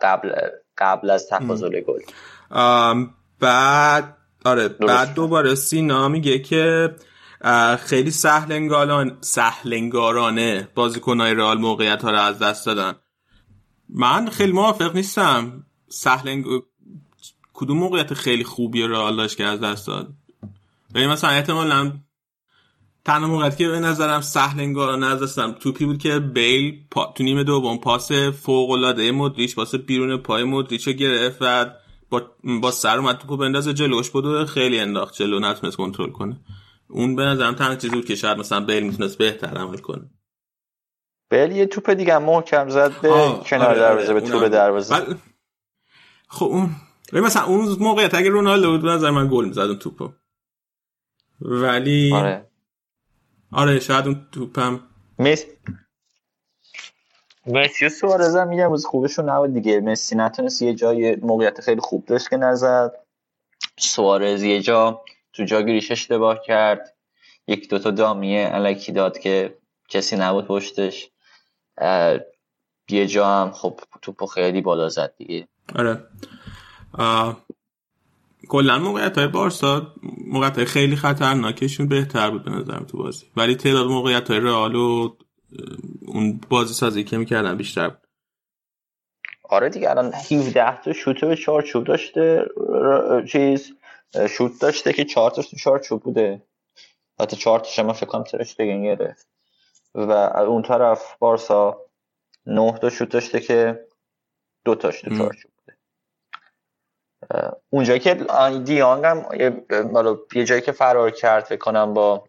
قبل 0.01 0.31
قبل 0.77 1.09
از 1.09 1.27
تفاضل 1.29 1.81
گل. 1.81 1.99
بعد 3.39 4.17
آره 4.45 4.67
بعد 4.67 5.13
دوباره 5.13 5.55
سینا 5.55 6.07
میگه 6.07 6.39
که 6.39 6.95
خیلی 7.79 8.11
سهلنگاران 8.11 9.17
سهلنگارانه 9.21 10.67
بازیکنهای 10.75 11.33
رئال 11.33 11.57
موقعیت 11.57 12.01
ها 12.03 12.11
رو 12.11 12.19
از 12.19 12.39
دست 12.39 12.65
دادن. 12.65 12.95
من 13.89 14.29
خیلی 14.29 14.51
موافق 14.51 14.95
نیستم. 14.95 15.65
سهلنگ 15.89 16.45
کدوم 17.53 17.77
موقعیت 17.77 18.13
خیلی 18.13 18.43
خوبی 18.43 18.81
رئال 18.81 19.17
داشت 19.17 19.37
که 19.37 19.45
از 19.45 19.59
دست 19.59 19.87
داد؟ 19.87 20.13
یعنی 20.95 21.07
مثلا 21.07 21.29
احتمالا 21.29 21.91
تنها 23.09 23.27
موقعیتی 23.27 23.57
که 23.57 23.67
به 23.67 23.79
نظرم 23.79 24.21
سهل 24.21 24.59
انگارانه 24.59 25.05
از 25.07 25.23
دستم 25.23 25.51
توپی 25.51 25.85
بود 25.85 25.97
که 25.97 26.19
بیل 26.19 26.83
پا... 26.91 27.13
تو 27.15 27.23
نیمه 27.23 27.43
دوم 27.43 27.77
پاس 27.77 28.11
فوق 28.11 28.69
العاده 28.69 29.11
مدریچ 29.11 29.55
پاس 29.55 29.75
بیرون 29.75 30.17
پای 30.17 30.43
مدریچ 30.43 30.87
رو 30.87 30.93
گرفت 30.93 31.37
و 31.41 31.65
با, 32.09 32.21
با 32.61 32.71
سر 32.71 32.97
اومد 32.97 33.17
توپو 33.17 33.37
بندازه 33.37 33.73
جلوش 33.73 34.09
بود 34.09 34.25
و 34.25 34.45
خیلی 34.45 34.79
انداخت 34.79 35.15
جلو 35.15 35.39
نتونست 35.39 35.77
کنترل 35.77 36.09
کنه. 36.09 36.39
اون 36.89 37.15
به 37.15 37.23
نظرم 37.23 37.55
تنها 37.55 37.75
چیزی 37.75 37.95
بود 37.95 38.05
که 38.05 38.15
شاید 38.15 38.37
مثلا 38.37 38.59
بیل 38.59 38.83
می‌تونست 38.83 39.17
بهتر 39.17 39.57
عمل 39.57 39.77
کنه. 39.77 40.09
بیل 41.29 41.51
یه 41.51 41.65
توپ 41.65 41.89
دیگه 41.89 42.17
محکم 42.17 42.69
زد 42.69 43.01
به 43.01 43.09
کنار 43.45 43.67
آره 43.67 43.79
دروازه 43.79 44.13
به 44.13 44.21
طول 44.21 44.49
دروازه. 44.49 44.99
بل... 44.99 45.13
خب 46.27 46.45
اون 46.45 46.75
مثلا 47.13 47.43
اون 47.43 47.77
موقعیت 47.79 48.15
اگه 48.15 48.29
رونالدو 48.29 48.71
بود 48.71 48.81
به 48.81 48.89
نظر 48.89 49.09
من 49.09 49.29
گل 49.31 49.45
می‌زد 49.45 49.59
اون 49.59 49.79
توپو. 49.79 50.09
ولی 51.41 52.13
آره. 52.13 52.48
آره 53.51 53.79
شاید 53.79 54.07
اون 54.07 54.27
توپم. 54.31 54.79
مس 55.19 55.45
مسی 57.45 57.85
و 57.85 57.89
سوارز 57.89 58.35
هم 58.35 58.47
میگم 58.47 58.69
روز 58.69 58.85
خوبشون 58.85 59.29
نبود 59.29 59.53
دیگه. 59.53 59.79
مسی 59.79 60.15
نتونست 60.15 60.61
یه 60.61 60.73
جای 60.73 61.15
موقعیت 61.15 61.61
خیلی 61.61 61.81
خوب 61.81 62.05
داشت 62.05 62.29
که 62.29 62.37
نزد. 62.37 62.91
سوارز 63.77 64.43
یه 64.43 64.61
جا 64.61 65.01
تو 65.33 65.43
جا 65.43 65.61
گریش 65.61 65.91
اشتباه 65.91 66.41
کرد. 66.41 66.95
یک 67.47 67.69
دوتا 67.69 67.91
دامیه 67.91 68.47
علکی 68.47 68.91
داد 68.91 69.19
که 69.19 69.57
کسی 69.89 70.15
نبود 70.15 70.47
پشتش. 70.47 71.11
یه 72.89 73.07
جا 73.07 73.27
هم 73.27 73.51
خب 73.51 73.79
توپو 74.01 74.25
خیلی 74.25 74.61
بالا 74.61 74.89
زد 74.89 75.13
دیگه. 75.17 75.47
آره. 75.75 76.07
کلا 78.49 78.79
موقعیت 78.79 79.17
های 79.17 79.27
بارسا 79.27 79.93
موقعیت 80.27 80.55
های 80.55 80.65
خیلی 80.65 80.95
خطرناکشون 80.95 81.87
بهتر 81.87 82.31
بود 82.31 82.45
به 82.45 82.51
نظرم 82.51 82.85
تو 82.85 82.97
بازی. 82.97 83.25
ولی 83.37 83.55
تعداد 83.55 83.87
موقعیت 83.87 84.31
های 84.31 84.39
رئال 84.39 84.75
و 84.75 85.15
اون 86.07 86.41
بازی 86.49 86.73
سازی 86.73 87.03
که 87.03 87.17
می‌کردن 87.17 87.57
بیشتر 87.57 87.89
بود. 87.89 88.07
آره 89.43 89.69
دیگه 89.69 89.89
الان 89.89 90.13
17 90.13 90.81
تا 90.81 90.93
شوت 90.93 91.25
به 91.25 91.35
چوب 91.35 91.83
داشته 91.83 92.45
چیز 93.31 93.71
شوت 94.29 94.51
داشته 94.61 94.93
که 94.93 95.05
4 95.05 95.31
تاش 95.31 95.49
تو 95.49 95.79
چوب 95.79 96.03
بوده. 96.03 96.43
حتی 97.19 97.35
4 97.35 97.59
تاش 97.59 97.79
من 97.79 97.93
فکر 97.93 98.05
کنم 98.05 98.23
ترش 98.23 98.55
گرفت. 98.55 99.27
و 99.95 100.11
اون 100.11 100.61
طرف 100.61 101.15
بارسا 101.19 101.77
9 102.45 102.77
تا 102.81 102.89
شوت 102.89 103.09
داشته 103.09 103.39
که 103.39 103.87
دو 104.65 104.75
تاش 104.75 105.01
تو 105.01 105.09
چوب. 105.17 105.51
اونجایی 107.69 107.99
که 107.99 108.13
دیانگ 108.63 109.05
هم 109.05 109.25
یه 110.33 110.45
جایی 110.45 110.61
که 110.61 110.71
فرار 110.71 111.11
کرد 111.11 111.43
فکر 111.43 111.59
کنم 111.59 111.93
با 111.93 112.23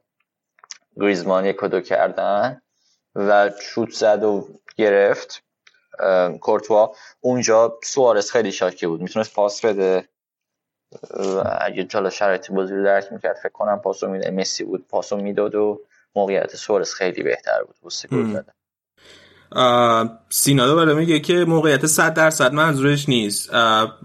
گریزمان 0.96 1.44
یک 1.44 1.64
دو 1.64 1.80
کردن 1.80 2.62
و 3.14 3.50
شوت 3.60 3.90
زد 3.90 4.24
و 4.24 4.48
گرفت 4.76 5.42
کورتوا. 6.40 6.94
اونجا 7.20 7.78
سوارس 7.84 8.30
خیلی 8.30 8.52
شاکی 8.52 8.86
بود. 8.86 9.00
می‌تونست 9.00 9.34
پاس 9.34 9.64
بده 9.64 10.08
اگه 11.60 11.84
جالا 11.84 12.10
شرایط 12.10 12.50
بازی 12.50 12.74
رو 12.74 12.84
درک 12.84 13.12
می‌کرد 13.12 13.36
فکر 13.36 13.52
کنم 13.52 13.80
پاسو 13.80 14.08
میده. 14.08 14.30
مسی 14.30 14.64
بود 14.64 14.88
پاسو 14.88 15.16
می‌داد 15.16 15.54
و 15.54 15.80
موقعیت 16.16 16.56
سوارس 16.56 16.94
خیلی 16.94 17.22
بهتر 17.22 17.62
بود. 17.62 17.76
بسته 17.84 18.08
گل 18.08 18.42
سینا 20.28 20.74
برای 20.74 20.94
میگه 20.94 21.20
که 21.20 21.44
موقعیت 21.44 21.86
100 21.86 22.14
درصد 22.14 22.52
منظورش 22.52 23.08
نیست. 23.08 23.54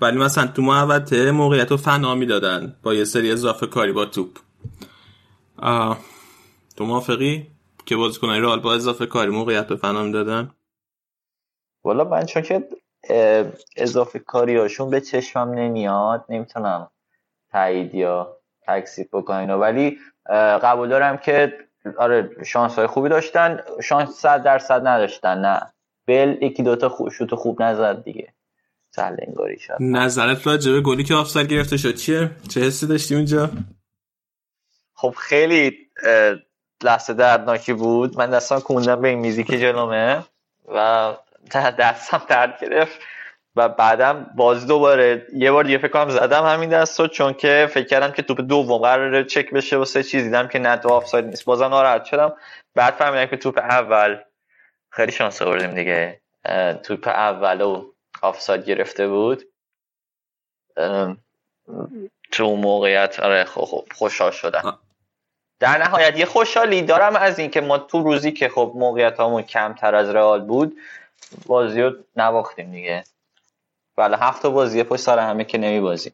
ولی 0.02 0.18
مثلا 0.18 0.48
تو 0.48 0.62
محوطه 0.62 1.32
موقعیت 1.32 1.72
رو 1.72 1.78
فنا 1.78 2.16
می‌دادن 2.16 2.76
با 2.84 2.94
یه 2.94 3.04
سری 3.04 3.32
اضافه 3.32 3.68
کاری 3.68 3.92
با 3.92 4.06
توپ. 4.06 4.40
تو 6.78 6.86
موافقی 6.86 7.48
که 7.86 7.96
بازیکنای 7.96 8.40
رئال 8.40 8.60
با 8.60 8.74
اضافه 8.74 9.06
کاری 9.06 9.32
موقعیت 9.32 9.68
به 9.68 9.76
فنا 9.76 10.04
می‌دادن؟ 10.04 10.52
والا 11.84 12.04
من 12.04 12.26
چون 12.26 12.42
که 12.42 12.70
اضافه 13.76 14.20
کاری 14.20 14.58
هاشون 14.58 14.90
به 14.90 15.02
چشمم 15.02 15.52
نمیاد 15.52 16.26
نمی‌تونم 16.30 16.92
تایید 17.52 17.96
یا 17.96 18.38
تکسیب 18.68 19.10
بکنم 19.14 19.62
ولی 19.62 19.98
قبول 20.64 20.90
دارم 20.90 21.18
که 21.18 21.58
آره 21.98 22.30
شانس 22.46 22.76
های 22.76 22.88
خوبی 22.88 23.10
داشتن. 23.10 23.60
شانس 23.84 24.10
صد 24.10 24.44
درصد 24.44 24.88
نداشتن 24.88 25.38
نه. 25.38 25.62
بل 26.08 26.38
یکی 26.42 26.64
دوتا 26.64 26.90
خوب 26.90 27.10
شوت 27.10 27.36
خوب 27.36 27.62
نزد 27.62 28.04
دیگه. 28.04 28.34
انگاری 28.98 29.60
شد 29.60 29.78
نظرت 29.80 30.48
راجع 30.48 30.72
به 30.72 30.82
گلی 30.82 31.04
که 31.04 31.14
آفساید 31.14 31.48
گرفته 31.48 31.78
شد 31.78 31.96
چیه؟ 31.96 32.32
چه 32.50 32.62
حسی 32.62 32.88
داشتی 32.88 33.16
اونجا؟ 33.16 33.50
خب 34.94 35.16
خیلی 35.18 35.78
لحظه 36.84 37.14
دردناکی 37.14 37.74
بود. 37.74 38.18
من 38.18 38.30
دستم 38.30 38.60
کوندم 38.60 39.02
به 39.02 39.08
این 39.08 39.20
میزی 39.20 39.44
که 39.44 39.60
جلومه 39.60 40.24
و 40.76 41.14
دستم 41.80 42.22
درد 42.30 42.60
گرفت. 42.62 43.00
و 43.56 43.70
بعدم 43.70 44.32
باز 44.36 44.68
دوباره 44.68 45.28
یه 45.34 45.52
بار 45.52 45.64
دیگه 45.64 45.78
فکر 45.78 45.88
کنم 45.88 46.10
زدم 46.10 46.46
همین 46.46 46.70
دستو 46.70 47.08
چون 47.08 47.34
که 47.34 47.70
فکر 47.72 47.88
کردم 47.88 48.12
که 48.12 48.22
توپ 48.22 48.42
دوم 48.42 48.78
قراره 48.78 49.24
چک 49.24 49.52
بشه 49.52 49.78
و 49.78 49.86
سه 49.86 50.04
چیز. 50.04 50.24
دیدم 50.24 50.48
که 50.48 50.60
نه 50.60 50.78
تو 50.78 50.90
آفساید 50.90 51.26
نیست. 51.26 51.46
بازم 51.46 51.66
ناراحت 51.66 52.06
شدم. 52.06 52.34
بعد 52.76 52.94
فهمیدم 52.94 53.26
که 53.26 53.38
توپ 53.38 53.58
اول 53.58 54.18
خیلی 54.90 55.12
شانس 55.12 55.42
آوردیم 55.42 55.72
دیگه. 55.72 56.22
توپ 56.84 57.08
اول 57.08 57.62
و 57.62 57.92
آفساید 58.22 58.66
گرفته 58.66 59.08
بود. 59.08 59.44
تو 62.32 62.56
موقعیت 62.56 63.20
آره 63.20 63.44
خب 63.44 63.86
خوشحال 63.96 64.32
شدم. 64.32 64.80
در 65.60 65.78
نهایت 65.78 66.18
یه 66.18 66.26
خوشحالی 66.26 66.82
دارم 66.82 67.16
از 67.16 67.40
اینکه 67.40 67.62
ما 67.62 67.78
تو 67.78 68.04
روزی 68.04 68.32
که 68.32 68.50
خب 68.50 68.72
موقعیت 68.76 69.20
همون 69.20 69.42
کمتر 69.42 69.96
از 69.96 70.10
رئال 70.10 70.42
بود 70.42 70.78
بازی 71.46 71.82
رو 71.82 71.94
نباختیم 72.16 72.72
دیگه. 72.72 73.04
بله 73.98 74.18
هفت 74.18 74.46
بازی 74.46 74.84
پشت 74.84 75.02
سر 75.02 75.20
همه 75.20 75.44
که 75.44 75.58
نمی 75.58 75.80
بازی 75.80 76.12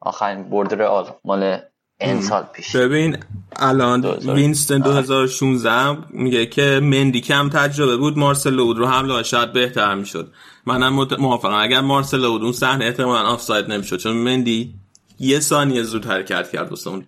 آخرین 0.00 0.50
برد 0.50 0.74
رئال 0.82 1.14
مال 1.24 1.58
این 2.00 2.20
سال 2.20 2.42
پیش. 2.42 2.76
ببین 2.76 3.16
الان 3.56 4.04
وینستن 4.04 4.78
2016 4.78 5.98
میگه 6.10 6.46
که 6.46 6.80
مندی 6.82 7.20
کم 7.20 7.48
تجربه 7.48 7.96
بود 7.96 8.18
مارسلو 8.18 8.64
بود 8.64 8.78
رو 8.78 8.86
حمله 8.86 9.22
شاید 9.22 9.52
بهتر 9.52 9.94
می‌شد. 9.94 10.32
منم 10.66 11.06
موافقم. 11.18 11.54
اگر 11.54 11.80
مارسلو 11.80 12.30
بود 12.30 12.42
اون 12.42 12.52
صحنه 12.52 12.84
احتمالاً 12.84 13.28
آفساید 13.28 13.72
نمی‌شد. 13.72 13.96
چون 13.96 14.16
مندی 14.16 14.74
یه 15.18 15.40
ثانیه 15.40 15.82
زود 15.82 16.06
حرکت 16.06 16.50
کرد 16.50 16.70
واسه 16.70 16.90
اون 16.90 17.06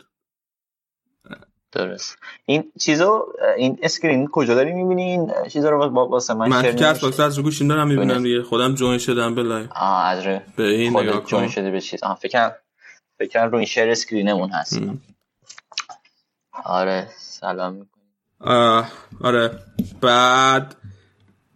درست. 1.73 2.19
این 2.47 2.73
چیزو 2.81 3.27
این 3.57 3.79
اسکرین 3.83 4.27
کجا 4.27 4.55
داری 4.55 4.73
می‌بینین 4.73 5.33
چیزا 5.49 5.71
رو 5.71 5.85
واسه 5.85 6.35
من 6.35 6.49
من 6.49 6.63
که 6.63 6.73
باکس 7.03 7.21
از 7.21 7.37
رو 7.37 7.43
گوشیم 7.43 7.69
دارم 7.69 7.89
می‌بینم 7.89 8.23
دیگه. 8.23 8.43
خودم 8.43 8.75
جوین 8.75 8.99
شدم 8.99 9.35
به 9.35 9.43
لایو. 9.43 9.67
آه 9.75 10.05
از 10.05 10.27
رو 10.27 10.39
به 10.57 10.63
این 10.63 10.97
نگاه 10.97 11.25
جوین 11.27 11.49
شده 11.49 11.71
به 11.71 11.81
چیز. 11.81 12.03
آه 12.03 12.19
فکر 12.23 12.53
فکر 13.19 13.45
رو 13.45 13.57
این 13.57 13.67
شیر 13.67 13.91
اسکرینمون 13.91 14.51
هست. 14.51 14.81
آره 16.65 17.07
سلام 17.19 17.87
آره. 19.21 19.51
بعد 20.01 20.77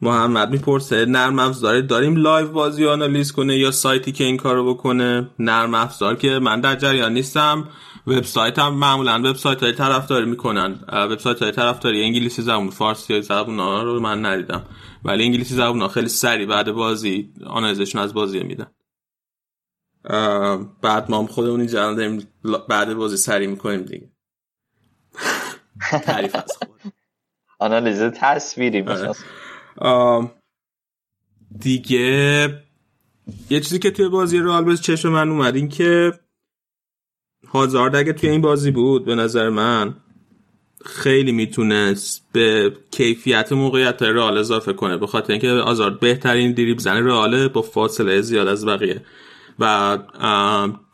محمد 0.02 0.50
می‌پرسه 0.50 1.04
نرم 1.04 1.38
افزاری 1.38 1.82
داریم 1.82 2.16
لایو 2.16 2.52
بازی 2.52 2.86
آنالیز 2.86 3.32
کنه 3.32 3.56
یا 3.56 3.70
سایتی 3.70 4.12
که 4.12 4.24
این 4.24 4.36
کارو 4.36 4.74
بکنه؟ 4.74 5.30
نرم 5.38 5.74
افزار 5.74 6.16
که 6.16 6.28
من 6.28 6.60
در 6.60 6.76
جریان 6.76 7.12
نیستم. 7.12 7.68
وبسایت 8.06 8.58
هم 8.58 8.74
معمولا 8.74 9.18
وبسایت 9.18 9.62
های 9.62 9.72
طرفداری 9.72 10.26
می‌کنن. 10.26 10.84
وبسایت 10.92 11.42
های 11.42 11.52
طرفداری 11.52 12.04
انگلیسی 12.04 12.42
زبون 12.42 12.70
فارسی 12.70 13.22
زبون 13.22 13.58
ها 13.58 13.82
رو 13.82 14.00
من 14.00 14.26
ندیدم. 14.26 14.66
ولی 15.04 15.24
انگلیسی 15.24 15.54
زبون 15.54 15.80
ها 15.80 15.88
خیلی 15.88 16.08
سری 16.08 16.46
بعد 16.46 16.72
بازی 16.72 17.32
آنالیزشون 17.46 18.02
از 18.02 18.14
بازی 18.14 18.40
میدن. 18.40 18.70
بعد 20.82 21.10
ما 21.10 21.18
هم 21.18 21.26
خودمون 21.26 21.60
اینجا 21.60 21.94
داریم 21.94 22.28
بعد 22.68 22.94
بازی 22.94 23.16
سری 23.16 23.46
می‌کنیم 23.46 23.82
دیگه. 23.82 24.10
تعریف 26.02 26.34
از 26.34 26.56
خود. 26.58 26.92
آنالیز 27.58 28.02
تصویری 28.02 28.84
آره. 29.78 30.30
دیگه 31.58 32.64
یه 33.50 33.60
چیزی 33.60 33.78
که 33.78 33.90
توی 33.90 34.08
بازی 34.08 34.38
رئال 34.38 34.64
به 34.64 34.76
چشم 34.76 35.08
من 35.08 35.28
اومد 35.28 35.56
این 35.56 35.68
که 35.68 36.12
هازارد 37.54 37.96
اگه 37.96 38.12
توی 38.12 38.30
این 38.30 38.40
بازی 38.40 38.70
بود 38.70 39.04
به 39.04 39.14
نظر 39.14 39.48
من 39.48 39.94
خیلی 40.84 41.32
می‌تونست 41.32 42.28
به 42.32 42.72
کیفیت 42.90 43.52
موقعیت 43.52 44.02
رئال 44.02 44.38
اضافه 44.38 44.72
کنه. 44.72 44.96
به 44.96 45.06
خاطر 45.06 45.32
اینکه 45.32 45.50
آزارد 45.50 46.00
بهترین 46.00 46.52
دریب 46.52 46.78
زن 46.78 47.06
رئال 47.06 47.48
با 47.48 47.62
فاصله 47.62 48.20
زیاد 48.20 48.48
از 48.48 48.66
بقیه. 48.66 49.02
و 49.58 49.98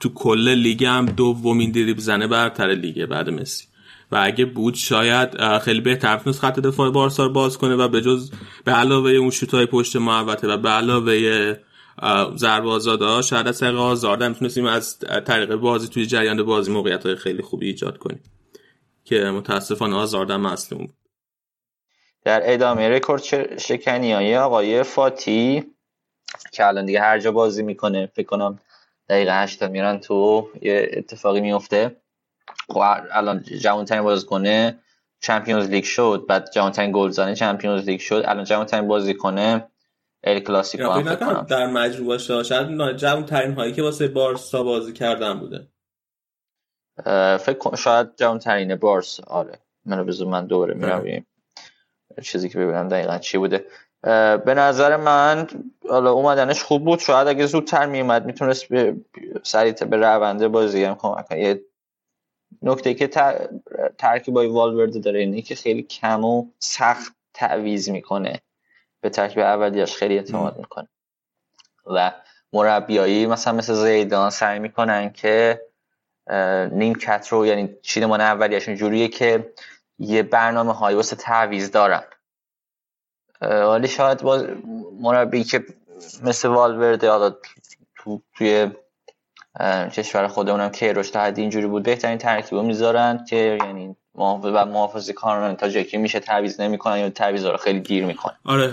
تو 0.00 0.08
کل 0.08 0.48
لیگ 0.48 0.84
هم 0.84 1.06
دومین 1.06 1.70
دریب 1.70 1.98
زنه 1.98 2.26
برتر 2.26 2.68
لیگه 2.68 3.06
بعد 3.06 3.30
مسی. 3.30 3.64
و 4.12 4.20
اگه 4.22 4.44
بود 4.44 4.74
شاید 4.74 5.58
خیلی 5.58 5.80
بهتر 5.80 6.16
می‌تونست 6.16 6.40
خط 6.40 6.60
دفاع 6.60 6.90
بارسا 6.90 7.28
باز 7.28 7.58
کنه 7.58 7.74
و 7.74 7.88
به 7.88 8.00
جز 8.00 8.30
به 8.64 8.72
علاوه 8.72 9.10
اون 9.10 9.30
شوتای 9.30 9.66
پشت 9.66 9.96
محوطه 9.96 10.48
و 10.48 10.56
به 10.56 10.68
علاوه 10.68 11.56
ضربه 12.36 12.70
آزادا 12.70 13.22
شاید 13.22 13.48
از 13.48 13.60
طریق 13.60 13.76
آزارده 13.78 14.28
می‌تونستیم 14.28 14.66
از 14.66 14.98
طریق 14.98 15.54
بازی 15.54 15.88
توی 15.88 16.06
جریان 16.06 16.42
بازی 16.42 16.72
موقعیت 16.72 17.06
های 17.06 17.16
خیلی 17.16 17.42
خوبی 17.42 17.66
ایجاد 17.66 17.98
کنیم 17.98 18.22
که 19.04 19.24
متاسفانه 19.24 19.96
آزارده 19.96 20.36
مصلوم 20.36 20.88
در 22.24 22.52
ادامه 22.52 22.88
رکورد 22.88 23.22
شکنی 23.58 24.12
های 24.12 24.36
آقای 24.36 24.82
فاتی 24.82 25.64
که 26.52 26.66
الان 26.66 26.86
دیگه 26.86 27.00
هر 27.00 27.18
جا 27.18 27.32
بازی 27.32 27.62
می‌کنه 27.62 28.06
فکر 28.06 28.26
کنم 28.26 28.58
دقیقه 29.08 29.42
هشتا 29.42 29.68
میرن 29.68 29.98
تو 29.98 30.48
یه 30.62 30.90
اتفاقی 30.92 31.40
میفته 31.40 31.96
خب 32.68 32.82
الان 33.12 33.42
جوان 33.42 33.84
ترین 33.84 34.02
باز 34.02 34.26
کنه 34.26 34.78
چمپیونز 35.20 35.68
لیگ 35.68 35.84
شد 35.84 36.24
بعد 36.28 36.50
جوان 36.54 36.72
ترین 36.72 36.92
گلزنه 36.94 37.34
چمپیونز 37.34 37.84
لیگ 37.84 38.00
شد 38.00 38.24
الان 38.26 38.44
جوان 38.44 38.66
ترین 38.66 38.88
بازی 38.88 39.14
کنه 39.14 39.69
ال 40.24 40.40
کلاسیکو 40.40 40.90
هم 40.90 41.16
فکر 41.16 41.42
در 41.42 41.66
مجموع 41.66 42.06
باشه. 42.06 42.42
شاید 42.42 42.96
جوان 42.96 43.26
ترین 43.26 43.52
هایی 43.52 43.72
که 43.72 43.82
واسه 43.82 44.08
بارسا 44.08 44.62
بازی 44.62 44.92
کردن 44.92 45.40
بوده. 45.40 45.68
فکر 47.38 47.58
کنم 47.58 47.76
شاید 47.76 48.16
جوان 48.16 48.38
ترین 48.38 48.76
بارس. 48.76 49.20
آره. 49.20 49.58
منو 49.86 50.04
بذار 50.04 50.28
من 50.28 50.46
دوباره 50.46 50.74
میرم 50.74 51.26
چیزی 52.22 52.48
که 52.48 52.58
ببینم 52.58 52.88
دقیقا 52.88 53.18
چی 53.18 53.38
بوده. 53.38 53.64
به 54.44 54.54
نظر 54.56 54.96
من 54.96 55.46
حالا 55.88 56.12
اومدنش 56.12 56.62
خوب 56.62 56.84
بود. 56.84 56.98
شاید 56.98 57.28
اگه 57.28 57.46
زودتر 57.46 57.86
میومد 57.86 58.26
می‌تونست 58.26 58.68
به 58.68 58.96
سریع 59.42 59.72
به 59.72 59.96
رونده 59.96 60.48
بازی 60.48 60.84
هم 60.84 60.94
کمک 60.94 61.28
کنه. 61.28 61.40
یه 61.40 61.60
نکته 62.62 62.94
که 62.94 63.08
ترکیبای 63.98 64.46
والورده 64.46 64.98
داره 64.98 65.20
اینه 65.20 65.42
که 65.42 65.54
خیلی 65.54 65.82
کم 65.82 66.24
و 66.24 66.46
سخت 66.58 67.16
تعویز 67.34 67.90
می‌کنه. 67.90 68.40
به 69.00 69.10
ترکیب 69.10 69.38
اولیاش 69.38 69.96
خیلی 69.96 70.16
اعتماد 70.16 70.58
می‌کنه. 70.58 70.88
و 71.86 72.12
مربیایی 72.52 73.26
مثلا 73.26 73.52
مثل 73.52 73.74
زیدان 73.74 74.30
سعی 74.30 74.58
می‌کنن 74.58 75.12
که 75.12 75.60
نیم 76.72 76.96
رو 77.30 77.46
یعنی 77.46 77.76
چیدمان 77.82 78.20
اولیاشون 78.20 78.74
جوریه 78.74 79.08
که 79.08 79.52
یه 79.98 80.22
برنامه 80.22 80.72
های 80.72 80.94
واسه 80.94 81.16
تعویز 81.16 81.70
دارن. 81.70 82.02
ولی 83.40 83.88
شاید 83.88 84.22
با 84.22 84.46
مربی 85.00 85.44
که 85.44 85.64
مثل 86.22 86.48
والورده 86.48 87.10
حالا 87.10 87.34
تو 87.96 88.22
توی 88.34 88.70
کشور 89.92 90.28
خودمونم 90.28 90.70
که 90.70 90.92
روش 90.92 91.10
تا 91.10 91.20
حدی 91.20 91.40
اینجوری 91.40 91.66
بود 91.66 91.82
بهترین 91.82 92.18
ترکیب 92.18 92.58
رو 92.58 92.62
می‌ذارن 92.62 93.24
که 93.24 93.58
یعنی 93.64 93.96
و 94.14 94.66
محافظ 94.66 95.10
کاران 95.10 95.56
تا 95.56 95.68
جایی 95.68 95.84
که 95.84 95.98
میشه 95.98 96.20
تعویض 96.20 96.60
نمی‌کنن 96.60 96.98
یا 96.98 97.10
تعویض 97.10 97.44
رو 97.44 97.56
خیلی 97.56 97.80
گیر 97.80 98.04
می‌کنن 98.04 98.36
آره. 98.44 98.72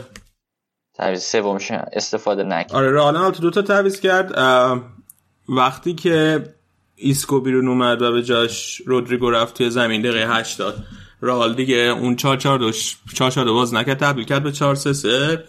تعویض 0.94 1.24
سومش 1.24 1.72
استفاده 1.72 2.44
نکنه 2.44 2.78
آره 2.78 2.92
رئال 2.92 3.32
تو 3.32 3.42
دو 3.42 3.52
تا 3.52 3.62
تعویض 3.62 4.00
کرد. 4.00 4.32
وقتی 5.50 5.94
که 5.94 6.44
ایسکو 6.96 7.40
بیرون 7.40 7.68
اومد 7.68 8.02
و 8.02 8.12
به 8.12 8.24
جاش 8.24 8.82
رودریگو 8.86 9.30
رفت 9.30 9.58
توی 9.58 9.70
زمین 9.70 10.02
دقیقه 10.02 10.38
80 10.38 10.84
رئال 11.22 11.54
دیگه 11.54 11.76
اون 11.76 12.16
4 12.16 12.38
4 12.38 12.60
2 12.60 12.72
4 13.14 13.32
4 13.32 13.46
باز 13.46 13.74
نکرد 13.74 13.98
تبدیل 13.98 14.26
کرد 14.26 14.44
به 14.44 14.52
4 14.52 14.76
3 14.76 14.94
3 14.94 15.44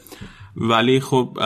ولی 0.57 1.01
خب 1.01 1.39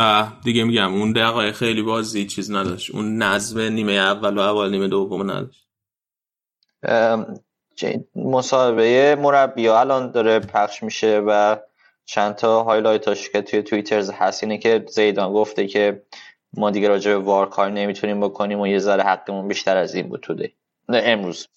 دیگه 0.45 0.65
میگم 0.65 0.95
اون 0.95 1.13
دقایق 1.13 1.55
خیلی 1.55 1.83
بازی 1.83 2.27
چیز 2.27 2.51
نداشت. 2.51 2.91
اون 2.91 3.23
نظم 3.23 3.61
نیمه 3.61 3.93
اول 3.93 4.39
و 4.39 4.41
اول 4.41 4.71
نیمه 4.71 4.89
دوم 4.89 5.31
نداشت. 5.31 5.69
مصاحبه 8.17 9.17
مربی 9.17 9.69
الان 9.69 10.11
داره 10.11 10.39
پخش 10.39 10.83
میشه 10.83 11.19
و 11.27 11.57
چند 12.05 12.35
تا 12.35 12.63
highlight 12.63 13.18
اش 13.18 13.31
که 13.31 13.43
توی 13.43 13.63
توییتر 13.63 14.11
هست. 14.11 14.43
اینه 14.43 14.59
که 14.59 14.85
زیدان 14.89 15.33
گفته 15.33 15.67
که 15.67 16.03
ما 16.55 16.71
دیگه 16.71 16.89
راجع 16.89 17.11
به 17.11 17.19
وار 17.19 17.49
کار 17.49 17.71
نمی‌تونیم 17.71 18.21
بکنیم 18.21 18.61
و 18.61 18.67
یه 18.67 18.79
ذره 18.79 19.03
حقمون 19.03 19.49
بیشتر 19.49 19.77
از 19.77 19.95
این 19.95 20.09
بود 20.09 20.21
توده 20.21 20.53
امروز. 20.89 21.49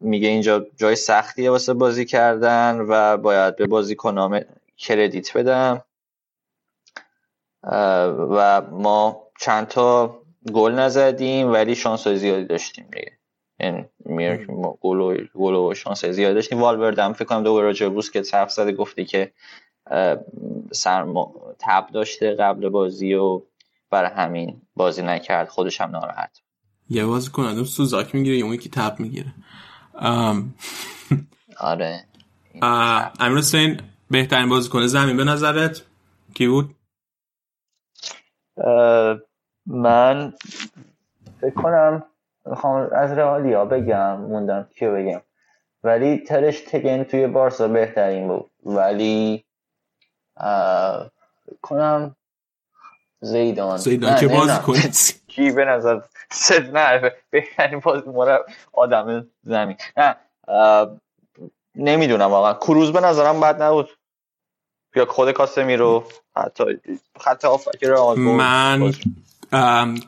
میگه 0.00 0.28
اینجا 0.28 0.66
جای 0.76 0.96
سختیه 0.96 1.50
واسه 1.50 1.74
بازی 1.74 2.04
کردن 2.04 2.80
و 2.88 3.16
باید 3.16 3.56
به 3.56 3.66
بازی 3.66 3.94
کنام 3.94 4.40
کردیت 4.76 5.36
بدم. 5.36 5.84
و 8.30 8.62
ما 8.70 9.22
چند 9.40 9.68
تا 9.68 10.18
گل 10.52 10.72
نزدیم 10.72 11.52
ولی 11.52 11.74
شانس 11.74 12.08
زیادی 12.08 12.44
داشتیم 12.44 12.88
دیگه. 12.92 13.13
یعنی 13.60 13.84
گل 14.80 15.00
و 15.00 15.16
گل 15.34 15.54
و 15.54 15.74
شانس 15.74 16.04
زیادی 16.04 16.34
داشتیم. 16.34 16.60
والورد 16.60 16.98
هم 16.98 17.12
فکر 17.12 17.24
کنم 17.24 17.42
دوباره 17.42 17.66
راجع 17.66 17.88
بوس 17.88 18.10
که 18.10 18.22
حرف 18.32 18.50
زده 18.50 18.72
گفته 18.72 19.04
که 19.04 19.32
سرم 20.72 21.14
تب 21.58 21.86
داشته 21.92 22.34
قبل 22.34 22.68
بازی 22.68 23.14
و 23.14 23.42
برای 23.90 24.10
همین 24.10 24.62
بازی 24.76 25.02
نکرد. 25.02 25.48
خودش 25.48 25.80
هم 25.80 25.90
ناراحت. 25.90 26.40
یه 26.88 27.06
بازی 27.06 27.30
کنندم 27.30 27.64
سوزاک 27.64 28.14
می‌گیره 28.14 28.36
یه 28.36 28.44
اون 28.44 28.56
که 28.56 28.68
تب 28.68 29.00
می‌گیره. 29.00 29.34
آره. 31.60 32.04
امیر 33.20 33.38
حسین 33.38 33.80
بهترین 34.10 34.48
بازیکن 34.48 34.86
زمین 34.86 35.16
به 35.16 35.24
نظرت 35.24 35.82
کی 36.34 36.48
بود؟ 36.48 36.74
من 39.66 40.32
فکر 41.40 41.54
کنم 41.54 42.04
می‌خوام 42.46 42.88
از 42.92 43.12
رئالیا 43.12 43.64
بگم 43.64 44.16
موندم 44.16 44.68
کیو 44.78 44.94
بگم. 44.94 45.20
ولی 45.84 46.18
ترش 46.18 46.60
تگن 46.60 47.04
توی 47.04 47.26
بارسا 47.26 47.68
بهترین 47.68 48.28
بود. 48.28 48.50
ولی 48.64 49.44
کنم 51.62 52.16
زیدان. 53.20 53.76
زیدان 53.76 54.20
که 54.20 54.28
بازی 54.28 54.58
کنید 54.58 54.94
کی 55.34 55.50
به 55.50 55.64
نظر 55.64 56.00
سد 56.30 56.76
نه 56.76 57.12
بهترین 57.30 57.80
بازی 57.80 58.10
مرا 58.10 58.46
آدم 58.72 59.30
زمین. 59.42 59.76
نه 59.96 60.16
نمی‌دونم 61.74 62.30
واقعا. 62.30 62.54
کروز 62.54 62.92
به 62.92 63.00
نظرم 63.00 63.40
بد 63.40 63.62
نبود. 63.62 63.90
یا 64.96 65.06
خود 65.06 65.32
کاسمی 65.32 65.76
رو 65.76 66.04
حتی 66.36 66.64
خط 67.20 67.44
آفک 67.44 67.84
من 67.84 68.92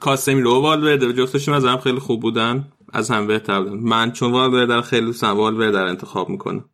کاسمی 0.01 0.41
رو 0.41 0.63
والورده. 0.63 1.13
جفتشون 1.13 1.55
نظرم 1.55 1.79
خیلی 1.79 1.99
خوب 1.99 2.23
بودن 2.23 2.73
از 2.93 3.11
هم 3.11 3.27
بهتر 3.27 3.61
بودن. 3.61 3.77
من 3.77 4.13
چون 4.13 4.33
والورده 4.33 4.83
خیلی 4.83 5.13
سوال 5.13 5.73
در 5.73 5.85
انتخاب 5.85 6.29
می‌کنم. 6.29 6.65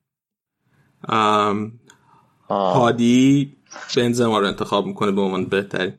هادی 2.51 3.57
بنزما 3.97 4.39
رو 4.39 4.47
انتخاب 4.47 4.87
می‌کنه 4.87 5.13
به 5.13 5.21
عنوان 5.21 5.45
بهتری 5.45 5.93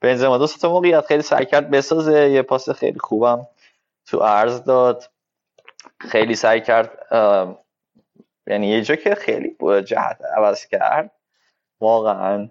بنزما 0.00 0.38
دو 0.38 0.46
تا 0.46 0.72
موقعیت 0.72 1.06
خیلی 1.06 1.22
سعی 1.22 1.46
کرد 1.46 1.70
بسازه. 1.70 2.30
یه 2.30 2.42
پاس 2.42 2.70
خیلی 2.70 2.98
خوبم 2.98 3.46
تو 4.06 4.18
عرض 4.18 4.62
داد. 4.62 5.10
خیلی 6.00 6.34
سعی 6.34 6.60
کرد 6.60 6.90
یعنی 8.46 8.66
یه 8.66 8.82
جا 8.82 8.96
که 8.96 9.14
خیلی 9.14 9.56
جهت 9.86 10.18
عوض 10.36 10.66
کرد. 10.66 11.10
واقعا 11.80 12.48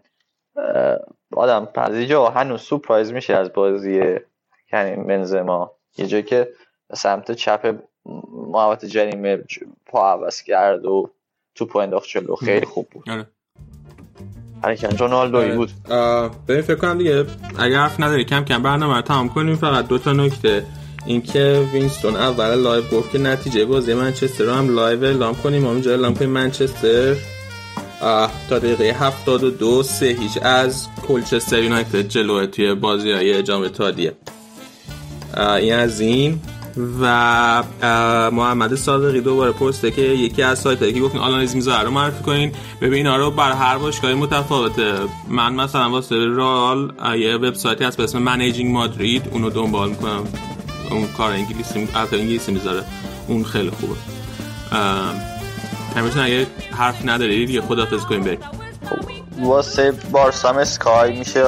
آدم 1.36 1.68
از 1.76 1.96
جا 1.96 2.30
هنوز 2.30 2.62
سپرایز 2.62 3.12
میشه 3.14 3.34
از 3.34 3.54
بازی 3.54 4.02
یعنی 4.74 5.04
بنزما. 5.04 5.72
یه 5.98 6.08
جا 6.08 6.22
که 6.22 6.50
سمت 6.94 7.32
چپ 7.32 7.76
محوطه 8.52 8.86
جریمه 8.86 9.40
پا 9.86 10.12
عوض 10.12 10.42
کرد 10.42 10.86
و 10.86 11.10
توپو 11.56 11.78
انداخت 11.78 12.08
جلو 12.08 12.36
خیلی 12.36 12.66
خوب 12.66 12.88
بود. 12.92 13.10
آره. 13.10 13.28
حرکت 14.64 15.02
رونالدوی 15.02 15.46
آره. 15.46 15.56
بود. 15.56 15.72
ببین 16.48 16.62
فکر 16.62 16.76
کنم 16.76 16.98
دیگه 16.98 17.26
اگر 17.60 17.78
حرف 17.78 18.00
نداری 18.00 18.26
کم 18.26 18.46
کم 18.46 18.64
برنامه 18.64 18.96
رو 18.96 19.02
تمام 19.02 19.30
کنیم. 19.30 19.56
فقط 19.56 19.88
دو 19.88 19.98
تا 19.98 20.14
نکته. 20.14 20.66
اینکه 21.06 21.68
وینستون 21.74 22.16
اول 22.16 22.56
لایو 22.56 22.84
گفت 22.92 23.12
که 23.12 23.20
نتیجه 23.20 23.66
بازی 23.66 23.94
منچستر 23.94 24.44
رو 24.44 24.52
هم 24.52 24.76
لایو 24.76 25.04
اعلام 25.04 25.36
کنیم. 25.36 25.82
جای 25.82 25.94
اعلام 25.94 26.14
کنیم 26.14 26.30
منچستر 26.30 27.16
تا 28.50 28.60
دقیقه 28.60 28.84
72 28.84 29.84
سه 29.84 30.06
هیچ 30.06 30.38
از 30.42 30.88
کلچستر 31.08 31.64
یونایتد 31.64 32.02
جلوه 32.02 32.46
توی 32.46 32.74
بازی 32.74 33.12
های 33.12 33.44
جام 33.44 33.68
اتحادیه 33.68 34.14
این 35.38 35.74
از 35.74 36.00
این 36.00 36.40
و 37.02 37.64
محمد 38.32 38.76
صادقی 38.76 39.22
دوباره 39.22 39.52
پرسته 39.52 39.92
که 39.92 40.02
یکی 40.02 40.42
از 40.42 40.60
سایت 40.60 40.94
که 40.94 41.00
گفتین 41.00 41.22
آنالیز 41.22 41.56
می‌ذاره 41.56 41.84
رو 41.84 41.92
معرفی 41.92 42.24
کنین. 42.24 42.52
ببین 42.82 43.08
رو 43.08 43.32
بر 43.32 43.52
هر 43.52 43.78
باشگاهی 43.78 44.14
متفاوته. 44.14 44.94
من 45.30 45.54
مثلا 45.54 45.90
واسه 45.90 46.16
رال 46.26 46.94
یه 47.18 47.36
وبسایتی 47.36 47.84
هست 47.84 47.98
به 47.98 48.04
اسم 48.04 48.20
منیجینگ 48.20 48.72
مادرید 48.72 49.24
اونو 49.32 49.50
دنبال 49.50 49.90
می‌کنم. 49.90 50.24
اون 50.92 51.08
کار 51.08 51.32
انگلیسی 51.32 51.88
البته 51.96 52.18
انگلیسی 52.18 52.52
می‌ذاره. 52.52 52.84
اون 53.28 53.44
خیلی 53.44 53.70
خوبه. 53.70 53.96
همیشه 55.96 56.22
اگه 56.22 56.48
حرف 56.78 57.06
ندارید 57.06 57.50
یه 57.50 57.62
خدافظ 57.62 58.06
کنیم 58.06 58.24
بریم. 58.24 58.40
واسه 59.42 59.94
بارسام 60.12 60.58
اسکای 60.58 61.18
میشه 61.18 61.44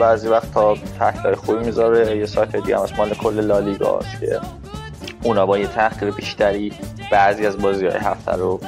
بعضی 0.00 0.28
وقتا 0.28 0.76
تحقیق 0.98 1.34
خوبی 1.34 1.64
می‌ذاره 1.64 2.16
یه 2.16 2.26
سایت 2.26 2.56
دیگه 2.56 2.78
هم 2.78 2.86
مال 2.98 3.14
کل 3.14 3.40
لالیگا 3.40 3.98
است 3.98 4.20
که 4.20 4.40
اونا 5.22 5.46
با 5.46 5.58
یه 5.58 5.66
تحقیق 5.66 6.14
بیشتری 6.14 6.72
بعضی 7.12 7.46
از 7.46 7.58
بازی 7.58 7.86
های 7.86 7.98
هفته 7.98 8.32
رو 8.32 8.60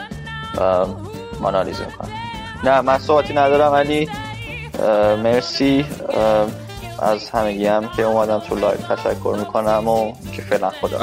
آنالیز 1.42 1.80
می‌کنن. 1.80 2.10
نه 2.64 2.80
من 2.80 2.98
صحبتی 2.98 3.34
ندارم 3.34 3.72
ولی 3.72 4.08
مرسی 5.22 5.86
از 6.98 7.30
همگی 7.30 7.66
هم 7.66 7.88
که 7.96 8.02
اومدن 8.02 8.38
تو 8.38 8.56
لایو 8.56 8.76
تشکر 8.76 9.36
می‌کنم 9.38 9.88
و 9.88 10.12
که 10.32 10.42
فعلا 10.42 10.70
خدا 10.70 10.98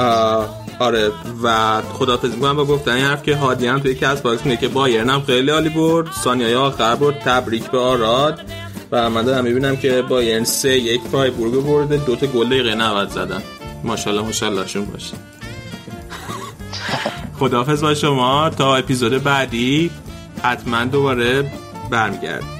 آره 0.80 1.10
و 1.42 1.80
خدافظی 1.82 2.34
می‌کنم 2.36 2.56
با 2.56 2.64
گفتن 2.64 2.90
این 2.90 3.04
حرف 3.04 3.22
که 3.22 3.36
هادی 3.36 3.66
هم 3.66 3.78
توی 3.78 3.94
کست 3.94 4.20
باکس 4.20 4.46
میگه 4.46 4.56
که 4.56 4.68
بایرن 4.68 5.10
هم 5.10 5.22
خیلی 5.22 5.50
عالی 5.50 5.68
برد. 5.68 6.12
ثانیه 6.12 6.56
آخر 6.56 6.96
برد 6.96 7.18
تبریک 7.18 7.70
به 7.70 7.78
آراد. 7.78 8.40
و 8.92 9.10
من 9.10 9.22
دارم 9.22 9.44
می‌بینم 9.44 9.76
که 9.76 10.02
بایرن 10.02 10.44
سه 10.44 10.78
یک 10.78 11.00
پای 11.00 11.30
برگو 11.30 11.60
برده 11.60 11.96
دوتا 11.96 12.26
گل 12.26 12.46
دقیقه 12.46 12.74
90 12.74 13.08
زدن. 13.08 13.42
ماشاءالله 13.84 14.24
ماشاءالله 14.26 14.66
شون 14.66 14.84
باشه. 14.84 15.14
خدافظ 17.38 17.82
با 17.82 17.94
شما. 17.94 18.50
تا 18.50 18.76
اپیزود 18.76 19.22
بعدی 19.22 19.90
حتما 20.42 20.84
دوباره 20.84 21.52
برمیگرد 21.90 22.59